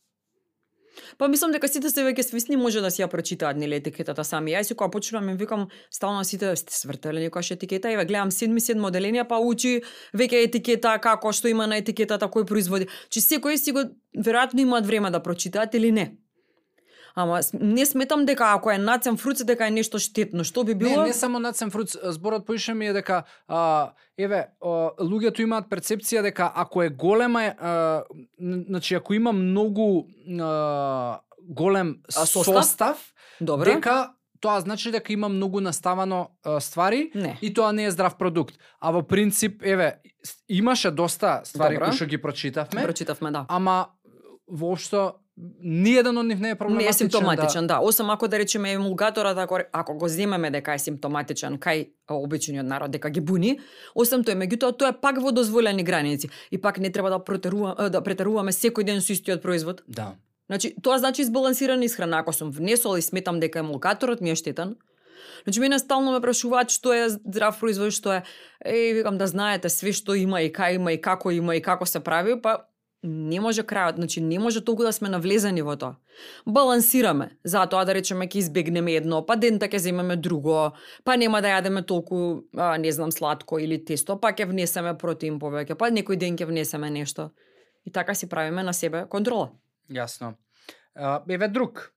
Па 1.18 1.28
мислам 1.28 1.52
дека 1.52 1.68
сите 1.68 1.90
се 1.90 2.02
веќе 2.04 2.24
свесни 2.24 2.56
може 2.56 2.80
да 2.80 2.90
си 2.90 3.02
ја 3.02 3.08
прочитаат 3.10 3.58
нели 3.60 3.78
етикетата 3.78 4.24
сами. 4.24 4.52
Јас 4.54 4.72
кога 4.74 4.90
почнувам 4.90 5.30
им 5.30 5.36
викам 5.36 5.68
стално 5.90 6.24
сите 6.24 6.54
сте 6.56 6.74
свртеле 6.74 7.28
некојаш 7.28 7.52
етикета, 7.54 7.92
еве 7.92 8.04
гледам 8.04 8.30
седми 8.30 8.60
седмо 8.60 8.88
оделение, 8.88 9.24
па 9.24 9.38
учи 9.38 9.82
веќе 10.14 10.44
етикета 10.44 10.98
како 10.98 11.32
што 11.32 11.48
има 11.48 11.66
на 11.66 11.80
етикетата 11.80 12.26
кој 12.26 12.46
производи. 12.46 12.88
Чи 13.10 13.20
секој 13.20 13.56
си 13.56 13.72
го 13.72 13.86
веројатно 14.16 14.66
имаат 14.66 14.86
време 14.86 15.10
да 15.10 15.22
прочитаат 15.22 15.74
или 15.74 15.92
не. 15.92 16.10
Ама 17.14 17.40
не 17.52 17.86
сметам 17.86 18.26
дека 18.26 18.44
ако 18.54 18.70
е 18.70 18.78
нацен 18.78 19.16
фруц 19.16 19.44
дека 19.44 19.66
е 19.66 19.70
нешто 19.70 19.98
штетно, 19.98 20.44
што 20.44 20.64
би 20.64 20.74
било? 20.74 21.02
Не, 21.02 21.06
не 21.06 21.12
само 21.12 21.38
нацен 21.38 21.70
фрут, 21.70 21.88
зборот 22.02 22.46
поише 22.46 22.74
ми 22.74 22.86
е 22.86 22.92
дека 22.92 23.22
а, 23.48 23.90
еве, 24.18 24.46
а, 24.60 24.66
луѓето 24.98 25.40
имаат 25.40 25.68
перцепција 25.68 26.22
дека 26.22 26.52
ако 26.54 26.82
е 26.82 26.88
голема 26.90 27.54
а, 27.58 28.02
значи 28.40 28.94
ако 28.94 29.14
има 29.14 29.32
многу 29.32 30.04
а, 30.40 31.20
голем 31.42 31.96
А, 32.08 32.26
состав? 32.26 32.54
состав, 32.54 33.12
Добро. 33.40 33.64
дека 33.64 34.10
тоа 34.40 34.60
значи 34.60 34.90
дека 34.90 35.12
има 35.12 35.28
многу 35.28 35.60
наставано 35.60 36.28
а, 36.44 36.60
ствари 36.60 37.10
Не. 37.14 37.38
и 37.42 37.54
тоа 37.54 37.72
не 37.72 37.84
е 37.84 37.90
здрав 37.90 38.16
продукт. 38.16 38.54
А 38.80 38.90
во 38.90 39.02
принцип, 39.02 39.62
еве, 39.62 40.00
имаше 40.48 40.90
доста 40.90 41.40
ствари 41.44 41.76
кои 41.76 41.92
што 41.92 42.06
ги 42.06 42.16
прочитавме, 42.18 42.84
Прочитавме, 42.84 43.30
да. 43.30 43.44
ама 43.48 43.88
воопшто 44.48 45.19
ниеден 45.62 46.18
од 46.18 46.26
нив 46.26 46.40
не 46.40 46.48
е 46.48 46.52
Не 46.52 46.58
проблематичен. 46.58 46.90
е 46.90 46.92
симптоматичен, 46.92 47.66
да. 47.66 47.78
Осам 47.82 48.10
ако 48.10 48.28
да 48.28 48.38
речеме 48.38 48.72
емулгаторот, 48.72 49.38
ако, 49.38 49.58
ако 49.72 49.94
го 49.94 50.08
земеме 50.08 50.50
дека 50.50 50.74
е 50.74 50.78
симптоматичен 50.78 51.58
кај 51.58 51.88
обичниот 52.10 52.66
народ, 52.66 52.90
дека 52.90 53.10
ги 53.10 53.20
буни, 53.20 53.58
осам 53.94 54.24
тој, 54.24 54.36
меѓутоа 54.36 54.76
тоа 54.76 54.88
е 54.88 55.00
пак 55.00 55.20
во 55.22 55.32
дозволени 55.32 55.82
граници. 55.82 56.30
И 56.50 56.60
пак 56.60 56.78
не 56.78 56.92
треба 56.92 57.10
да 57.10 57.24
претеруваме, 57.24 57.90
да 57.90 58.02
претеруваме 58.02 58.52
секој 58.52 58.84
ден 58.84 59.00
со 59.00 59.12
истиот 59.12 59.42
производ. 59.42 59.82
Да. 59.88 60.02
да. 60.02 60.14
Значи, 60.46 60.74
тоа 60.82 60.98
значи 60.98 61.22
избалансирана 61.22 61.84
исхрана. 61.84 62.18
Ако 62.18 62.32
сум 62.32 62.50
внесол 62.50 62.96
и 62.96 63.02
сметам 63.02 63.40
дека 63.40 63.58
емулгаторот 63.58 64.20
ми 64.20 64.30
е 64.30 64.34
штетен, 64.34 64.76
Значи, 65.44 65.60
мене 65.60 65.78
стално 65.78 66.12
ме 66.12 66.20
прашуваат 66.20 66.70
што 66.70 66.92
е 66.92 67.08
здрав 67.08 67.60
производ, 67.60 67.92
што 67.92 68.12
е... 68.12 68.22
Е, 68.64 68.92
викам 68.92 69.16
да 69.18 69.26
знаете 69.26 69.68
све 69.72 69.92
што 69.92 70.14
има 70.14 70.42
и 70.42 70.52
кај 70.52 70.76
има 70.76 70.92
и 70.92 71.00
како 71.00 71.30
има 71.30 71.56
и 71.56 71.62
како 71.62 71.86
се 71.86 72.00
прави, 72.00 72.36
па 72.42 72.68
не 73.02 73.40
може 73.40 73.62
крајот, 73.64 73.96
значи 73.96 74.20
не 74.20 74.38
може 74.38 74.60
толку 74.64 74.84
да 74.84 74.92
сме 74.92 75.08
навлезени 75.08 75.62
во 75.62 75.76
тоа. 75.76 75.96
Балансираме, 76.46 77.30
затоа 77.44 77.84
да 77.88 77.94
речеме 77.96 78.28
ќе 78.28 78.42
избегнеме 78.42 78.92
едно, 78.98 79.22
па 79.24 79.36
дента 79.40 79.68
ќе 79.68 79.78
земеме 79.78 80.16
друго, 80.16 80.72
па 81.04 81.16
нема 81.16 81.40
да 81.40 81.54
јадеме 81.56 81.80
толку, 81.86 82.44
а, 82.56 82.76
не 82.76 82.92
знам, 82.92 83.12
сладко 83.12 83.58
или 83.58 83.78
тесто, 83.80 84.18
па 84.20 84.32
ќе 84.32 84.44
внесеме 84.50 84.92
протеин 84.98 85.40
повеќе, 85.40 85.78
па 85.80 85.88
некој 85.88 86.20
ден 86.20 86.36
ќе 86.36 86.48
внесеме 86.50 86.90
нешто. 86.90 87.30
И 87.84 87.90
така 87.90 88.14
си 88.14 88.28
правиме 88.28 88.62
на 88.62 88.72
себе 88.72 89.06
контрола. 89.08 89.52
Јасно. 89.88 90.34
А, 90.94 91.22
еве 91.28 91.48
друг. 91.48 91.92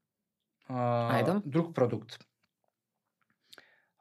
А, 0.70 1.20
Ајде. 1.20 1.42
Друг 1.46 1.76
продукт. 1.76 2.20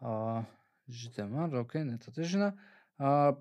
А, 0.00 0.44
жите 0.88 1.24
мар, 1.24 1.50
окей, 1.55 1.84
не 1.84 1.98
тежина. 1.98 2.55
А, 2.98 3.34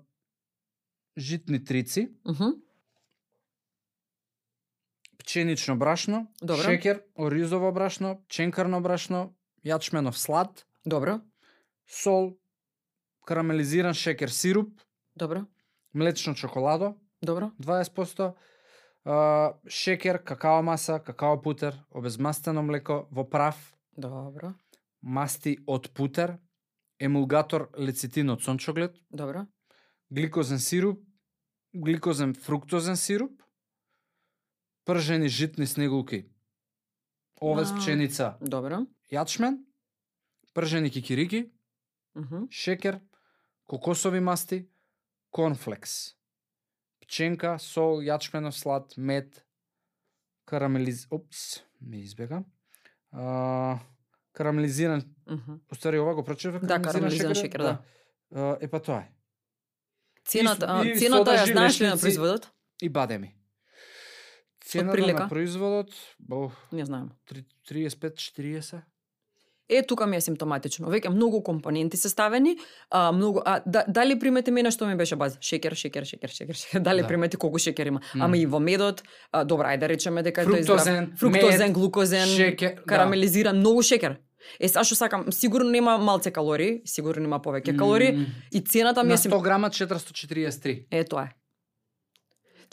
житни 1.16 1.64
трици, 1.64 2.10
Мгм. 2.24 2.58
Пченично 5.22 5.76
брашно, 5.76 6.26
Добро. 6.42 6.62
шекер, 6.62 7.02
оризово 7.14 7.72
брашно, 7.72 8.20
ченкарно 8.28 8.80
брашно, 8.82 9.34
јачменов 9.64 10.18
слад, 10.18 10.66
Добро, 10.84 11.20
сол, 11.86 12.38
карамелизиран 13.24 13.94
шекер 13.94 14.30
сируп, 14.30 14.80
добро, 15.16 15.46
млечно 15.94 16.34
чоколадо, 16.34 16.96
добро. 17.22 17.52
20%, 17.60 18.32
а, 19.04 19.54
шекер, 19.68 20.18
какао 20.24 20.62
маса, 20.62 20.98
какао 20.98 21.42
путер, 21.42 21.78
обезмастено 21.90 22.62
млеко 22.62 23.06
во 23.10 23.24
прав, 23.24 23.56
Добро, 23.96 24.54
масти 25.02 25.58
од 25.66 25.90
путер, 25.92 26.38
емулгатор 26.98 27.68
лецитин 27.76 28.30
од 28.30 28.42
сончоглед, 28.42 28.96
добро. 29.10 29.46
гликозен 30.10 30.58
сируп, 30.58 31.02
гликозен 31.74 32.34
фруктозен 32.34 32.96
сируп, 32.96 33.41
пржени 34.84 35.28
житни 35.28 35.66
снегулки, 35.66 36.26
овес 37.40 37.70
А. 37.70 37.76
пченица, 37.76 38.36
Добро. 38.40 38.86
јачмен, 39.10 39.58
пржени 40.54 40.90
кикирики, 40.90 41.50
Мгм. 42.14 42.46
шекер, 42.50 43.00
кокосови 43.64 44.20
масти, 44.20 44.68
корнфлекс, 45.30 46.14
пченка, 47.00 47.58
сол, 47.58 48.00
јачменов 48.00 48.52
слад, 48.52 48.94
мед, 48.96 49.44
карамелиз... 50.44 51.06
Опс, 51.10 51.62
ме 51.80 51.98
избега. 51.98 52.44
А, 53.12 53.78
карамелизиран, 54.32 55.14
Мгм. 55.26 55.60
уствари 55.72 55.98
ова 55.98 56.14
го 56.14 56.24
прочитав, 56.24 56.62
Да, 56.62 56.82
карамелизиран 56.82 57.34
шекер, 57.34 57.60
да. 57.60 57.82
А, 58.30 58.58
е 58.60 58.68
па 58.68 58.82
тоа 58.82 58.98
е. 58.98 59.12
Цената, 60.24 60.66
а, 60.68 60.84
и 60.84 60.94
цената 60.94 61.30
ја 61.30 61.36
содажи, 61.36 61.52
знаеш 61.52 61.80
ли 61.80 61.84
на 61.84 61.88
лешници. 61.88 62.02
производот? 62.02 62.50
И 62.82 62.88
бадеми. 62.88 63.36
Цената 64.72 65.12
на 65.12 65.28
производот, 65.28 65.90
бо, 66.20 66.50
Не 66.72 66.84
знаем. 66.84 67.10
35-40. 67.70 68.80
Е, 69.68 69.82
тука 69.86 70.06
ми 70.06 70.16
е 70.16 70.20
симптоматично. 70.20 70.88
Веќе 70.90 71.08
многу 71.08 71.40
компоненти 71.42 71.96
се 71.96 72.08
ставени, 72.08 72.56
а, 72.90 73.12
многу, 73.12 73.40
а, 73.44 73.62
да, 73.66 73.84
дали 73.88 74.18
примети 74.18 74.50
мене 74.50 74.70
што 74.70 74.86
ми 74.86 74.96
беше 74.96 75.16
баз? 75.16 75.38
Шекер, 75.40 75.74
шекер, 75.74 76.04
шекер, 76.04 76.28
шекер, 76.28 76.54
шекер. 76.54 76.80
Дали 76.86 77.00
Да. 77.02 77.06
примети 77.08 77.36
колку 77.36 77.58
шекер 77.58 77.86
има? 77.86 78.00
Мм. 78.14 78.24
Ама 78.24 78.36
и 78.36 78.46
во 78.46 78.60
медот, 78.60 79.02
а, 79.32 79.44
добра, 79.44 79.72
ајде 79.72 79.80
да 79.80 79.88
речеме 79.88 80.22
дека 80.22 80.44
тој 80.44 80.58
е 80.58 80.62
здрав. 80.62 80.82
Фруктозен, 80.82 81.12
Фруктозен, 81.16 81.58
мед, 81.68 81.72
глукозен, 81.72 82.26
шекер, 82.28 82.74
да. 82.74 82.82
карамелизиран, 82.82 83.58
многу 83.58 83.82
шекер. 83.82 84.18
Е, 84.60 84.68
са 84.68 84.84
што 84.84 84.94
сакам, 84.98 85.32
сигурно 85.32 85.70
нема 85.70 85.96
малце 85.98 86.30
калории, 86.34 86.82
сигурно 86.84 87.22
нема 87.22 87.38
повеќе 87.40 87.76
калории, 87.78 88.12
М, 88.12 88.26
и 88.52 88.60
цената 88.60 89.02
ми 89.04 89.08
На 89.08 89.14
е 89.14 89.18
сим... 89.18 89.32
100 89.32 89.42
грама 89.42 89.70
443. 89.70 90.86
Е, 90.90 91.04
тоа 91.04 91.22
е. 91.22 91.30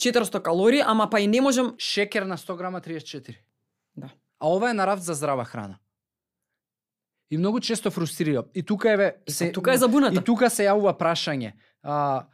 400 0.00 0.42
калории, 0.42 0.82
ама 0.86 1.10
па 1.10 1.20
и 1.20 1.26
не 1.26 1.40
можем... 1.40 1.74
Шекер 1.78 2.22
на 2.22 2.36
100 2.36 2.56
грама 2.56 2.80
34. 2.80 3.36
Да. 3.96 4.10
А 4.38 4.48
ова 4.48 4.70
е 4.70 4.74
нарафт 4.74 5.02
за 5.02 5.14
здрава 5.14 5.44
храна. 5.44 5.78
И 7.30 7.38
многу 7.38 7.60
често 7.60 7.90
фрустрира. 7.90 8.44
И 8.54 8.62
тука 8.62 8.90
еве 8.92 9.16
И 9.26 9.30
се 9.30 9.46
па 9.46 9.52
тука 9.52 9.72
е 9.72 9.78
забуната. 9.78 10.20
И 10.20 10.24
тука 10.24 10.50
се 10.50 10.66
јавува 10.66 10.96
прашање. 10.98 11.52
А, 11.82 12.26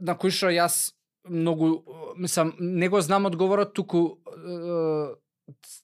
на 0.00 0.14
кој 0.18 0.34
што 0.34 0.50
јас 0.52 0.92
многу 1.28 1.84
мислам 2.16 2.52
не 2.58 2.88
го 2.88 3.00
знам 3.00 3.26
одговорот 3.26 3.74
туку 3.74 4.18
е, 4.26 5.14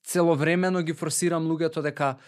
целовремено 0.05 0.83
ги 0.83 0.93
форсирам 0.93 1.47
луѓето 1.47 1.83
дека 1.83 2.19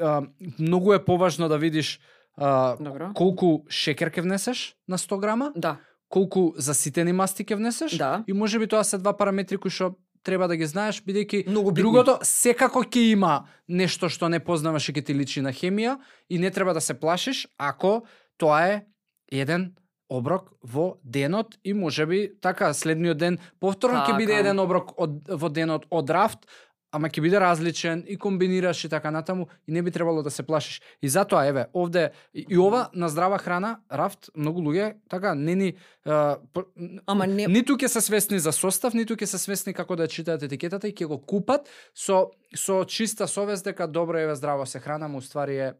а, 0.00 0.22
многу 0.58 0.92
е 0.92 1.04
поважно 1.04 1.48
да 1.48 1.58
видиш 1.58 2.00
а, 2.36 2.76
Добро. 2.80 3.12
колку 3.14 3.66
шекер 3.68 4.10
ќе 4.10 4.22
внесеш 4.22 4.74
на 4.88 4.98
100 4.98 5.20
грама, 5.20 5.52
Да, 5.56 5.76
колку 6.08 6.52
заситени 6.56 7.12
масти 7.12 7.44
ќе 7.44 7.56
внесеш 7.56 7.96
да. 7.98 8.24
и 8.26 8.32
можеби 8.32 8.66
тоа 8.66 8.84
се 8.84 8.98
два 8.98 9.12
параметри 9.16 9.56
кои 9.56 9.70
што 9.70 9.94
треба 10.22 10.48
да 10.48 10.56
ги 10.56 10.66
знаеш 10.66 11.02
бидејќи 11.04 11.44
другото 11.72 12.18
секако 12.22 12.82
ќе 12.84 13.12
има 13.12 13.48
нешто 13.68 14.08
што 14.08 14.28
не 14.28 14.40
познаваш 14.40 14.88
и 14.88 14.92
ќе 14.96 15.04
ти 15.04 15.14
личи 15.14 15.44
на 15.44 15.52
хемија 15.52 15.98
и 16.28 16.38
не 16.38 16.50
треба 16.50 16.74
да 16.74 16.80
се 16.80 16.94
плашиш 16.94 17.46
ако 17.58 18.02
тоа 18.36 18.62
е 18.66 18.80
еден 19.32 19.74
оброк 20.08 20.50
во 20.62 20.96
денот 21.04 21.58
и 21.64 21.74
можеби 21.74 22.32
така 22.40 22.72
следниот 22.74 23.18
ден 23.18 23.38
повторно 23.60 24.04
ќе 24.08 24.16
биде 24.16 24.32
Така. 24.32 24.40
еден 24.40 24.58
оброк 24.60 24.94
од 24.96 25.20
во 25.28 25.48
денот 25.52 25.84
од 25.90 26.10
рафт 26.10 26.48
ама 26.90 27.08
ќе 27.08 27.20
биде 27.20 27.36
различен 27.36 28.04
и 28.06 28.16
комбинираш 28.16 28.84
и 28.84 28.88
така 28.88 29.10
натаму 29.10 29.46
и 29.66 29.72
не 29.72 29.82
би 29.82 29.90
требало 29.90 30.22
да 30.22 30.30
се 30.30 30.42
плашиш. 30.42 30.80
И 31.02 31.08
затоа 31.08 31.46
еве 31.46 31.66
овде 31.74 32.10
и, 32.34 32.46
и 32.48 32.58
ова 32.58 32.88
на 32.94 33.08
здрава 33.08 33.38
храна 33.38 33.78
рафт 33.92 34.30
многу 34.36 34.60
луѓе 34.60 34.94
така 35.08 35.34
не 35.34 35.54
ни 35.54 35.74
а, 36.06 36.36
Ама 37.06 37.26
не... 37.26 37.46
Ниту 37.46 37.76
ќе 37.76 37.86
се 37.86 38.00
свесни 38.00 38.38
за 38.38 38.52
состав, 38.52 38.94
ниту 38.94 39.14
ќе 39.14 39.24
се 39.24 39.38
свесни 39.38 39.72
како 39.72 39.96
да 39.96 40.06
читаат 40.06 40.42
етикетата 40.42 40.88
и 40.88 40.92
ќе 40.92 41.06
го 41.06 41.18
купат 41.18 41.68
со 41.94 42.30
со 42.56 42.84
чиста 42.84 43.28
совест 43.28 43.64
дека 43.64 43.86
добро 43.86 44.18
еве 44.18 44.34
здраво 44.34 44.66
се 44.66 44.80
хранам, 44.80 45.14
уствари 45.14 45.56
е 45.58 45.72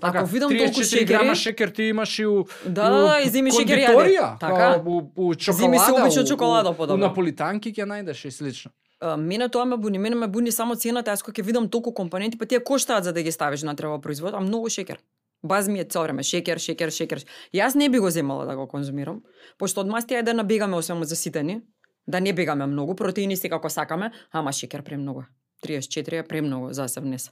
Ако 0.00 0.26
видам 0.26 0.50
толку 0.50 0.64
34 0.72 0.82
шекери- 0.82 1.06
грама 1.06 1.34
шекер 1.34 1.68
ти 1.68 1.82
имаш 1.84 2.18
и 2.18 2.26
у 2.26 2.44
Да, 2.64 2.90
да, 2.90 3.00
да, 3.02 3.20
и 3.20 3.28
земи 3.28 3.50
шекер 3.52 3.78
јаде. 3.78 4.38
Така. 4.40 4.82
у, 4.86 5.02
у 5.16 5.34
чоколада, 5.34 5.62
Земи 5.62 5.78
се 5.78 5.92
обично 5.92 6.22
у- 6.22 6.26
чоколада 6.26 6.68
у, 6.68 6.72
у 6.72 6.76
подобро. 6.76 6.96
наполитанки 6.98 7.72
ќе 7.72 7.84
најдеш 7.84 8.26
и 8.26 8.30
слично. 8.30 8.70
Мене 9.02 9.48
тоа 9.48 9.64
ме 9.64 9.76
буни, 9.76 9.98
мене 9.98 10.16
ме 10.16 10.26
буни 10.26 10.52
само 10.52 10.74
цената, 10.74 11.12
јас 11.12 11.20
кога 11.20 11.36
ќе 11.36 11.44
видам 11.44 11.68
толку 11.68 11.92
компоненти, 11.92 12.38
па 12.38 12.46
тие 12.46 12.62
коштаат 12.64 13.04
за 13.04 13.12
да 13.12 13.22
ги 13.22 13.32
ставиш 13.32 13.62
на 13.62 13.76
треба 13.76 14.00
производ, 14.00 14.34
а 14.34 14.40
многу 14.40 14.70
шекер. 14.70 14.98
Баз 15.44 15.68
ми 15.68 15.80
е 15.80 15.84
цел 15.84 16.02
време 16.02 16.22
шекер, 16.22 16.58
шекер, 16.58 16.90
шекер. 16.90 17.20
Јас 17.52 17.76
не 17.76 17.88
би 17.88 17.98
го 17.98 18.10
земала 18.10 18.46
да 18.46 18.56
го 18.56 18.66
конзумирам, 18.66 19.20
пошто 19.58 19.84
од 19.84 19.92
мастија 19.92 20.20
е 20.20 20.22
да 20.22 20.32
набегаме 20.34 20.76
освен 20.76 21.04
за 21.04 21.12
заситени, 21.12 21.60
да 22.08 22.20
не 22.20 22.32
бегаме 22.32 22.66
многу, 22.66 22.96
протеини 22.96 23.36
секако 23.36 23.68
сакаме, 23.70 24.12
ама 24.32 24.52
шекер 24.52 24.82
премногу. 24.82 25.24
34 25.66 26.18
е 26.18 26.22
премногу 26.22 26.72
за 26.72 26.82
да 26.82 26.88
се 26.88 27.00
внесе. 27.00 27.30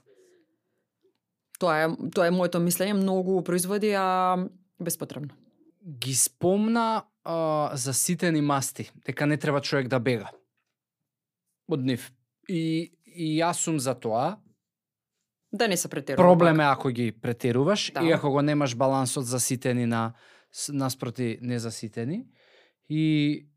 Тоа 1.59 1.81
е 1.81 1.89
тоа 2.13 2.27
е 2.27 2.31
моето 2.31 2.61
мислење, 2.61 2.93
многу 2.93 3.41
производи 3.41 3.93
а 3.97 4.37
безпотребно. 4.79 5.33
Ги 5.81 6.13
спомна 6.13 7.03
а, 7.23 7.71
за 7.73 7.93
ситени 7.93 8.41
масти, 8.41 8.91
дека 9.05 9.25
не 9.25 9.37
треба 9.37 9.61
човек 9.61 9.87
да 9.87 9.99
бега 9.99 10.29
од 11.67 11.85
нив. 11.85 12.11
И, 12.47 12.91
и 13.05 13.37
јас 13.39 13.53
сум 13.53 13.79
за 13.79 13.95
тоа, 13.95 14.37
Да 15.51 15.67
не 15.67 15.77
се 15.77 15.87
претерува. 15.87 16.23
Проблем 16.23 16.59
е 16.59 16.63
ако 16.63 16.89
ги 16.89 17.11
претеруваш 17.11 17.91
Да. 17.93 18.01
и 18.03 18.11
ако 18.11 18.31
го 18.31 18.41
немаш 18.41 18.75
балансот 18.75 19.25
заситени 19.25 19.85
на 19.85 20.13
с- 20.51 20.73
наспроти 20.73 21.39
незаситени. 21.41 22.25
И 22.89 23.47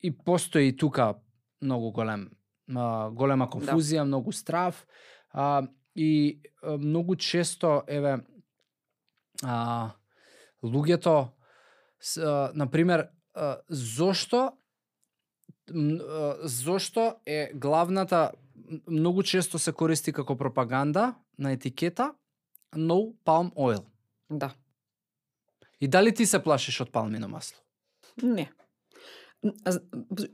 и 0.00 0.10
постои 0.10 0.76
тука 0.76 1.14
многу 1.62 1.92
голем 1.92 2.30
а, 2.76 3.10
голема 3.10 3.46
конфузија, 3.46 4.02
многу 4.02 4.32
страв. 4.32 4.86
А, 5.30 5.62
и 5.94 6.40
а, 6.62 6.78
многу 6.78 7.16
често 7.16 7.82
еве 7.86 8.20
а, 9.44 9.90
луѓето 10.64 11.28
с, 12.00 12.16
а, 12.16 12.50
на 12.54 12.66
пример 12.66 13.08
а, 13.34 13.56
зошто 13.68 14.52
зошто 16.42 17.14
е 17.26 17.52
главната 17.54 18.30
многу 18.88 19.22
често 19.22 19.58
се 19.58 19.72
користи 19.72 20.12
како 20.12 20.36
пропаганда 20.36 21.14
на 21.38 21.52
етикета 21.52 22.14
no 22.76 23.14
palm 23.24 23.52
oil. 23.54 23.84
Да. 24.30 24.54
И 25.80 25.88
дали 25.88 26.14
ти 26.14 26.26
се 26.26 26.42
плашиш 26.42 26.80
од 26.80 26.92
палмино 26.92 27.28
масло? 27.28 27.58
Не. 28.22 28.50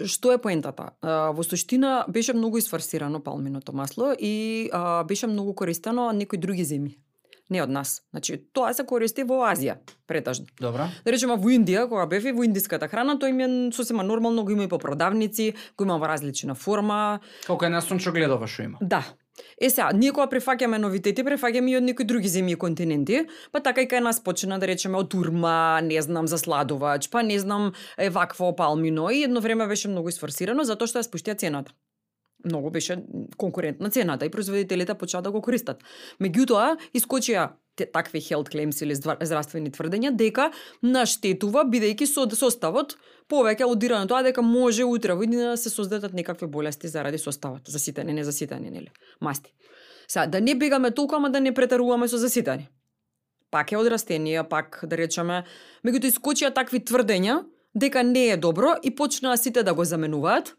Што 0.04 0.32
е 0.32 0.38
поентата? 0.38 0.90
Во 1.02 1.42
суштина 1.42 2.04
беше 2.08 2.34
многу 2.36 2.58
изфарсирано 2.58 3.22
палминото 3.24 3.72
масло 3.72 4.12
и 4.18 4.68
беше 5.08 5.26
многу 5.26 5.54
користено 5.54 6.08
од 6.08 6.16
некои 6.16 6.38
други 6.38 6.64
земји. 6.64 6.98
Не 7.48 7.62
од 7.62 7.70
нас. 7.72 8.02
Значи, 8.10 8.36
тоа 8.52 8.74
се 8.76 8.84
користи 8.84 9.24
во 9.24 9.40
Азија, 9.48 9.78
претажно. 10.06 10.46
Добра. 10.60 10.90
Да 11.04 11.12
речеме 11.12 11.38
во 11.40 11.52
Индија, 11.52 11.86
кога 11.88 12.04
бев 12.06 12.26
и 12.28 12.34
во 12.36 12.44
индиската 12.44 12.88
храна, 12.88 13.16
тој 13.16 13.32
им 13.32 13.40
е 13.40 13.48
сосема 13.72 14.04
нормално, 14.04 14.44
го 14.44 14.52
има 14.52 14.68
и 14.68 14.68
по 14.68 14.78
продавници, 14.78 15.54
го 15.76 15.88
има 15.88 15.96
во 15.98 16.08
различна 16.08 16.54
форма. 16.54 17.20
Колку 17.46 17.64
е 17.64 17.72
на 17.72 17.80
сончогледова 17.80 18.46
што 18.46 18.68
има. 18.68 18.78
Да. 18.80 19.04
Е 19.60 19.70
сега, 19.70 19.90
ние 19.94 20.12
кога 20.12 20.26
прифаќаме 20.28 20.78
новитети, 20.82 21.24
прифаќаме 21.24 21.70
и 21.72 21.76
од 21.78 21.86
некои 21.86 22.06
други 22.06 22.28
земји 22.28 22.56
и 22.56 22.60
континенти, 22.60 23.24
па 23.54 23.62
така 23.62 23.84
и 23.86 23.88
кај 23.88 24.02
нас 24.04 24.20
почна 24.20 24.58
да 24.58 24.66
речеме 24.66 24.98
од 24.98 25.14
урма, 25.14 25.80
не 25.82 26.02
знам, 26.02 26.26
засладувач, 26.26 27.08
па 27.10 27.22
не 27.22 27.38
знам, 27.38 27.72
е 27.96 28.10
вакво 28.10 28.54
палмино 28.56 29.10
и 29.10 29.22
едно 29.22 29.40
време 29.40 29.66
беше 29.66 29.88
многу 29.88 30.10
isforsирано 30.10 30.66
затоа 30.66 30.90
што 30.90 30.98
ја 30.98 31.06
спуштија 31.06 31.38
цената 31.38 31.72
многу 32.44 32.70
беше 32.70 33.02
конкурентна 33.36 33.90
цената 33.90 34.26
и 34.26 34.30
производителите 34.30 34.94
почаа 34.94 35.22
да 35.22 35.30
го 35.30 35.42
користат. 35.42 35.82
Меѓутоа, 36.20 36.76
искочија 36.94 37.50
такви 37.92 38.20
health 38.20 38.50
claims 38.50 38.82
или 38.82 38.94
здравствени 38.94 39.70
тврдења 39.70 40.10
дека 40.10 40.50
наштетува 40.82 41.64
бидејќи 41.64 42.06
со 42.06 42.26
составот 42.30 42.96
повеќе 43.30 43.62
алудира 43.62 43.98
на 43.98 44.06
тоа 44.06 44.22
дека 44.22 44.42
може 44.42 44.84
утре 44.84 45.14
во 45.14 45.26
да 45.26 45.56
се 45.56 45.70
создадат 45.70 46.12
некакви 46.12 46.46
болести 46.46 46.88
заради 46.88 47.18
составот, 47.18 47.68
сите 47.68 48.04
не 48.04 48.12
нели, 48.70 48.90
масти. 49.20 49.52
Са, 50.08 50.26
да 50.26 50.40
не 50.40 50.54
бегаме 50.54 50.90
толку, 50.90 51.16
ама 51.16 51.30
да 51.30 51.40
не 51.40 51.54
претаруваме 51.54 52.08
со 52.08 52.16
заситани. 52.16 52.68
Пак 53.50 53.72
е 53.72 53.76
од 53.76 53.86
растенија, 53.86 54.48
пак 54.48 54.84
да 54.84 54.96
речеме, 54.96 55.44
меѓутоа 55.84 56.12
искочија 56.12 56.54
такви 56.54 56.80
тврдења 56.80 57.44
дека 57.74 58.02
не 58.02 58.28
е 58.32 58.36
добро 58.36 58.76
и 58.82 58.94
почнаа 58.94 59.36
сите 59.36 59.62
да 59.62 59.74
го 59.74 59.84
заменуваат 59.84 60.56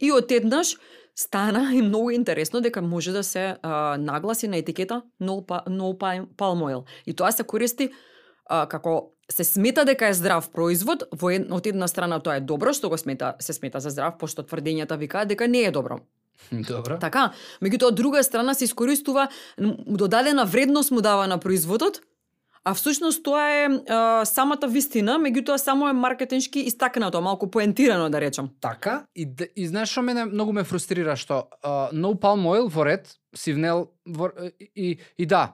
и 0.00 0.12
одеднаш 0.12 0.76
стана 1.14 1.74
и 1.74 1.82
многу 1.82 2.10
интересно 2.10 2.60
дека 2.60 2.82
може 2.82 3.12
да 3.12 3.24
се 3.24 3.56
а, 3.62 3.96
нагласи 3.98 4.48
на 4.48 4.56
етикета 4.56 5.02
no, 5.20 5.44
no 5.68 5.96
palm 6.36 6.62
oil. 6.62 6.84
И 7.06 7.14
тоа 7.14 7.32
се 7.32 7.44
користи 7.44 7.90
а, 8.46 8.66
како 8.66 9.12
се 9.30 9.44
смета 9.44 9.84
дека 9.84 10.08
е 10.08 10.14
здрав 10.14 10.50
производ, 10.52 11.04
во 11.12 11.30
ед, 11.30 11.48
од 11.52 11.66
една 11.66 11.88
страна 11.88 12.20
тоа 12.20 12.36
е 12.36 12.44
добро 12.44 12.72
што 12.72 12.88
го 12.88 12.98
смета 12.98 13.34
се 13.40 13.52
смета 13.52 13.80
за 13.80 13.90
здрав, 13.90 14.18
пошто 14.18 14.42
тврдењата 14.42 14.98
викаат 14.98 15.28
дека 15.28 15.48
не 15.48 15.64
е 15.64 15.70
добро. 15.70 16.00
Добро. 16.52 16.98
Така, 16.98 17.32
меѓутоа 17.62 17.92
од 17.92 17.96
друга 17.96 18.22
страна 18.24 18.54
се 18.54 18.64
искористува 18.64 19.28
додадена 19.86 20.44
вредност 20.44 20.90
му 20.90 21.00
дава 21.00 21.26
на 21.26 21.38
производот 21.38 22.00
А 22.64 22.74
всушност 22.74 23.22
тоа 23.22 23.42
е 23.50 23.66
а, 23.66 24.24
самата 24.24 24.68
вистина, 24.70 25.16
меѓутоа 25.18 25.56
само 25.56 25.88
е 25.88 25.92
маркетиншки 25.92 26.60
истакнато, 26.60 27.20
малку 27.20 27.50
поентирано 27.50 28.10
да 28.10 28.20
речам. 28.20 28.50
Така, 28.60 29.06
и, 29.14 29.26
и 29.56 29.66
знаеш 29.66 29.90
што 29.90 30.02
мене 30.02 30.28
многу 30.30 30.54
ме 30.54 30.62
фрустрира 30.64 31.16
што 31.18 31.48
uh, 31.64 31.90
no 31.90 32.14
palm 32.14 32.46
oil 32.46 32.70
во 32.70 32.86
ред 32.86 33.10
си 33.34 33.52
внел 33.52 33.88
во, 34.06 34.30
и, 34.76 34.98
и 35.18 35.26
да, 35.26 35.52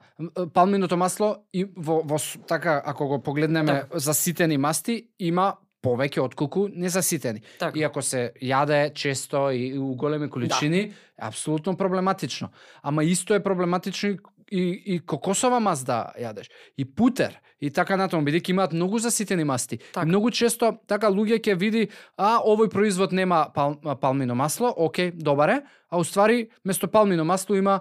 палминото 0.53 0.97
масло 0.97 1.37
и 1.53 1.65
во, 1.65 2.03
во 2.05 2.21
така 2.47 2.81
ако 2.85 3.07
го 3.07 3.23
погледнеме 3.23 3.89
так. 3.89 3.99
заситени 3.99 4.57
масти 4.57 5.09
има 5.19 5.55
повеќе 5.81 6.19
отколку 6.21 6.67
незаситени. 6.69 7.41
Так. 7.59 7.77
Иако 7.79 8.01
се 8.03 8.31
јаде 8.43 8.93
често 8.93 9.49
и 9.51 9.77
у 9.79 9.95
големи 9.95 10.29
количини, 10.29 10.89
да. 10.89 11.27
апсолутно 11.31 11.77
проблематично. 11.77 12.49
Ама 12.83 13.03
исто 13.03 13.33
е 13.33 13.43
проблематично 13.43 14.17
и, 14.51 14.83
и 14.85 14.99
кокосова 14.99 15.59
мас 15.59 15.83
да 15.85 16.11
јадеш, 16.19 16.49
и 16.77 16.85
путер, 16.85 17.39
и 17.59 17.69
така 17.69 17.97
натаму, 17.97 18.25
бидејќи 18.27 18.53
имаат 18.53 18.73
многу 18.73 18.99
заситени 18.99 19.43
масти. 19.43 19.79
Так. 19.93 20.07
Многу 20.07 20.31
често 20.31 20.73
така 20.87 21.11
луѓе 21.11 21.39
ќе 21.39 21.55
види, 21.59 21.89
а 22.17 22.39
овој 22.39 22.71
производ 22.71 23.11
нема 23.11 23.47
пал, 23.55 23.77
палмино 24.01 24.35
масло, 24.35 24.73
окей, 24.75 25.11
добар 25.11 25.49
е, 25.49 25.61
а 25.89 25.99
уствари 25.99 26.49
место 26.65 26.87
палмино 26.87 27.25
масло 27.25 27.55
има 27.55 27.79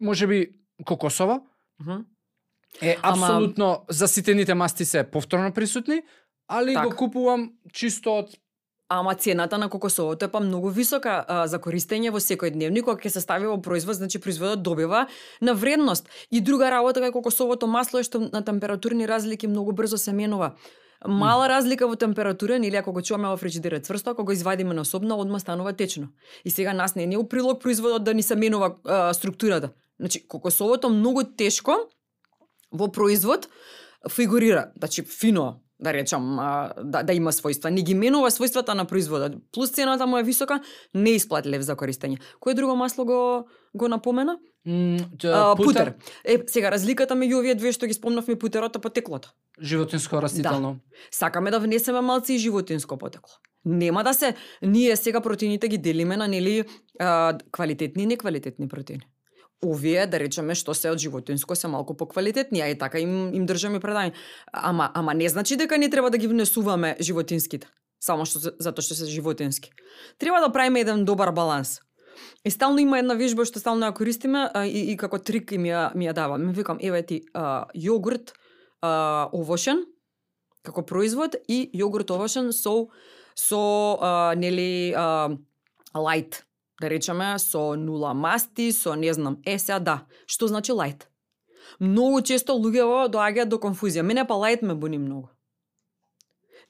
можеби 0.00 0.48
кокосова. 0.84 1.40
Mm 1.80 1.86
-hmm. 1.86 2.04
Е 2.82 2.96
апсолутно 3.02 3.64
Ама... 3.64 3.84
заситените 3.88 4.54
масти 4.54 4.84
се 4.84 5.04
повторно 5.04 5.52
присутни, 5.52 6.02
али 6.48 6.74
так. 6.74 6.88
го 6.88 6.96
купувам 6.96 7.52
чисто 7.72 8.18
од 8.18 8.38
Ама 8.94 9.14
цената 9.14 9.58
на 9.58 9.68
кокосовото 9.68 10.24
е 10.24 10.28
па 10.28 10.40
многу 10.40 10.68
висока 10.68 11.24
а, 11.28 11.46
за 11.48 11.56
користење 11.56 12.10
во 12.12 12.20
секој 12.20 12.50
дневник, 12.52 12.84
кога 12.84 13.00
ќе 13.00 13.08
се 13.14 13.22
стави 13.24 13.48
во 13.48 13.54
производ, 13.56 13.96
значи 13.96 14.18
производот 14.20 14.60
добива 14.62 15.06
на 15.40 15.54
вредност. 15.54 16.10
И 16.28 16.42
друга 16.44 16.68
работа 16.68 17.00
кај 17.00 17.14
кокосовото 17.14 17.64
масло 17.66 18.02
е 18.02 18.04
што 18.04 18.20
на 18.20 18.42
температурни 18.44 19.08
разлики 19.08 19.48
многу 19.48 19.72
брзо 19.72 19.96
се 19.96 20.12
менува. 20.12 20.50
Мала 21.08 21.48
разлика 21.48 21.88
во 21.88 21.96
температура, 21.96 22.60
или 22.60 22.76
ако 22.76 22.92
го 22.92 23.00
чуваме 23.00 23.32
во 23.32 23.40
фрижидерот 23.40 23.88
цврсто, 23.88 24.10
ако 24.12 24.28
го 24.28 24.32
извадиме 24.32 24.74
на 24.74 24.84
собна, 24.84 25.16
одма 25.16 25.40
станува 25.40 25.72
течно. 25.72 26.12
И 26.44 26.50
сега 26.50 26.74
нас 26.74 26.94
не 26.94 27.08
е 27.08 27.16
у 27.16 27.24
прилог 27.24 27.62
производот 27.62 28.04
да 28.04 28.14
ни 28.14 28.22
се 28.22 28.36
менува 28.36 28.76
а, 28.84 29.14
структурата. 29.14 29.72
Значи, 30.00 30.28
кокосовото 30.28 30.90
многу 30.90 31.24
тешко 31.24 31.88
во 32.72 32.92
производ 32.92 33.48
фигурира, 34.10 34.68
значи 34.76 35.02
фино, 35.02 35.61
да 35.82 35.92
речам, 35.92 36.36
да, 36.84 37.02
да 37.02 37.12
има 37.12 37.32
својства. 37.32 37.70
Не 37.70 37.82
ги 37.82 37.94
менува 37.94 38.30
својствата 38.30 38.74
на 38.78 38.84
производот. 38.86 39.34
Плюс 39.52 39.70
цената 39.74 40.06
му 40.06 40.18
е 40.18 40.22
висока, 40.22 40.60
не 40.94 41.16
исплатлив 41.18 41.62
за 41.62 41.76
користење. 41.76 42.20
Кој 42.40 42.54
друго 42.54 42.76
масло 42.76 43.04
го 43.04 43.20
го 43.74 43.88
напомена? 43.88 44.38
Mm, 44.68 45.24
а, 45.24 45.56
путер. 45.56 45.94
Е, 46.24 46.38
сега 46.46 46.70
разликата 46.70 47.16
меѓу 47.18 47.40
овие 47.40 47.54
две 47.58 47.72
што 47.72 47.88
ги 47.90 47.96
спомнавме 47.96 48.38
путерото 48.38 48.80
потеклото. 48.80 49.32
Животинско 49.60 50.22
растително. 50.22 50.72
Да. 50.72 51.06
Сакаме 51.10 51.50
да 51.50 51.58
внесеме 51.60 52.00
малци 52.00 52.34
и 52.34 52.38
животинско 52.38 52.98
потекло. 52.98 53.34
Нема 53.64 54.04
да 54.04 54.14
се 54.14 54.34
ние 54.62 54.96
сега 54.96 55.20
протеините 55.20 55.68
ги 55.68 55.78
делиме 55.78 56.16
на 56.16 56.28
нели 56.28 56.64
а, 57.00 57.38
квалитетни 57.52 58.02
и 58.02 58.06
неквалитетни 58.06 58.68
протеини 58.68 59.02
овие, 59.62 60.06
да 60.06 60.18
речеме, 60.18 60.54
што 60.58 60.74
се 60.74 60.90
од 60.90 60.98
животинско 60.98 61.54
се 61.54 61.68
малку 61.70 61.94
поквалитетни, 61.94 62.60
а 62.60 62.68
и 62.68 62.78
така 62.78 62.98
им, 62.98 63.30
им 63.34 63.46
држаме 63.46 63.80
предање. 63.80 64.12
Ама, 64.52 64.90
ама 64.94 65.14
не 65.14 65.28
значи 65.28 65.56
дека 65.56 65.78
не 65.78 65.90
треба 65.90 66.10
да 66.10 66.18
ги 66.18 66.26
внесуваме 66.26 66.96
животинските, 67.00 67.68
само 68.00 68.26
што 68.26 68.42
затоа 68.58 68.82
што 68.82 68.98
се 68.98 69.06
животински. 69.06 69.70
Треба 70.18 70.42
да 70.42 70.52
правиме 70.52 70.82
еден 70.82 71.04
добар 71.04 71.32
баланс. 71.32 71.80
И 72.44 72.50
стално 72.50 72.78
има 72.78 72.98
една 72.98 73.14
вежба 73.14 73.46
што 73.46 73.62
стално 73.62 73.86
ја 73.86 73.94
користиме 73.94 74.50
а, 74.50 74.66
и, 74.66 74.92
и 74.92 74.96
како 74.96 75.18
трик 75.18 75.54
ми 75.54 75.70
ја, 75.70 75.94
ми 75.94 76.10
ја 76.10 76.12
дава. 76.12 76.38
Ми 76.38 76.52
викам, 76.52 76.78
еве 76.82 77.02
ти, 77.02 77.22
а, 77.34 77.66
јогурт 77.74 78.34
а, 78.82 79.30
овошен, 79.32 79.86
како 80.62 80.82
производ, 80.82 81.38
и 81.48 81.70
јогурт 81.74 82.10
овошен 82.10 82.52
со, 82.52 82.90
со 83.38 83.62
а, 84.00 84.34
нели, 84.34 84.94
а, 84.96 85.30
лайт 85.94 86.42
да 86.82 86.90
речеме, 86.90 87.38
со 87.38 87.76
нула 87.78 88.12
масти, 88.14 88.72
со 88.72 88.96
не 88.98 89.12
знам, 89.14 89.38
е 89.46 89.58
сега 89.58 89.78
да, 89.78 89.96
што 90.26 90.50
значи 90.50 90.74
лајт? 90.74 91.06
Многу 91.78 92.20
често 92.26 92.58
луѓето 92.58 93.06
доаѓаат 93.14 93.48
до 93.54 93.60
конфузија. 93.62 94.02
Мене 94.02 94.26
па 94.26 94.34
лајт 94.34 94.66
ме 94.66 94.74
буни 94.74 94.98
многу. 94.98 95.30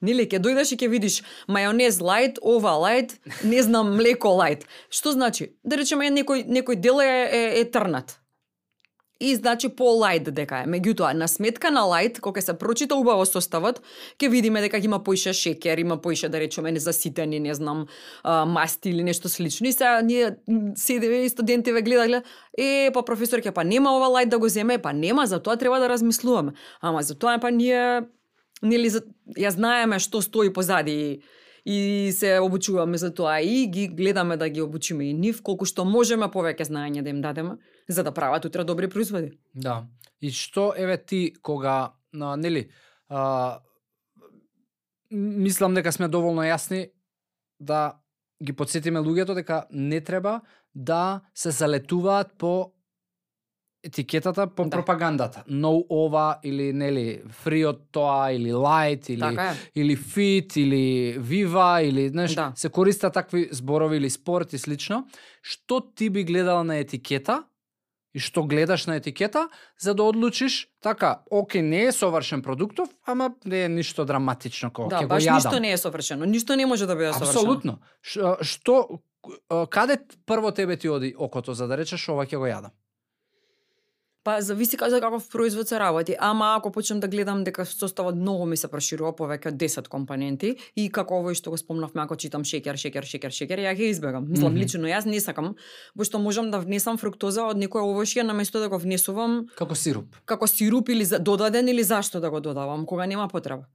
Нели, 0.02 0.26
ќе 0.26 0.42
дојдеш 0.42 0.74
и 0.74 0.78
ќе 0.82 0.88
видиш 0.90 1.20
мајонез 1.48 2.02
лајт, 2.02 2.42
ова 2.42 2.74
лајт, 2.84 3.16
не 3.46 3.62
знам, 3.62 3.94
млеко 3.96 4.34
лајт. 4.34 4.66
Што 4.90 5.14
значи? 5.16 5.54
Да 5.64 5.78
речеме 5.80 6.10
некој 6.10 6.44
некој 6.44 6.76
дел 6.76 7.00
е, 7.00 7.12
е, 7.30 7.44
е 7.62 7.64
трнат 7.64 8.18
и 9.22 9.34
значи 9.38 9.68
по 9.68 9.92
лајт 9.94 10.30
дека 10.34 10.64
е. 10.64 10.68
Меѓутоа, 10.70 11.12
на 11.14 11.28
сметка 11.30 11.70
на 11.70 11.84
лајт, 11.86 12.18
кога 12.20 12.42
се 12.42 12.56
прочита 12.58 12.96
убаво 12.98 13.22
составот, 13.28 13.78
ќе 14.18 14.30
видиме 14.32 14.60
дека 14.64 14.80
има 14.82 14.98
поише 15.04 15.32
шекер, 15.32 15.78
има 15.78 15.96
поише 16.02 16.28
да 16.28 16.40
речеме 16.42 16.72
незаситени, 16.72 17.40
не 17.40 17.54
знам, 17.54 17.86
масти 18.24 18.90
или 18.90 19.04
нешто 19.06 19.28
слично. 19.28 19.68
И 19.68 19.72
сега 19.72 20.02
ние 20.02 20.36
седеме 20.74 21.22
и 21.22 21.28
студенти 21.28 21.72
ве 21.72 21.82
гледа, 21.82 22.22
е, 22.58 22.90
па 22.94 23.04
професорке, 23.04 23.52
па 23.52 23.64
нема 23.64 23.94
ова 23.94 24.10
лајт 24.10 24.34
да 24.34 24.38
го 24.38 24.48
земе, 24.48 24.78
па 24.82 24.92
нема, 24.92 25.26
за 25.26 25.38
тоа 25.38 25.56
треба 25.56 25.78
да 25.78 25.88
размислуваме. 25.88 26.52
Ама 26.80 27.02
за 27.02 27.14
тоа 27.14 27.38
па 27.38 27.50
ние 27.50 28.02
нели 28.62 28.90
ја 29.38 29.50
знаеме 29.50 29.98
што 30.02 30.22
стои 30.22 30.52
позади 30.52 31.22
и 31.64 32.10
се 32.14 32.38
обучуваме 32.38 32.98
за 32.98 33.14
тоа 33.14 33.40
и 33.40 33.66
ги 33.66 33.88
гледаме 33.88 34.36
да 34.36 34.48
ги 34.48 34.60
обучиме 34.62 35.10
и 35.10 35.14
нив 35.14 35.42
колку 35.42 35.64
што 35.64 35.84
можеме 35.84 36.26
повеќе 36.26 36.66
знаење 36.66 37.02
да 37.02 37.10
им 37.10 37.20
дадеме 37.22 37.58
за 37.88 38.02
да 38.02 38.12
прават 38.12 38.44
утре 38.44 38.64
добри 38.64 38.88
производи. 38.88 39.38
Да. 39.54 39.86
И 40.20 40.30
што 40.30 40.74
еве 40.76 40.96
ти 40.98 41.32
кога 41.42 41.94
на 42.12 42.36
нели 42.36 42.70
а, 43.08 43.60
мислам 45.10 45.74
дека 45.74 45.92
сме 45.92 46.08
доволно 46.08 46.42
јасни 46.42 46.90
да 47.60 48.02
ги 48.42 48.52
подсетиме 48.52 48.98
луѓето 48.98 49.34
дека 49.34 49.66
не 49.70 50.00
треба 50.00 50.40
да 50.74 51.20
се 51.34 51.50
залетуваат 51.50 52.34
по 52.38 52.72
етикетата 53.84 54.46
по 54.46 54.64
да. 54.64 54.70
пропагандата. 54.70 55.44
No 55.48 55.84
ова 55.90 56.38
или 56.42 56.72
нели 56.72 57.22
free 57.44 57.66
од 57.68 57.80
тоа 57.92 58.32
или 58.32 58.52
light 58.52 59.10
или 59.10 59.20
така 59.20 59.54
или 59.74 59.96
fit 59.96 60.56
или 60.56 61.18
viva 61.18 61.82
или 61.82 62.08
знаеш 62.08 62.34
да. 62.34 62.52
се 62.56 62.68
користат 62.68 63.14
такви 63.14 63.48
зборови 63.52 63.96
или 63.96 64.10
спорт 64.10 64.52
и 64.52 64.58
слично. 64.58 65.06
Што 65.42 65.80
ти 65.94 66.10
би 66.10 66.24
гледала 66.24 66.64
на 66.64 66.76
етикета 66.76 67.42
и 68.14 68.20
што 68.20 68.44
гледаш 68.44 68.86
на 68.86 68.96
етикета 68.96 69.48
за 69.80 69.94
да 69.94 70.02
одлучиш 70.02 70.68
така, 70.82 71.22
оке, 71.30 71.62
не 71.62 71.84
е 71.84 71.92
совршен 71.92 72.42
продуктов, 72.42 72.88
ама 73.06 73.32
не 73.44 73.64
е 73.64 73.68
ништо 73.68 74.04
драматично 74.04 74.70
кога 74.70 74.88
да, 74.88 75.02
ќе 75.02 75.08
го 75.08 75.14
јадам. 75.14 75.26
Да, 75.26 75.34
баш 75.34 75.44
ништо 75.44 75.60
не 75.60 75.72
е 75.72 75.78
совршено, 75.78 76.24
ништо 76.24 76.56
не 76.56 76.66
може 76.66 76.86
да 76.86 76.96
биде 76.96 77.12
совршено. 77.12 77.40
Апсолутно. 77.40 77.78
Што 78.42 79.02
каде 79.70 79.98
прво 80.26 80.52
тебе 80.52 80.76
ти 80.76 80.88
оди 80.88 81.14
окото 81.18 81.54
за 81.54 81.66
да 81.66 81.76
речеш 81.76 82.08
ова 82.08 82.26
ќе 82.26 82.36
го 82.36 82.46
јадам? 82.46 82.76
Па 84.24 84.40
зависи 84.40 84.76
за 84.88 85.00
каков 85.00 85.28
производ 85.28 85.68
се 85.68 85.78
работи, 85.80 86.14
ама 86.18 86.54
ако 86.58 86.70
почнем 86.70 87.00
да 87.00 87.08
гледам 87.08 87.44
дека 87.44 87.66
составот 87.66 88.14
многу 88.14 88.46
ми 88.46 88.56
се 88.56 88.68
проширува 88.68 89.10
повеќе 89.12 89.48
од 89.50 89.54
10 89.58 89.88
компоненти 89.88 90.54
и 90.76 90.90
како 90.90 91.18
овој 91.18 91.34
што 91.34 91.50
го 91.50 91.58
спомнавме 91.58 92.02
ако 92.02 92.14
читам 92.14 92.44
шеќер, 92.46 92.78
шеќер, 92.78 93.02
шеќер, 93.02 93.34
шеќер, 93.34 93.58
ја 93.66 93.74
ги 93.74 93.90
избегам. 93.90 94.30
Мислам 94.30 94.52
Мгм. 94.52 94.60
лично 94.62 94.86
јас 94.86 95.06
не 95.10 95.18
сакам, 95.20 95.56
пошто 95.98 96.18
можам 96.22 96.50
да 96.50 96.60
внесам 96.62 96.98
фруктоза 96.98 97.48
од 97.50 97.56
некое 97.58 97.82
овошје 97.82 98.22
наместо 98.22 98.60
да 98.60 98.68
го 98.68 98.78
внесувам 98.78 99.48
Како 99.56 99.74
сируп. 99.74 100.14
како 100.24 100.46
сируп 100.46 100.88
или 100.88 101.04
за, 101.04 101.18
додаден 101.18 101.68
или 101.68 101.82
зашто 101.82 102.20
да 102.20 102.30
го 102.30 102.40
додавам 102.40 102.86
кога 102.86 103.06
нема 103.06 103.26
потреба. 103.28 103.66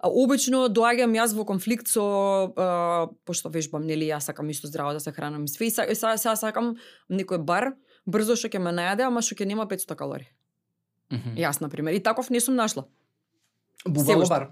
А, 0.00 0.08
обично 0.12 0.68
доаѓам 0.68 1.16
јас 1.16 1.32
во 1.32 1.44
конфликт 1.44 1.88
со 1.88 2.52
а, 2.56 3.08
пошто 3.24 3.48
вежбам 3.48 3.86
нели 3.86 4.04
јас 4.04 4.28
сакам 4.28 4.50
исто 4.50 4.66
здраво 4.68 4.92
да 4.92 5.00
се 5.00 5.12
хранам 5.12 5.44
и 5.44 5.48
све 5.48 5.66
и 5.66 5.70
сега 5.70 6.36
сакам 6.36 6.76
некој 7.10 7.38
бар 7.38 7.72
брзо 8.06 8.36
што 8.36 8.48
ќе 8.48 8.62
ме 8.62 8.74
најаде, 8.74 9.06
ама 9.06 9.22
што 9.22 9.36
ќе 9.36 9.46
нема 9.46 9.66
500 9.66 9.96
калории. 9.96 10.30
Мгм. 11.10 11.36
Јас 11.38 11.60
на 11.60 11.68
пример 11.68 11.94
и 11.94 12.02
таков 12.02 12.30
не 12.30 12.40
сум 12.40 12.56
нашла. 12.56 12.86
Бубало 13.84 14.26
бар. 14.26 14.50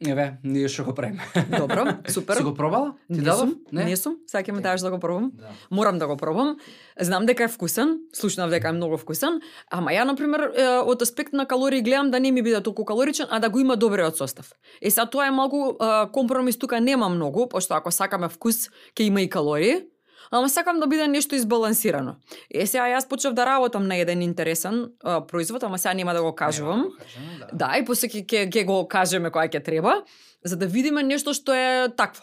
Еве, 0.00 0.38
ние 0.42 0.68
што 0.72 0.86
го 0.86 0.94
правиме. 0.96 1.20
Добро, 1.52 1.84
супер. 2.08 2.36
Си 2.36 2.42
го 2.42 2.54
пробала? 2.54 2.94
Ти 3.12 3.18
не 3.18 3.22
дадов? 3.22 3.50
сум, 3.50 3.58
не, 3.72 3.96
сум, 3.96 4.14
сега 4.24 4.40
ќе 4.40 4.54
ме 4.56 4.62
даш 4.64 4.80
да 4.80 4.88
го 4.90 4.96
пробам. 4.96 5.28
Да. 5.36 5.52
Морам 5.70 5.98
да 6.00 6.06
го 6.08 6.16
пробам. 6.16 6.56
Знам 6.96 7.26
дека 7.28 7.44
е 7.44 7.48
вкусен, 7.52 7.98
слушнав 8.16 8.48
дека 8.50 8.72
е 8.72 8.72
многу 8.72 8.96
вкусен, 8.96 9.42
ама 9.68 9.92
ја 9.92 10.08
на 10.08 10.16
пример 10.16 10.56
од 10.88 11.04
аспект 11.04 11.36
на 11.36 11.44
калории 11.44 11.84
гледам 11.84 12.10
да 12.10 12.20
не 12.20 12.32
ми 12.32 12.40
биде 12.42 12.62
толку 12.64 12.84
калоричен, 12.88 13.26
а 13.28 13.40
да 13.40 13.50
го 13.50 13.60
има 13.60 13.76
добриот 13.76 14.16
состав. 14.16 14.54
Е 14.80 14.90
сега 14.90 15.04
тоа 15.04 15.26
е 15.28 15.30
малку 15.30 15.76
компромис 16.12 16.56
тука 16.56 16.80
нема 16.80 17.08
многу, 17.08 17.48
пошто 17.48 17.76
ако 17.76 17.92
сакаме 17.92 18.32
вкус, 18.32 18.72
ќе 18.96 19.12
има 19.12 19.20
и 19.20 19.28
калории. 19.28 19.84
Ама 20.30 20.48
сакам 20.48 20.80
да 20.80 20.86
биде 20.86 21.08
нешто 21.08 21.34
избалансирано. 21.34 22.14
Е 22.54 22.66
сега 22.66 22.86
јас 22.86 23.08
почнав 23.08 23.34
да 23.34 23.46
работам 23.46 23.86
на 23.86 23.96
еден 23.98 24.22
интересен 24.22 24.92
а, 25.02 25.20
производ, 25.26 25.62
ама 25.62 25.78
сега 25.78 25.94
нема 25.94 26.14
да 26.14 26.22
го 26.22 26.34
кажувам. 26.34 26.78
Нема 26.78 27.38
да 27.38 27.46
да. 27.46 27.56
Да, 27.66 27.78
и 27.78 27.84
после 27.84 28.08
ќе 28.08 28.46
ќе 28.46 28.64
го 28.64 28.86
кажеме 28.88 29.30
кога 29.30 29.48
ќе 29.48 29.64
треба, 29.64 30.02
за 30.44 30.56
да 30.56 30.66
видиме 30.66 31.02
нешто 31.02 31.34
што 31.34 31.52
е 31.52 31.88
такво. 31.96 32.22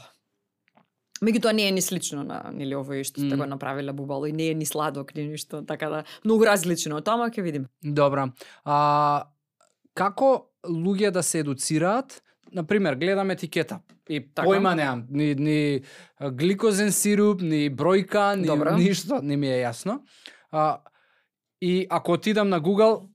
Меѓутоа 1.19 1.51
не 1.51 1.67
е 1.67 1.71
ни 1.71 1.81
слично 1.81 2.23
на 2.23 2.45
нели 2.53 2.77
овој 2.77 3.03
што 3.03 3.19
сте 3.19 3.33
Мм. 3.33 3.43
го 3.43 3.45
направиле 3.49 3.91
бубало 3.91 4.29
и 4.29 4.31
не 4.31 4.51
е 4.51 4.53
ни 4.53 4.65
сладок 4.65 5.15
ни 5.15 5.27
ништо, 5.27 5.65
така 5.65 5.89
да 5.89 6.03
многу 6.23 6.45
различно 6.45 6.95
од 6.95 7.05
тоа, 7.05 7.17
ама 7.17 7.27
ќе 7.33 7.41
видиме. 7.41 7.67
Добра. 7.83 8.29
А, 8.63 9.27
како 9.97 10.53
луѓе 10.63 11.11
да 11.11 11.23
се 11.23 11.39
едуцираат? 11.43 12.21
Например, 12.53 12.95
гледам 12.95 13.31
етикета 13.31 13.81
и 14.09 14.21
Така. 14.35 14.47
појма 14.47 14.75
немам, 14.75 15.05
ни, 15.09 15.35
ни 15.35 15.81
гликозен 16.31 16.91
сируп, 16.91 17.41
ни 17.41 17.69
бројка, 17.69 18.35
ни 18.35 18.47
Добро. 18.47 18.77
ништо, 18.77 19.21
не 19.21 19.37
ми 19.37 19.47
е 19.47 19.63
јасно. 19.65 19.99
А, 20.51 20.79
и 21.61 21.87
ако 21.89 22.11
отидам 22.11 22.49
на 22.49 22.61
Google, 22.61 23.07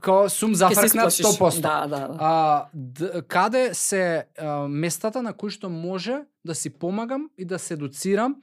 као 0.00 0.28
сум 0.28 0.54
зафркнат 0.54 1.12
сплашиш. 1.12 1.26
100%. 1.26 1.60
Да, 1.60 1.86
да, 1.86 2.08
да. 2.08 2.16
А, 2.18 2.66
д, 2.74 3.22
каде 3.28 3.74
се 3.74 4.24
а, 4.38 4.68
местата 4.68 5.22
на 5.22 5.32
кои 5.32 5.50
што 5.50 5.70
може 5.70 6.22
да 6.44 6.54
си 6.54 6.70
помагам 6.70 7.30
и 7.38 7.44
да 7.44 7.58
се 7.58 7.74
едуцирам 7.74 8.36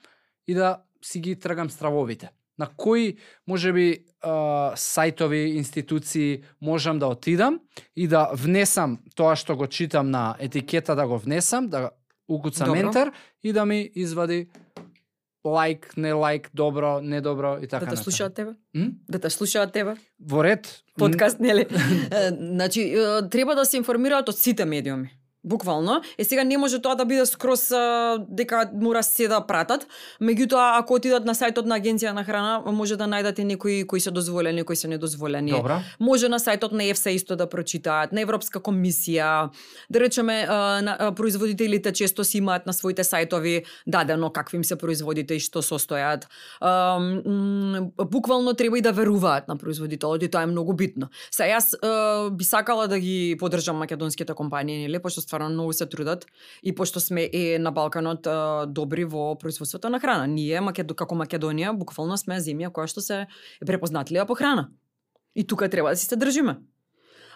и 0.47 0.53
да 0.53 0.81
си 1.01 1.19
ги 1.19 1.35
тргам 1.39 1.69
стравовите? 1.69 2.31
На 2.57 2.67
кои, 2.77 3.17
може 3.47 3.73
би, 3.73 4.05
а, 4.21 4.73
сајтови, 4.77 5.57
институции 5.57 6.43
можам 6.61 6.99
да 6.99 7.07
отидам 7.07 7.59
и 7.95 8.07
да 8.07 8.29
внесам 8.33 8.99
тоа 9.15 9.35
што 9.35 9.55
го 9.55 9.67
читам 9.67 10.11
на 10.11 10.35
етикета, 10.39 10.95
да 10.95 11.07
го 11.07 11.17
внесам, 11.17 11.67
да 11.69 11.89
укуцам 12.29 12.67
Добро. 12.67 12.79
ентер 12.79 13.11
и 13.43 13.53
да 13.53 13.65
ми 13.65 13.89
извади 13.95 14.47
лайк, 15.45 15.97
не 15.97 16.13
лайк, 16.13 16.49
добро, 16.53 17.01
недобро 17.01 17.57
и 17.61 17.67
така 17.67 17.85
да 17.85 17.95
те 17.95 17.97
слушаат 17.97 18.33
тебе? 18.33 18.51
М? 18.75 18.91
Да 19.09 19.19
те 19.19 19.29
слушаат 19.29 19.73
тебе? 19.73 19.95
Во 20.19 20.43
ред. 20.43 20.83
Подкаст, 20.97 21.39
нели? 21.39 21.67
Значи, 22.39 22.95
треба 23.31 23.55
да 23.55 23.65
се 23.65 23.77
информираат 23.77 24.29
од 24.29 24.37
сите 24.37 24.65
медиуми. 24.65 25.11
Буквално. 25.45 26.01
Е 26.17 26.23
сега 26.23 26.43
не 26.43 26.57
може 26.57 26.79
тоа 26.79 26.95
да 26.95 27.05
биде 27.05 27.25
скроз 27.25 27.71
а, 27.71 28.17
дека 28.29 28.69
мора 28.73 29.03
се 29.03 29.27
да 29.27 29.41
пратат, 29.43 29.83
меѓутоа 30.23 30.79
ако 30.79 30.95
отидат 30.95 31.25
на 31.27 31.35
сајтот 31.35 31.67
на 31.67 31.75
агенција 31.75 32.13
на 32.15 32.23
храна, 32.23 32.63
може 32.71 32.95
да 32.95 33.03
најдете 33.11 33.43
некои 33.43 33.83
кои 33.83 33.99
се 33.99 34.11
дозволени, 34.11 34.63
кои 34.63 34.75
се 34.75 34.87
недозволени. 34.87 35.51
Добра. 35.51 35.81
Може 35.99 36.29
на 36.31 36.39
сајтот 36.39 36.71
на 36.71 36.87
ЕФСА 36.87 37.11
исто 37.11 37.35
да 37.35 37.49
прочитаат, 37.49 38.13
на 38.15 38.21
Европска 38.23 38.61
комисија. 38.63 39.49
Да 39.89 39.99
речеме, 39.99 40.45
а, 40.47 40.81
на, 40.81 40.95
а, 40.99 41.11
производителите 41.11 41.91
често 41.91 42.23
си 42.23 42.37
имаат 42.37 42.65
на 42.65 42.73
своите 42.73 43.03
сајтови 43.03 43.65
дадено 43.87 44.31
какви 44.31 44.57
им 44.57 44.63
се 44.63 44.79
производите 44.79 45.35
и 45.35 45.43
што 45.43 45.59
состојат. 45.59 46.23
А, 46.61 46.99
м, 46.99 47.91
буквално 47.99 48.53
треба 48.53 48.77
и 48.77 48.81
да 48.81 48.91
веруваат 48.91 49.47
на 49.47 49.57
производителот 49.57 50.23
и 50.23 50.31
тоа 50.31 50.47
е 50.47 50.51
многу 50.55 50.73
битно. 50.73 51.11
Се 51.31 51.51
јас 51.51 51.75
а, 51.83 52.31
би 52.31 52.47
сакала 52.47 52.87
да 52.87 52.99
ги 52.99 53.35
поддржам 53.39 53.75
македонските 53.75 54.33
компании, 54.33 54.87
нели, 54.87 55.03
пошто 55.03 55.32
стварно 55.33 55.49
многу 55.49 55.73
се 55.73 55.85
трудат 55.85 56.25
и 56.63 56.75
пошто 56.75 56.99
сме 56.99 57.29
е 57.33 57.57
на 57.59 57.71
Балканот 57.71 58.27
е, 58.27 58.67
добри 58.67 59.05
во 59.05 59.33
производството 59.35 59.89
на 59.89 59.99
храна. 59.99 60.27
Ние 60.27 60.61
Македо, 60.61 60.93
како 60.93 61.15
Македонија 61.17 61.73
буквално 61.73 62.17
сме 62.17 62.37
земја 62.37 62.69
која 62.69 62.85
што 62.85 63.01
се 63.01 63.25
е 63.25 63.65
препознатлива 63.65 64.25
по 64.29 64.37
храна. 64.37 64.69
И 65.35 65.47
тука 65.47 65.69
треба 65.69 65.89
да 65.89 65.97
си 65.97 66.05
се 66.05 66.15
држиме. 66.15 66.61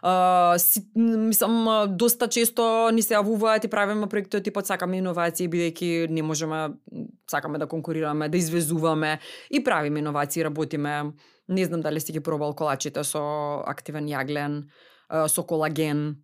Uh, 0.03 0.57
си, 0.57 0.85
мислам, 0.95 1.87
доста 1.97 2.27
често 2.29 2.91
ни 2.93 3.01
се 3.01 3.15
јавуваат 3.15 3.65
и 3.65 3.69
правиме 3.69 4.05
проекти 4.05 4.37
од 4.37 4.45
типот 4.45 4.69
сакаме 4.69 4.99
иновации, 5.01 5.49
бидејќи 5.49 6.11
не 6.13 6.21
можеме, 6.21 6.77
сакаме 7.25 7.57
да 7.57 7.65
конкурираме, 7.65 8.29
да 8.29 8.37
извезуваме 8.37 9.17
и 9.49 9.63
правиме 9.63 9.99
иновации, 9.99 10.45
работиме. 10.45 11.17
Не 11.49 11.65
знам 11.65 11.81
дали 11.81 11.99
сте 11.99 12.13
ги 12.13 12.19
пробал 12.19 12.53
колачите 12.53 13.01
со 13.03 13.63
активен 13.65 14.05
јаглен, 14.05 14.69
со 15.09 15.41
колаген. 15.41 16.21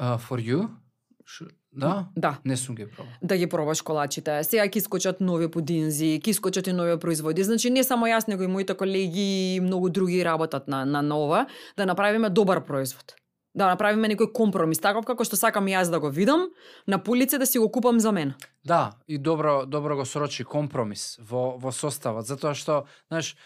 Uh, 0.00 0.16
for 0.16 0.40
you? 0.40 0.79
Ш... 1.26 1.44
Да? 1.72 2.08
Да, 2.16 2.38
Не 2.44 2.56
сум 2.56 2.74
ги 2.74 2.86
пробал. 2.86 3.12
да 3.22 3.36
ги 3.36 3.46
пробаш 3.46 3.82
колачите. 3.82 4.44
Сега 4.44 4.64
ќе 4.66 4.76
искочат 4.76 5.20
нови 5.20 5.48
пудинзи, 5.48 6.18
ќе 6.18 6.28
искочат 6.28 6.66
и 6.66 6.72
нови 6.72 6.98
производи. 6.98 7.42
Значи 7.44 7.70
не 7.70 7.84
само 7.84 8.06
јас, 8.06 8.28
него 8.28 8.42
и 8.42 8.46
моите 8.46 8.74
колеги 8.74 9.54
и 9.56 9.60
многу 9.60 9.88
други 9.90 10.24
работат 10.24 10.68
на, 10.68 10.84
на, 10.84 11.02
на 11.02 11.16
ова, 11.18 11.46
да 11.76 11.86
направиме 11.86 12.30
добар 12.30 12.64
производ. 12.64 13.14
Да 13.54 13.66
направиме 13.66 14.06
некој 14.08 14.30
компромис, 14.32 14.78
таков 14.78 15.04
како 15.06 15.24
што 15.26 15.34
сакам 15.36 15.66
јас 15.66 15.90
да 15.90 15.98
го 15.98 16.06
видам, 16.10 16.48
на 16.86 16.98
полице 17.02 17.38
да 17.38 17.46
си 17.46 17.58
го 17.58 17.66
купам 17.70 17.98
за 18.00 18.12
мене. 18.12 18.34
Да, 18.64 18.92
и 19.08 19.18
добро 19.18 19.66
добро 19.66 19.96
го 19.96 20.04
срочи 20.06 20.44
компромис 20.44 21.18
во 21.18 21.58
во 21.58 21.72
составот, 21.72 22.26
затоа 22.26 22.54
што, 22.54 22.84
знаеш, 23.10 23.36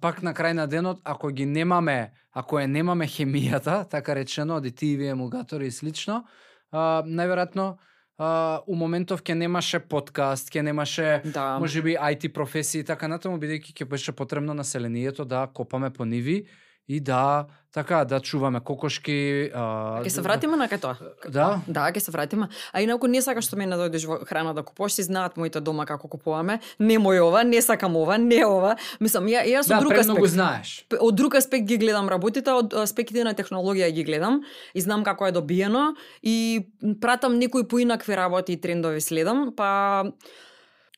пак 0.00 0.22
на 0.22 0.34
крај 0.34 0.52
на 0.52 0.66
денот 0.66 1.00
ако 1.04 1.28
ги 1.28 1.46
немаме, 1.46 2.12
ако 2.32 2.58
е 2.60 2.66
немаме 2.66 3.06
хемијата, 3.08 3.88
така 3.90 4.14
речено, 4.14 4.56
адитиви, 4.56 5.06
емулгатори 5.08 5.66
и 5.66 5.70
слично, 5.70 6.24
најверојатно 6.74 7.76
у 8.66 8.76
моментов 8.78 9.22
ќе 9.26 9.34
немаше 9.34 9.80
подкаст, 9.80 10.50
ќе 10.54 10.62
немаше 10.62 11.20
Да. 11.24 11.58
може 11.58 11.82
би 11.82 11.96
IT 11.96 12.32
професии 12.32 12.80
и 12.80 12.84
така 12.84 13.08
натаму, 13.08 13.38
бидејќи 13.38 13.74
ќе 13.74 13.88
беше 13.88 14.12
потребно 14.12 14.54
населението 14.54 15.24
да 15.24 15.46
копаме 15.46 15.90
по 15.90 16.04
ниви 16.04 16.44
и 16.88 17.00
да 17.00 17.46
така 17.72 18.04
да 18.04 18.20
чуваме 18.20 18.60
кокошки, 18.60 19.50
а, 19.50 19.98
Ќе 19.98 20.08
се 20.08 20.20
да- 20.20 20.22
вратиме 20.22 20.56
на 20.56 20.68
кај 20.68 20.80
тоа. 20.80 20.94
Да, 21.28 21.58
Да, 21.66 21.90
ќе 21.90 21.98
се 21.98 22.10
вратиме. 22.10 22.46
А 22.72 22.80
инаку 22.80 23.06
не 23.06 23.18
сакаш 23.18 23.44
што 23.44 23.56
мене 23.56 23.74
да 23.74 23.82
дојдеш 23.82 24.06
во 24.06 24.18
храна 24.22 24.54
да 24.54 24.62
купуваш, 24.62 24.92
си 24.92 25.02
знаат 25.02 25.36
моите 25.36 25.58
дома 25.60 25.82
како 25.84 26.06
купуваме. 26.06 26.60
Не 26.78 26.98
мој 26.98 27.18
ова, 27.20 27.42
не 27.42 27.58
сакам 27.58 27.96
ова, 27.96 28.14
не 28.16 28.46
ова. 28.46 28.76
Мислам, 29.00 29.26
ја, 29.26 29.42
јас 29.42 29.66
да, 29.66 29.76
од 29.76 29.82
друг 29.82 29.92
аспект. 29.94 30.28
знаеш. 30.28 30.86
Од 31.00 31.14
друг 31.14 31.34
аспект 31.34 31.66
ги 31.66 31.76
гледам 31.76 32.06
работите, 32.08 32.46
од 32.48 32.70
аспектите 32.74 33.24
на 33.24 33.34
технологија 33.34 33.90
ги 33.90 34.04
гледам 34.04 34.44
и 34.72 34.80
знам 34.80 35.02
како 35.02 35.26
е 35.26 35.32
добиено 35.32 35.96
и 36.22 36.66
пратам 37.00 37.38
некои 37.38 37.64
поинакви 37.64 38.14
работи 38.14 38.52
и 38.52 38.56
трендови 38.56 39.00
следам, 39.00 39.50
па 39.56 40.04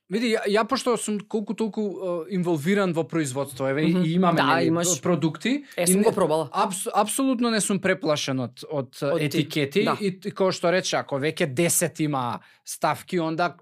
Види, 0.09 0.29
ја, 0.29 0.43
ја 0.47 0.63
пошто 0.65 0.97
сум 0.97 1.19
колку 1.21 1.53
толку 1.53 1.81
uh, 1.83 2.27
инволвиран 2.31 2.93
во 2.93 3.03
производство, 3.05 3.67
еве 3.67 3.83
Мгм. 3.85 4.03
и 4.03 4.13
имаме 4.13 4.37
Да, 4.37 4.47
нели, 4.55 4.67
имаш. 4.67 5.01
продукти. 5.01 5.65
е 5.77 5.83
и 5.83 5.87
сум 5.87 5.97
не- 5.97 6.05
го 6.05 6.13
пробала. 6.13 6.49
Апс, 6.53 6.87
апсолутно 6.95 7.51
не 7.51 7.61
сум 7.61 7.81
преплашен 7.81 8.39
од, 8.41 8.63
од, 8.71 8.95
Од 9.03 9.19
ти, 9.21 9.25
етикети 9.27 9.85
да. 9.85 9.97
и 10.01 10.13
т- 10.13 10.31
како 10.31 10.53
што 10.53 10.71
рече, 10.71 10.97
ако 10.97 11.17
веќе 11.17 11.51
10 11.51 12.01
има 12.01 12.39
ставки, 12.65 13.19
онда 13.19 13.57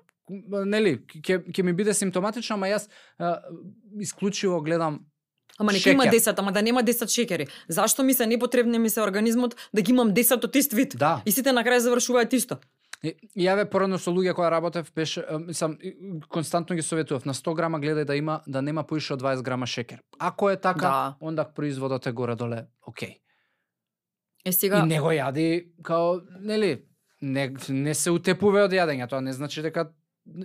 нели 0.66 0.98
ќе 1.16 1.44
ќе 1.46 1.62
ми 1.62 1.72
биде 1.72 1.94
симптоматично, 1.94 2.54
ама 2.54 2.66
јас 2.66 2.88
а, 3.18 3.40
исклучиво 3.98 4.60
гледам 4.60 5.00
Ама 5.58 5.72
нека 5.72 5.90
има 5.90 6.04
шеќер. 6.04 6.10
10, 6.12 6.38
ама 6.38 6.52
да 6.52 6.62
нема 6.62 6.82
10 6.82 7.08
шекери. 7.08 7.46
Зашто 7.68 8.02
ми 8.02 8.12
се 8.12 8.26
непотребни 8.26 8.78
ми 8.78 8.90
се 8.90 9.00
организмот 9.00 9.54
да 9.72 9.82
ги 9.82 9.92
имам 9.92 10.10
10 10.10 10.44
од 10.44 10.56
ист 10.56 10.72
вид? 10.72 10.96
Да. 10.98 11.22
И 11.24 11.30
сите 11.30 11.52
на 11.52 11.62
крај 11.62 11.78
завршуваат 11.78 12.32
исто. 12.32 12.56
Јаве 13.36 13.64
порано 13.70 13.98
со 13.98 14.10
луѓе 14.10 14.34
кои 14.34 14.50
работев, 14.50 14.92
беше 14.94 15.24
и- 15.82 16.20
константно 16.28 16.76
ги 16.76 16.82
советував 16.82 17.24
на 17.24 17.34
100 17.34 17.54
грама 17.54 17.80
гледај 17.80 18.04
да 18.04 18.16
има 18.16 18.40
да 18.46 18.62
нема 18.62 18.84
поише 18.84 19.14
од 19.14 19.22
20 19.22 19.42
грама 19.42 19.66
шекер. 19.66 20.00
Ако 20.18 20.50
е 20.50 20.56
така, 20.56 20.80
Да. 20.80 21.16
онда 21.20 21.44
производот 21.44 22.06
е 22.06 22.12
горе 22.12 22.34
доле, 22.34 22.66
окей. 22.86 23.20
Е 24.44 24.52
сега 24.52 24.78
И 24.78 24.88
не 24.88 25.00
го 25.00 25.08
јади 25.08 25.72
као, 25.82 26.20
нели, 26.40 26.84
не, 27.22 27.54
не 27.68 27.94
се 27.94 28.10
утепуве 28.10 28.62
од 28.62 28.72
јадење, 28.72 29.08
тоа 29.08 29.20
не 29.20 29.32
значи 29.32 29.62
дека 29.62 29.90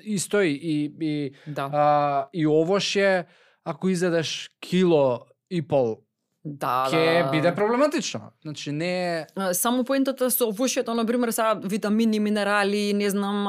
и 0.04 0.20
стои 0.20 0.52
и, 0.52 0.96
и, 1.00 1.32
да. 1.48 1.70
а, 1.74 2.30
и 2.34 2.48
овош 2.48 2.96
е, 2.96 3.26
ако 3.64 3.90
изедеш 3.90 4.50
кило 4.60 5.26
и 5.50 5.62
пол 5.68 6.04
Да, 6.44 6.88
ќе 6.88 7.24
да. 7.24 7.32
биде 7.32 7.52
проблематично. 7.56 8.32
Значи 8.42 8.72
не 8.72 9.28
Само 9.54 9.84
поентата 9.84 10.30
со 10.32 10.48
овошјето, 10.48 10.96
на 10.96 11.04
пример, 11.06 11.34
сега 11.36 11.60
витамини, 11.60 12.20
минерали, 12.20 12.94
не 12.96 13.10
знам, 13.12 13.44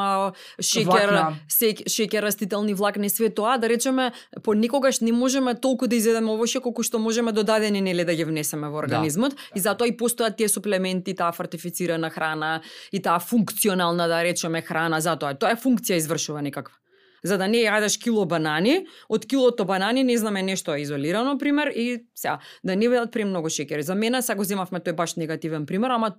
шеќер, 0.58 1.38
шеќер, 1.46 2.26
растителни 2.26 2.74
влакни, 2.74 3.10
све 3.10 3.30
тоа, 3.30 3.58
да 3.62 3.70
речеме, 3.70 4.10
понекогаш 4.42 5.00
не 5.06 5.12
можеме 5.12 5.54
толку 5.54 5.86
да 5.86 5.96
изедеме 5.96 6.34
овошје 6.34 6.60
колку 6.60 6.82
што 6.82 6.98
можеме 6.98 7.32
додадени 7.32 7.80
нели 7.80 8.04
да 8.04 8.14
ги 8.14 8.26
внесеме 8.26 8.68
во 8.68 8.82
организмот 8.82 9.38
и 9.54 9.62
затоа 9.62 9.86
и 9.86 9.94
постојат 9.94 10.36
тие 10.42 10.50
суплементи, 10.50 11.14
таа 11.14 11.30
фортифицирана 11.30 12.10
храна 12.10 12.60
и 12.90 12.98
таа 12.98 13.22
функционална 13.22 14.08
да 14.10 14.24
речеме 14.26 14.66
храна, 14.66 14.98
затоа 15.00 15.38
тоа 15.38 15.54
е 15.54 15.62
функција 15.62 16.02
извршува 16.02 16.42
некаква. 16.42 16.74
За 17.22 17.36
да 17.38 17.48
не 17.48 17.64
јадеш 17.66 17.98
кило 18.00 18.24
банани, 18.26 18.86
од 19.08 19.26
килото 19.28 19.64
банани 19.68 20.04
не 20.04 20.16
знаме 20.18 20.42
нешто 20.42 20.74
е 20.74 20.80
изолирано 20.80 21.38
пример 21.38 21.72
и 21.76 22.06
сега 22.14 22.38
да 22.64 22.76
не 22.76 22.88
бидат 22.88 23.12
премногу 23.12 23.48
шеќер 23.48 23.80
За 23.80 23.94
мене 23.94 24.22
сега 24.22 24.36
го 24.36 24.44
земавме 24.44 24.80
тој 24.80 24.96
баш 24.96 25.16
негативен 25.16 25.66
пример, 25.66 25.90
ама 25.90 26.16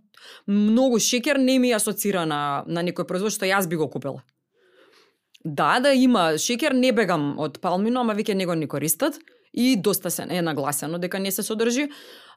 многу 0.48 1.00
шеќер 1.00 1.38
не 1.38 1.60
ми 1.60 1.74
асоцира 1.74 2.26
на 2.26 2.64
на 2.68 2.84
некој 2.84 3.08
производ 3.08 3.32
што 3.32 3.46
јас 3.46 3.68
би 3.68 3.76
го 3.76 3.90
купила. 3.90 4.22
Да, 5.44 5.80
да 5.80 5.94
има 5.94 6.38
шеќер, 6.38 6.74
не 6.74 6.92
бегам 6.92 7.40
од 7.40 7.58
палмино, 7.62 8.02
ама 8.02 8.14
веќе 8.14 8.36
него 8.38 8.54
не 8.56 8.68
користат 8.68 9.18
и 9.54 9.76
доста 9.76 10.12
се 10.12 10.28
е 10.30 10.42
нагласено 10.42 11.00
дека 11.00 11.20
не 11.20 11.32
се 11.32 11.44
содржи. 11.44 11.90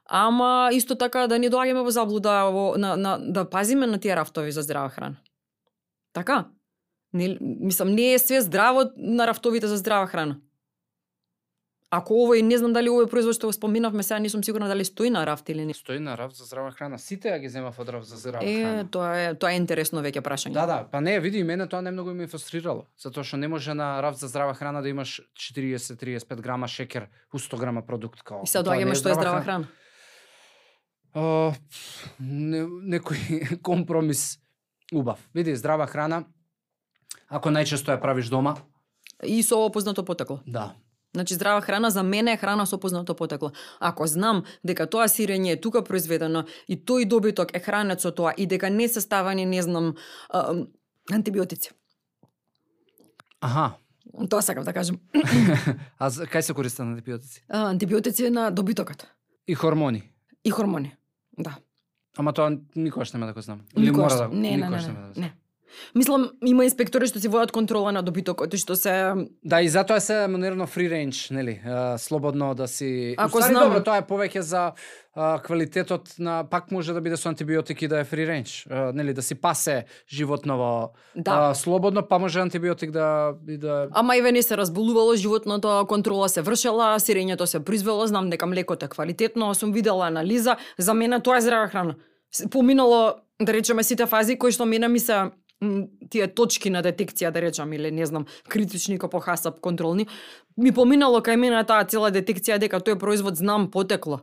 Ама 0.05 0.69
исто 0.73 0.95
така 0.95 1.27
да 1.27 1.39
не 1.39 1.49
доаѓаме 1.49 1.83
во 1.85 1.91
заблуда 1.91 2.49
во, 2.53 2.65
на, 2.77 2.95
на, 2.95 3.17
да 3.17 3.45
пазиме 3.49 3.87
на 3.87 3.99
тие 3.99 4.15
рафтови 4.15 4.51
за 4.51 4.61
здрава 4.61 4.89
храна. 4.89 5.17
Така? 6.13 6.45
Не, 7.15 7.37
мислам, 7.39 7.95
не 7.95 8.13
е 8.13 8.19
све 8.19 8.41
здраво 8.41 8.91
на 8.97 9.27
рафтовите 9.27 9.67
за 9.67 9.77
здрава 9.77 10.07
храна. 10.07 10.41
Ако 11.91 12.13
овој, 12.17 12.41
не 12.41 12.57
знам 12.57 12.73
дали 12.73 12.89
овој 12.91 13.07
производ 13.07 13.37
што 13.37 13.47
го 13.47 13.53
споминавме, 13.55 14.03
сега 14.03 14.17
не 14.19 14.27
сум 14.27 14.41
сигурна 14.43 14.67
дали 14.67 14.83
стои 14.83 15.07
на 15.09 15.21
рафт 15.23 15.47
или 15.49 15.63
не. 15.63 15.73
стои 15.73 15.99
на 15.99 16.17
раф 16.17 16.33
за 16.33 16.43
здрава 16.43 16.71
храна. 16.71 16.97
Сите 16.99 17.29
ја 17.29 17.39
ги 17.39 17.47
земав 17.47 17.79
од 17.79 17.89
раф 17.89 18.03
за 18.03 18.17
здрава 18.17 18.43
Е, 18.43 18.55
храна. 18.57 18.87
тоа 18.89 19.11
е 19.15 19.33
тоа 19.33 19.53
е 19.53 19.55
интересно 19.55 20.01
веќе 20.01 20.19
прашање. 20.19 20.51
Да, 20.51 20.65
да, 20.65 20.87
па 20.91 20.99
не, 20.99 21.19
види, 21.19 21.43
мене 21.43 21.67
тоа 21.67 21.81
не 21.81 21.91
многу 21.91 22.11
ме 22.11 22.27
фрустрирало, 22.27 22.83
затоа 22.97 23.23
што 23.23 23.37
не 23.37 23.47
може 23.47 23.73
на 23.73 24.01
раф 24.01 24.17
за 24.17 24.27
здрава 24.27 24.53
храна 24.53 24.81
да 24.81 24.89
имаш 24.89 25.21
40-35 25.39 26.41
грама 26.41 26.67
шекер 26.67 27.07
у 27.31 27.37
100 27.39 27.59
грама 27.59 27.81
продукт 27.81 28.23
као. 28.23 28.43
И 28.43 28.47
сега 28.47 28.63
не 28.65 28.83
доаѓаме 28.83 28.95
што 28.95 29.09
е 29.09 29.13
здрава 29.13 29.41
храна. 29.41 29.67
О, 31.15 31.53
не, 32.19 32.65
некој 32.91 33.61
компромис 33.61 34.39
убав. 34.91 35.19
Види, 35.33 35.55
здрава 35.55 35.87
храна, 35.87 36.25
ако 37.29 37.49
најчесто 37.49 37.89
ја 37.89 38.01
правиш 38.01 38.27
дома, 38.27 38.55
И 39.23 39.43
со 39.43 39.69
познато 39.69 40.05
потекло. 40.05 40.39
да. 40.47 40.73
Значи 41.13 41.33
здрава 41.33 41.61
храна 41.61 41.89
за 41.89 42.03
мене 42.03 42.33
е 42.33 42.37
храна 42.37 42.65
со 42.65 42.77
познато 42.77 43.15
потекло. 43.15 43.51
Ако 43.79 44.07
знам 44.07 44.43
дека 44.63 44.85
тоа 44.85 45.07
сирење 45.07 45.51
е 45.51 45.61
тука 45.61 45.81
произведено 45.81 46.43
и 46.67 46.75
тој 46.77 47.05
добиток 47.05 47.55
е 47.55 47.59
хранет 47.59 48.01
со 48.01 48.11
тоа 48.11 48.33
и 48.37 48.45
дека 48.45 48.69
не 48.69 48.87
се 48.87 49.01
ставани, 49.01 49.45
не 49.45 49.61
знам, 49.61 49.95
а, 50.29 50.53
антибиотици. 51.11 51.71
Аха, 53.41 53.73
Тоа 54.29 54.41
сакам 54.41 54.63
да 54.63 54.73
кажам. 54.73 54.99
а 55.99 56.09
кај 56.09 56.39
се 56.41 56.53
користат 56.53 56.79
антибиотици? 56.81 57.43
А, 57.49 57.69
антибиотици 57.69 58.29
на 58.29 58.51
добитокот 58.51 59.07
И 59.47 59.55
хормони. 59.55 60.03
и 60.43 60.49
хормони. 60.49 60.95
Да. 61.39 61.55
Ама 62.17 62.33
тоа 62.33 62.51
никогаш 62.75 63.13
нема 63.13 63.25
да 63.25 63.33
го 63.33 63.41
знам. 63.41 63.61
Или 63.77 63.91
мора 63.91 64.15
да 64.15 64.27
не, 64.27 64.35
не, 64.35 64.49
не, 64.49 64.57
никогаш 64.57 64.81
не, 64.83 64.87
нема 64.87 65.01
да 65.01 65.07
го 65.07 65.13
знам. 65.13 65.23
не. 65.23 65.33
Мислам, 65.95 66.31
има 66.45 66.63
инспектори 66.65 67.07
што 67.07 67.19
си 67.19 67.27
водат 67.27 67.51
контрола 67.51 67.91
на 67.91 68.03
добитокот 68.03 68.53
и 68.53 68.57
што 68.57 68.75
се 68.75 69.13
Да, 69.43 69.61
и 69.61 69.69
затоа 69.69 69.99
се 69.99 70.27
модерно 70.27 70.67
free 70.67 70.89
range, 70.89 71.31
нели, 71.31 71.61
а, 71.65 71.97
слободно 71.97 72.55
да 72.55 72.67
си... 72.67 73.15
Ако 73.17 73.37
Устари, 73.37 73.53
знам- 73.53 73.69
добро, 73.69 73.83
тоа 73.83 73.97
е 73.97 74.01
повеќе 74.01 74.39
за 74.39 74.71
а, 75.15 75.39
квалитетот 75.39 76.09
на 76.19 76.43
пак 76.43 76.71
може 76.71 76.93
да 76.93 77.01
биде 77.01 77.17
со 77.17 77.29
антибиотики 77.29 77.87
да 77.87 77.99
е 77.99 78.05
free 78.05 78.27
range, 78.27 78.67
а, 78.69 78.93
нели, 78.93 79.13
да 79.13 79.21
си 79.21 79.35
пасе 79.35 79.85
животново 80.09 80.89
Да. 81.15 81.53
слободно, 81.55 82.07
па 82.07 82.19
може 82.19 82.39
антибиотик 82.39 82.91
да 82.91 83.33
и 83.47 83.57
да 83.57 83.87
Ама 83.91 84.17
еве 84.17 84.31
не 84.31 84.41
се 84.43 84.57
разболувало 84.57 85.15
животното, 85.15 85.85
контрола 85.87 86.29
се 86.29 86.41
вршела, 86.41 86.99
сирењето 86.99 87.43
се 87.45 87.59
произвело, 87.59 88.07
знам 88.07 88.29
дека 88.29 88.45
млекото 88.45 88.85
е 88.85 88.89
квалитетно, 88.89 89.55
сум 89.55 89.71
видела 89.71 90.07
анализа, 90.07 90.55
за 90.77 90.93
мене 90.93 91.19
тоа 91.19 91.37
е 91.37 91.41
здрава 91.41 91.67
храна. 91.67 91.95
Поминало, 92.51 93.13
да 93.41 93.53
речеме, 93.53 93.83
сите 93.83 94.05
фази 94.05 94.35
кои 94.37 94.51
што 94.51 94.65
мене 94.65 94.87
ми 94.87 94.99
се 94.99 95.31
тие 96.11 96.27
точки 96.27 96.69
на 96.69 96.81
детекција, 96.83 97.31
да 97.31 97.41
речам, 97.41 97.73
или 97.73 97.91
не 97.91 98.05
знам, 98.05 98.27
критични 98.49 98.97
како 98.99 99.19
хасап 99.19 99.59
контролни, 99.59 100.07
ми 100.57 100.71
поминало 100.71 101.21
кај 101.21 101.39
мене 101.39 101.63
таа 101.63 101.85
цела 101.85 102.11
детекција 102.11 102.59
дека 102.59 102.79
тој 102.79 102.99
производ 102.99 103.37
знам 103.39 103.69
потекло. 103.71 104.19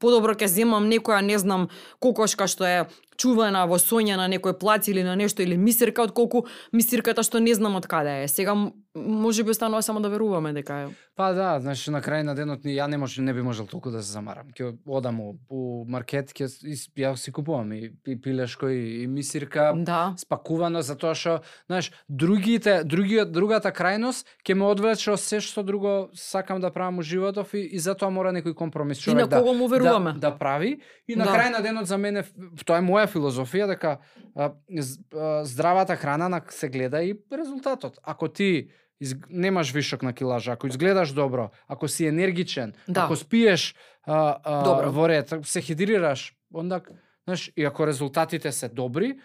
Подобро 0.00 0.34
ќе 0.34 0.48
земам 0.50 0.88
некоја, 0.90 1.22
не 1.22 1.38
знам, 1.38 1.68
кокошка 2.00 2.48
што 2.50 2.64
е 2.64 2.78
чувана 3.16 3.66
во 3.66 3.78
соња 3.78 4.16
на 4.16 4.28
некој 4.28 4.58
плац 4.58 4.88
или 4.88 5.02
на 5.02 5.16
нешто, 5.16 5.42
или 5.42 5.56
мисирка, 5.56 6.02
отколку 6.02 6.46
мисирката 6.72 7.22
што 7.22 7.40
не 7.40 7.54
знам 7.54 7.76
од 7.76 7.86
каде 7.86 8.24
е. 8.24 8.28
Сега, 8.28 8.54
може 8.94 9.42
би 9.44 9.50
останува 9.50 9.82
само 9.82 10.00
да 10.00 10.08
веруваме 10.08 10.52
дека 10.52 10.74
е. 10.74 10.86
Па 11.16 11.32
да, 11.32 11.60
значи 11.60 11.90
на 11.90 12.02
крај 12.02 12.22
на 12.22 12.34
денот 12.34 12.64
ни 12.64 12.74
ја 12.74 12.86
не 12.86 12.98
може 12.98 13.22
не 13.22 13.32
би 13.34 13.42
можел 13.42 13.66
толку 13.66 13.90
да 13.90 14.02
се 14.02 14.12
замарам. 14.12 14.46
Ќе 14.50 14.74
одам 14.86 15.20
у, 15.20 15.84
маркет, 15.86 16.30
ќе 16.34 16.48
ја 16.96 17.14
си 17.16 17.32
купувам 17.32 17.72
и, 17.72 17.92
и 18.06 18.20
пилешко 18.20 18.68
и, 18.68 19.02
и 19.02 19.06
мисирка 19.06 19.72
Да. 19.76 20.14
спакувано 20.18 20.82
затоа 20.82 21.14
што, 21.14 21.40
знаеш, 21.66 21.92
другите, 22.08 22.82
другиот 22.84 23.30
другата 23.32 23.70
крајност 23.70 24.26
ќе 24.46 24.54
ме 24.54 24.64
одвлече 24.66 25.10
од 25.14 25.20
се 25.20 25.40
што 25.40 25.62
друго 25.62 26.10
сакам 26.14 26.60
да 26.60 26.70
правам 26.70 26.98
у 26.98 27.02
животов 27.02 27.54
и, 27.54 27.62
и 27.62 27.78
затоа 27.78 28.10
мора 28.10 28.32
некој 28.32 28.54
компромис 28.54 28.98
И 29.06 29.10
на 29.10 29.22
човек 29.22 29.28
да 29.30 29.38
кого 29.38 29.54
му 29.54 29.68
веруваме. 29.68 30.12
да, 30.12 30.30
да 30.30 30.38
прави 30.38 30.80
и 31.08 31.16
на 31.16 31.24
Да. 31.24 31.30
крај 31.30 31.52
на 31.52 31.60
денот 31.62 31.86
за 31.86 31.98
мене 31.98 32.24
тоа 32.66 32.78
е 32.78 32.82
моја 32.82 33.03
филозофија 33.06 33.66
дека 33.66 33.98
а, 34.34 34.50
а, 35.12 35.44
здравата 35.44 35.96
храна 35.96 36.28
на 36.28 36.42
се 36.48 36.68
гледа 36.68 37.02
и 37.02 37.14
резултатот. 37.32 37.98
Ако 38.02 38.28
ти 38.28 38.68
из, 39.00 39.16
немаш 39.30 39.72
вишок 39.72 40.02
на 40.02 40.12
килажа, 40.12 40.52
ако 40.52 40.66
изгледаш 40.66 41.12
добро, 41.12 41.50
ако 41.68 41.88
си 41.88 42.06
енергичен, 42.06 42.72
Да. 42.88 43.00
ако 43.00 43.16
спиеш 43.16 43.74
а, 44.04 44.36
а, 44.44 44.62
Добро. 44.64 44.92
во 44.92 45.08
ред, 45.08 45.34
се 45.42 45.60
хидрираш, 45.60 46.34
онда, 46.54 46.80
знаеш, 47.24 47.52
и 47.56 47.64
ако 47.64 47.86
резултатите 47.86 48.52
се 48.52 48.68
добри, 48.68 49.18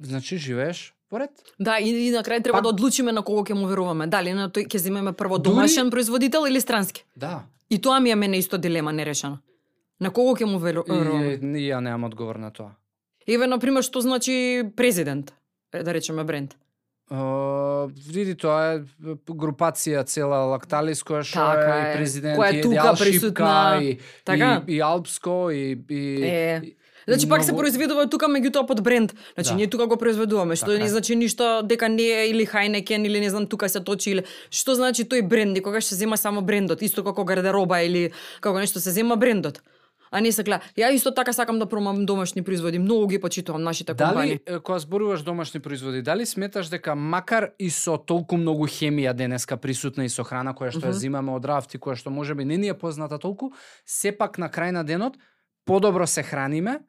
значи 0.00 0.36
живееш 0.38 0.94
во 1.10 1.20
ред. 1.20 1.30
Да, 1.60 1.78
и, 1.78 1.88
и 2.00 2.10
на 2.10 2.18
крај 2.20 2.42
треба 2.42 2.52
Пак- 2.52 2.62
да 2.62 2.68
одлучиме 2.68 3.12
на 3.12 3.22
кого 3.22 3.42
ќе 3.42 3.52
му 3.52 3.66
веруваме. 3.66 4.06
Дали 4.06 4.32
на 4.32 4.50
тој 4.50 4.66
ќе 4.66 4.76
земеме 4.78 5.12
прво 5.12 5.36
Дури- 5.36 5.42
домашен 5.46 5.90
производител 5.90 6.46
или 6.48 6.60
странски. 6.60 7.04
Да. 7.16 7.42
И 7.70 7.78
тоа 7.78 8.00
ми 8.00 8.10
е 8.10 8.16
мене 8.16 8.36
исто 8.36 8.58
дилема 8.58 8.92
нерешена. 8.92 9.38
На 10.00 10.10
кого 10.10 10.34
ќе 10.34 10.44
му 10.44 10.58
веру- 10.58 10.84
веруваме? 10.88 11.26
И, 11.26 11.60
и 11.60 11.70
ја 11.70 11.78
немам 11.78 12.04
одговор 12.04 12.36
на 12.36 12.50
тоа. 12.50 12.70
Еве, 13.26 13.46
на 13.46 13.58
пример, 13.58 13.82
што 13.82 14.00
значи 14.00 14.64
президент, 14.76 15.32
да 15.72 15.94
речеме 15.94 16.24
бренд. 16.24 16.56
Uh, 17.10 17.92
види 18.08 18.32
тоа 18.32 18.80
е 18.80 19.16
групација 19.28 20.06
цела 20.08 20.38
Лакталис 20.48 21.02
која 21.04 21.20
што 21.20 21.36
Така 21.36 21.74
е 21.76 21.82
и 21.84 21.96
президент 21.98 22.38
која 22.40 22.48
е 22.48 22.62
тука 22.64 22.94
присутна, 22.96 23.78
и, 23.84 23.98
така? 24.24 24.62
и, 24.66 24.76
и 24.76 24.80
Алпско 24.80 25.50
и, 25.52 25.76
и, 25.90 26.24
Е. 26.24 26.62
Значи 27.08 27.28
пак 27.28 27.44
се 27.44 27.52
произведува 27.52 28.06
тука 28.08 28.26
меѓутоа 28.26 28.66
под 28.66 28.82
бренд. 28.82 29.12
Значи 29.34 29.50
Да. 29.50 29.56
ние 29.56 29.66
тука 29.66 29.86
го 29.86 29.96
произведуваме, 29.96 30.56
што 30.56 30.72
Така 30.72 30.82
не 30.82 30.88
значи 30.88 31.16
ништо 31.16 31.60
дека 31.62 31.88
не 31.88 32.02
е 32.02 32.28
или 32.28 32.46
Хайнекен 32.46 33.04
или 33.04 33.20
не 33.20 33.30
знам 33.30 33.46
тука 33.46 33.68
се 33.68 33.80
точи 33.84 34.10
или 34.10 34.24
што 34.50 34.74
значи 34.74 35.04
тој 35.04 35.28
бренд, 35.28 35.52
никогаш 35.52 35.84
се 35.84 35.94
зема 35.94 36.16
само 36.16 36.40
брендот, 36.40 36.80
исто 36.82 37.04
како 37.04 37.24
гардероба 37.24 37.82
или 37.84 38.12
како 38.40 38.58
нешто 38.58 38.80
се 38.80 38.90
зема 38.90 39.16
брендот. 39.16 39.60
А 40.10 40.20
не 40.20 40.32
се 40.32 40.42
гледа. 40.42 40.62
Ја 40.76 40.92
исто 40.94 41.10
така 41.14 41.32
сакам 41.32 41.58
да 41.58 41.66
промам 41.66 42.06
домашни 42.06 42.42
производи, 42.42 42.78
многу 42.78 43.06
ги 43.06 43.20
почитувам 43.20 43.62
нашите 43.62 43.94
компании. 43.94 44.40
Дали, 44.46 44.60
кога 44.62 44.78
зборуваш 44.78 45.22
домашни 45.22 45.60
производи, 45.60 46.02
дали 46.02 46.26
сметаш 46.26 46.68
дека 46.68 46.94
макар 46.94 47.50
и 47.58 47.70
со 47.70 47.96
толку 47.98 48.36
многу 48.36 48.66
хемија 48.66 49.12
денеска 49.14 49.56
присутна 49.56 50.04
и 50.04 50.08
со 50.08 50.24
храна 50.24 50.54
која 50.54 50.70
што 50.70 50.86
ја 50.86 50.94
Мгм. 50.94 50.98
зимаме 50.98 51.32
од 51.32 51.44
рафти, 51.44 51.78
која 51.78 51.96
што 51.96 52.10
можеби 52.10 52.44
не 52.44 52.56
ни 52.56 52.68
е 52.68 52.74
позната 52.74 53.18
толку, 53.18 53.52
сепак 53.86 54.38
на 54.38 54.48
крај 54.48 54.70
на 54.70 54.84
денот 54.84 55.16
подобро 55.64 56.06
се 56.06 56.22
храниме 56.22 56.80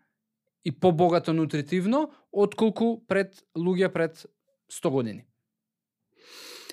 и 0.66 0.72
побогато 0.72 1.34
нутритивно 1.34 2.11
отколку 2.32 3.05
пред 3.07 3.43
луѓе 3.57 3.89
пред 3.93 4.26
100 4.70 4.89
години. 4.89 5.26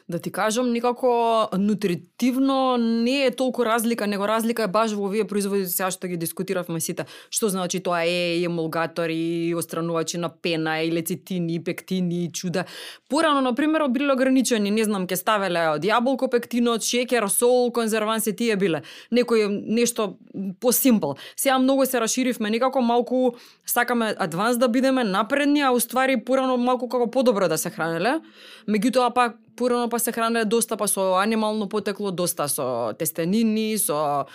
Да 0.09 0.19
ти 0.19 0.33
кажам, 0.33 0.73
никако 0.73 1.49
нутритивно 1.59 2.77
не 2.77 3.25
е 3.25 3.31
толку 3.31 3.65
разлика, 3.65 4.07
него 4.07 4.29
разлика 4.29 4.63
е 4.63 4.69
баш 4.69 4.93
во 4.93 5.07
овие 5.07 5.25
производи 5.25 5.67
сега 5.67 5.91
што 5.91 6.09
ги 6.09 6.17
дискутиравме 6.17 6.81
сите. 6.81 7.07
Што 7.31 7.49
значи 7.49 7.81
тоа 7.81 8.03
е 8.05 8.43
емулгатори, 8.43 9.55
остранувачи 9.57 10.19
на 10.19 10.29
пена, 10.29 10.81
и 10.83 10.93
лецитини, 10.93 11.55
и 11.55 11.65
пектини, 11.65 12.25
и 12.25 12.33
чуда. 12.33 12.65
Порано, 13.09 13.41
например, 13.41 13.89
биле 13.89 14.13
ограничени, 14.13 14.71
не 14.71 14.85
знам, 14.85 15.07
ке 15.07 15.17
ставеле 15.17 15.69
од 15.77 15.85
јаболко 15.85 16.29
пектинот, 16.31 16.83
шеќер, 16.83 17.29
сол, 17.29 17.71
конзерванси, 17.73 18.35
тие 18.37 18.57
биле. 18.57 18.83
Некој 19.13 19.49
нешто 19.49 20.17
по-симпл. 20.61 21.15
Сега 21.37 21.59
многу 21.59 21.87
се 21.87 22.01
расширивме, 22.01 22.51
некако 22.51 22.81
малку 22.81 23.37
сакаме 23.67 24.15
адванс 24.19 24.57
да 24.57 24.69
бидеме 24.69 25.05
напредни, 25.05 25.61
а 25.61 25.73
уствари 25.73 26.17
порано 26.25 26.57
малку 26.57 26.89
како 26.89 27.11
подобро 27.11 27.49
да 27.49 27.59
се 27.59 27.71
хранеле. 27.71 28.21
Меѓутоа 28.69 29.13
пак 29.15 29.37
Порано 29.57 29.89
па 29.89 29.99
се 29.99 30.13
хранеле 30.13 30.45
доста 30.45 30.77
па 30.77 30.89
со 30.89 31.15
анимално 31.21 31.69
потекло, 31.69 32.11
доста 32.11 32.49
со 32.49 32.93
тестенини, 32.99 33.79
со 33.79 34.27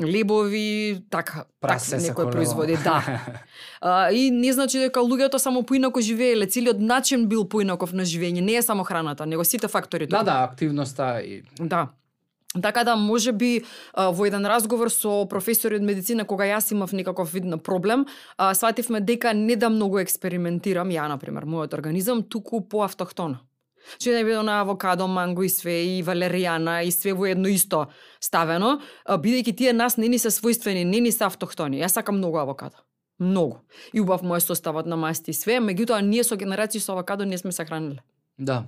лебови, 0.00 1.02
така, 1.10 1.44
Прасе 1.60 2.00
се 2.00 2.08
некои 2.08 2.30
производи, 2.30 2.76
да. 2.84 3.02
а, 3.80 4.10
и 4.10 4.30
не 4.30 4.52
значи 4.52 4.78
дека 4.78 5.00
луѓето 5.00 5.36
само 5.36 5.62
поинако 5.62 6.00
живееле, 6.00 6.46
целиот 6.46 6.80
начин 6.80 7.28
бил 7.28 7.48
поинаков 7.48 7.92
на 7.92 8.04
живење, 8.04 8.40
не 8.40 8.56
е 8.56 8.62
само 8.62 8.84
храната, 8.84 9.26
него 9.26 9.44
сите 9.44 9.68
фактори 9.68 10.06
Да, 10.06 10.22
да, 10.22 10.42
активноста 10.50 11.20
и 11.22 11.42
Да. 11.60 11.88
Така 12.62 12.84
да, 12.84 12.96
може 12.96 13.32
би, 13.32 13.64
во 13.96 14.26
еден 14.26 14.46
разговор 14.46 14.90
со 14.90 15.26
професори 15.28 15.76
од 15.76 15.84
медицина, 15.84 16.24
кога 16.24 16.46
јас 16.48 16.72
имав 16.72 16.92
некаков 16.92 17.32
вид 17.32 17.44
на 17.44 17.58
проблем, 17.58 18.06
а, 18.36 18.54
свативме 18.54 19.00
дека 19.00 19.34
не 19.34 19.56
да 19.56 19.68
многу 19.68 19.98
експериментирам, 19.98 20.88
ја, 20.88 21.08
например, 21.08 21.44
мојот 21.44 21.74
организам, 21.74 22.22
туку 22.22 22.60
по 22.60 22.82
автохтоно. 22.84 23.45
Че 23.98 24.12
не 24.12 24.24
било 24.24 24.42
на 24.42 24.60
авокадо, 24.60 25.06
манго 25.06 25.42
и 25.42 25.48
све, 25.48 25.98
и 25.98 26.04
валеријана, 26.04 26.82
и 26.84 26.90
све 26.92 27.12
во 27.12 27.26
едно 27.26 27.48
исто 27.48 27.86
ставено, 28.20 28.80
бидејќи 29.06 29.56
тие 29.56 29.72
нас 29.72 29.96
не 29.96 30.08
ни 30.08 30.18
се 30.18 30.30
својствени, 30.30 30.84
не 30.84 31.00
ни 31.00 31.12
се 31.12 31.24
автохтони. 31.24 31.80
Јас 31.82 31.98
сакам 31.98 32.18
многу 32.18 32.38
авокадо. 32.38 32.82
Многу. 33.18 33.62
И 33.92 34.00
убав 34.00 34.22
мој 34.22 34.40
составот 34.40 34.86
на 34.86 34.96
масти 34.96 35.30
и 35.30 35.34
све, 35.34 35.60
меѓутоа 35.60 36.02
ние 36.02 36.24
со 36.24 36.36
генерации 36.36 36.80
со 36.80 36.92
авокадо 36.92 37.24
не 37.24 37.38
сме 37.38 37.52
се 37.52 37.64
храниле. 37.64 38.02
да. 38.38 38.66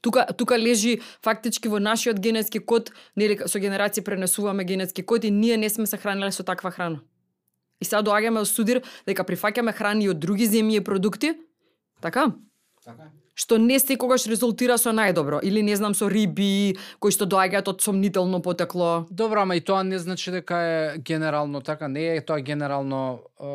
Тука 0.00 0.26
тука 0.36 0.58
лежи 0.58 1.00
фактички 1.22 1.68
во 1.68 1.78
нашиот 1.78 2.18
генетски 2.18 2.58
код, 2.58 2.90
нели 3.16 3.38
со 3.46 3.58
генерации 3.58 4.02
пренесуваме 4.02 4.64
генетски 4.64 5.02
код 5.02 5.24
и 5.24 5.30
ние 5.30 5.56
не 5.56 5.68
сме 5.70 5.86
се 5.86 5.96
хранеле 5.96 6.32
со 6.32 6.42
таква 6.42 6.70
храна. 6.70 7.00
И 7.80 7.84
сега 7.84 8.02
доаѓаме 8.02 8.40
до 8.40 8.48
судир 8.48 8.82
дека 9.06 9.24
прифаќаме 9.24 9.72
храни 9.76 10.08
од 10.08 10.18
други 10.18 10.48
земји 10.48 10.80
и 10.80 10.84
продукти, 10.84 11.34
така? 12.00 12.32
Така. 12.84 13.12
Што 13.36 13.58
не 13.60 13.76
секогаш 13.76 14.24
резултира 14.30 14.78
со 14.80 14.94
најдобро 14.96 15.42
или 15.44 15.60
не 15.62 15.76
знам 15.76 15.92
со 15.94 16.08
риби 16.08 16.76
кои 17.04 17.12
што 17.12 17.28
доаѓаат 17.28 17.68
од 17.68 17.84
сомнително 17.84 18.40
потекло. 18.40 19.04
Добро, 19.10 19.44
ама 19.44 19.58
и 19.58 19.60
тоа 19.60 19.82
не 19.84 19.98
значи 20.00 20.32
дека 20.32 20.56
е 20.56 20.98
генерално 20.98 21.60
така, 21.60 21.88
не 21.88 22.16
е 22.16 22.22
тоа 22.24 22.40
генерално 22.40 23.20
е, 23.36 23.50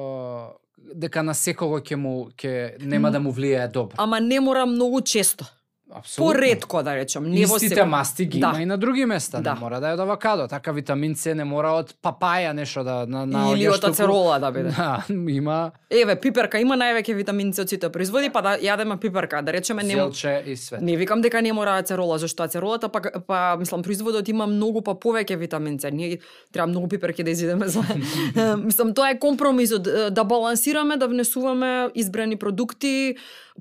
дека 0.94 1.24
на 1.26 1.34
секого 1.34 1.82
ќе 1.82 1.98
му 1.98 2.30
ќе 2.38 2.78
нема 2.86 3.10
да 3.12 3.20
му 3.20 3.34
влијае 3.34 3.72
добро. 3.74 3.98
Ама 3.98 4.22
не 4.22 4.40
мора 4.40 4.68
многу 4.70 5.02
често. 5.02 5.50
Апсолутно. 5.96 6.34
Поредко 6.34 6.84
да 6.84 6.96
речам, 6.96 7.24
не 7.30 7.46
во 7.46 7.56
Истите 7.56 7.84
масти 7.84 8.26
ги 8.26 8.40
Да. 8.40 8.52
има 8.54 8.62
и 8.62 8.66
на 8.66 8.78
други 8.78 9.06
места, 9.06 9.42
Да. 9.42 9.54
не 9.54 9.60
мора 9.60 9.80
да 9.80 9.90
е 9.90 9.94
од 9.94 10.00
авокадо, 10.00 10.48
така 10.48 10.72
витамин 10.72 11.16
С 11.16 11.36
не 11.36 11.44
мора 11.44 11.72
од 11.72 11.96
папаја 12.04 12.54
нешто 12.54 12.84
да 12.84 13.06
на 13.08 13.52
Или 13.54 13.68
од 13.70 13.84
ацерола 13.84 14.40
да 14.40 14.52
биде. 14.52 14.70
Да, 14.78 15.04
има 15.10 15.72
Еве, 15.90 16.16
пиперка 16.16 16.60
има 16.60 16.76
највеќе 16.76 17.14
витамин 17.16 17.54
С 17.54 17.60
од 17.60 17.70
сите 17.70 17.90
производи, 17.90 18.30
па 18.30 18.42
да 18.42 18.58
јадеме 18.58 18.98
пиперка, 19.00 19.42
да 19.42 19.52
речеме 19.54 19.84
не 19.84 19.96
зелче 19.96 20.44
и 20.48 20.56
све. 20.56 20.80
Не 20.82 20.96
викам 20.98 21.22
дека 21.22 21.42
не 21.42 21.54
мора 21.54 21.78
ацерола, 21.78 22.18
зашто 22.18 22.44
ацеролата 22.44 22.90
па, 22.90 23.02
па 23.28 23.56
мислам 23.60 23.84
производот 23.84 24.30
има 24.30 24.48
многу 24.48 24.82
па 24.82 24.92
повеќе 24.96 25.36
витамин 25.36 25.80
С. 25.80 25.92
Ние 25.92 26.20
треба 26.54 26.68
многу 26.68 26.88
пиперки 26.88 27.24
да 27.24 27.30
изидеме 27.32 27.68
за. 27.68 27.84
Мислам 28.64 28.94
тоа 28.94 29.10
е 29.12 29.20
компромисот 29.20 29.84
да 30.14 30.24
балансираме, 30.24 30.98
да 30.98 31.08
внесуваме 31.08 31.90
избрани 31.96 32.36
продукти, 32.36 33.16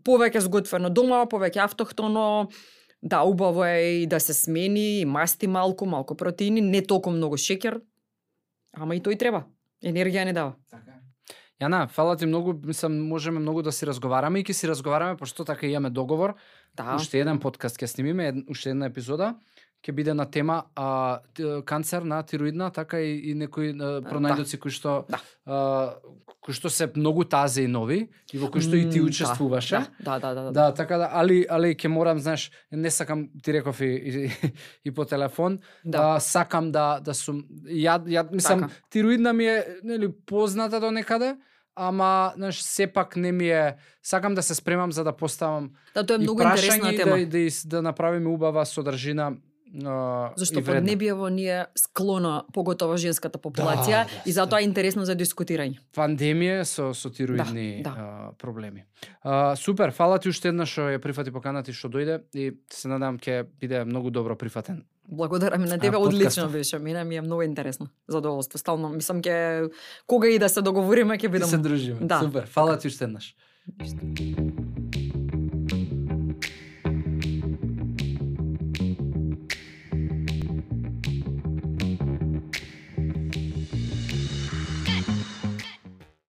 повеќе 0.07 0.39
сготвено 0.39 0.91
дома, 0.91 1.25
повеќе 1.27 1.65
автохтоно. 1.65 2.20
Да, 3.03 3.23
убаво 3.25 3.65
е 3.65 4.05
и 4.05 4.07
да 4.07 4.21
се 4.21 4.35
смени, 4.35 5.01
и 5.01 5.05
масти 5.05 5.47
малку, 5.47 5.87
малку 5.87 6.17
протеини, 6.17 6.61
не 6.61 6.83
толку 6.83 7.11
многу 7.11 7.41
шеќер. 7.41 7.81
Ама 8.77 8.97
и 8.97 9.01
тој 9.01 9.17
треба. 9.19 9.47
Енергија 9.81 10.27
не 10.29 10.35
дава. 10.37 10.57
Така. 10.71 11.01
Јана, 11.61 11.87
фала 11.89 12.17
ти 12.17 12.27
многу, 12.27 12.55
мислам, 12.65 12.99
можеме 13.09 13.41
многу 13.41 13.63
да 13.63 13.73
си 13.73 13.87
разговараме 13.89 14.41
и 14.41 14.45
ќе 14.45 14.53
си 14.53 14.69
разговараме, 14.69 15.17
пошто 15.17 15.45
така 15.45 15.67
имаме 15.67 15.91
договор. 15.91 16.37
Да. 16.77 16.95
Уште 16.97 17.21
еден 17.21 17.41
подкаст 17.41 17.81
ќе 17.81 17.89
снимиме, 17.89 18.29
ед, 18.29 18.45
уште 18.49 18.71
една 18.71 18.93
епизода 18.93 19.35
ќе 19.83 19.93
биде 19.93 20.15
на 20.15 20.27
тема 20.27 20.65
а, 20.77 21.21
канцер 21.65 22.03
на 22.03 22.23
тироидна, 22.23 22.71
така 22.71 23.01
и, 23.01 23.31
и 23.31 23.35
некои 23.35 23.73
пронајдоци 23.73 24.59
кои 24.59 24.71
што 24.71 25.05
Да. 25.09 25.19
а, 25.47 25.95
кои 26.41 26.55
што 26.55 26.71
се 26.71 26.89
многу 26.97 27.25
тазе 27.25 27.63
и 27.63 27.67
нови 27.67 28.09
и 28.33 28.39
во 28.39 28.49
кои 28.49 28.61
што 28.61 28.77
и 28.77 28.91
ти 28.91 29.01
М, 29.01 29.07
учествуваше. 29.07 29.85
Да, 30.01 30.19
да, 30.19 30.35
да, 30.35 30.35
да. 30.35 30.43
да. 30.43 30.53
Да, 30.53 30.75
така 30.75 30.97
да, 30.99 31.09
али 31.13 31.47
али 31.49 31.75
ќе 31.75 31.89
морам, 31.89 32.19
знаеш, 32.19 32.51
не 32.73 32.91
сакам 32.91 33.29
ти 33.43 33.53
реков 33.53 33.81
и, 33.81 33.85
и, 33.85 34.31
и 34.85 34.91
по 34.91 35.05
телефон, 35.05 35.59
Да. 35.85 35.99
а, 36.17 36.21
сакам 36.21 36.73
да 36.73 37.01
да 37.01 37.15
сум 37.15 37.45
ја 37.65 38.01
ја 38.05 38.33
мислам 38.33 38.61
Така. 38.61 38.73
тироидна 38.91 39.33
ми 39.33 39.47
е 39.47 39.65
нели 39.85 40.13
позната 40.27 40.81
до 40.81 40.91
некаде, 40.91 41.37
ама 41.77 42.33
знаеш 42.37 42.61
сепак 42.61 43.17
не 43.17 43.33
ми 43.33 43.49
е 43.49 43.77
сакам 44.03 44.35
да 44.35 44.43
се 44.43 44.55
спремам 44.55 44.93
за 44.93 45.05
да 45.05 45.13
поставам 45.13 45.71
Да, 45.95 46.07
тоа 46.07 46.15
е 46.15 46.21
и 46.21 46.23
многу 46.23 46.43
интересна 46.43 46.93
и 46.93 46.97
тема. 46.97 47.17
да, 47.17 47.27
да, 47.29 47.49
да 47.67 47.83
направиме 47.83 48.29
убава 48.29 48.67
содржина 48.67 49.33
а, 49.77 50.31
Зашто 50.37 50.65
поднебиево 50.65 51.29
ни 51.29 51.47
е 51.47 51.67
склона, 51.77 52.45
поготово 52.53 52.97
женската 52.97 53.39
популација, 53.39 54.05
Да, 54.05 54.07
и 54.27 54.33
затоа 54.33 54.61
е 54.61 54.65
интересно 54.65 55.05
за 55.05 55.15
дискутирање. 55.15 55.79
пандемија 55.95 56.63
со 56.63 56.93
со 56.93 57.11
тироидни 57.11 57.83
Да, 57.83 57.91
да. 57.91 57.97
а, 57.99 58.33
проблеми. 58.35 58.85
А, 59.23 59.57
супер, 59.57 59.91
фала 59.93 60.19
ти 60.19 60.29
уште 60.29 60.49
еднаш 60.49 60.71
што 60.71 60.81
ја 60.83 60.99
прифати 60.99 61.31
поканата 61.31 61.71
и 61.71 61.75
што 61.75 61.89
дојде 61.89 62.21
и 62.35 62.53
се 62.69 62.89
надам 62.89 63.19
ќе 63.19 63.47
биде 63.61 63.85
многу 63.85 64.11
добро 64.11 64.37
прифатен. 64.37 64.85
Благодарам 65.09 65.63
на 65.63 65.79
тебе, 65.79 65.97
А, 65.97 66.01
одлично 66.01 66.49
беше. 66.49 66.79
Мене 66.79 67.05
ми 67.05 67.17
е 67.17 67.21
многу 67.21 67.43
интересно. 67.43 67.87
Задоволство. 68.09 68.59
Стално, 68.59 68.89
мислам 68.89 69.21
ќе 69.21 69.71
кога 70.07 70.29
и 70.29 70.39
да 70.39 70.49
се 70.49 70.63
договориме 70.63 71.15
ќе 71.15 71.21
Ќе 71.21 71.29
бидам. 71.29 71.49
се 71.49 71.59
дружиме. 71.59 71.99
Да. 72.03 72.21
Супер, 72.21 72.47
фала 72.47 72.79
ти 72.79 72.87
уште 72.87 73.05
еднаш. 73.05 73.35
Ништо. 73.77 74.60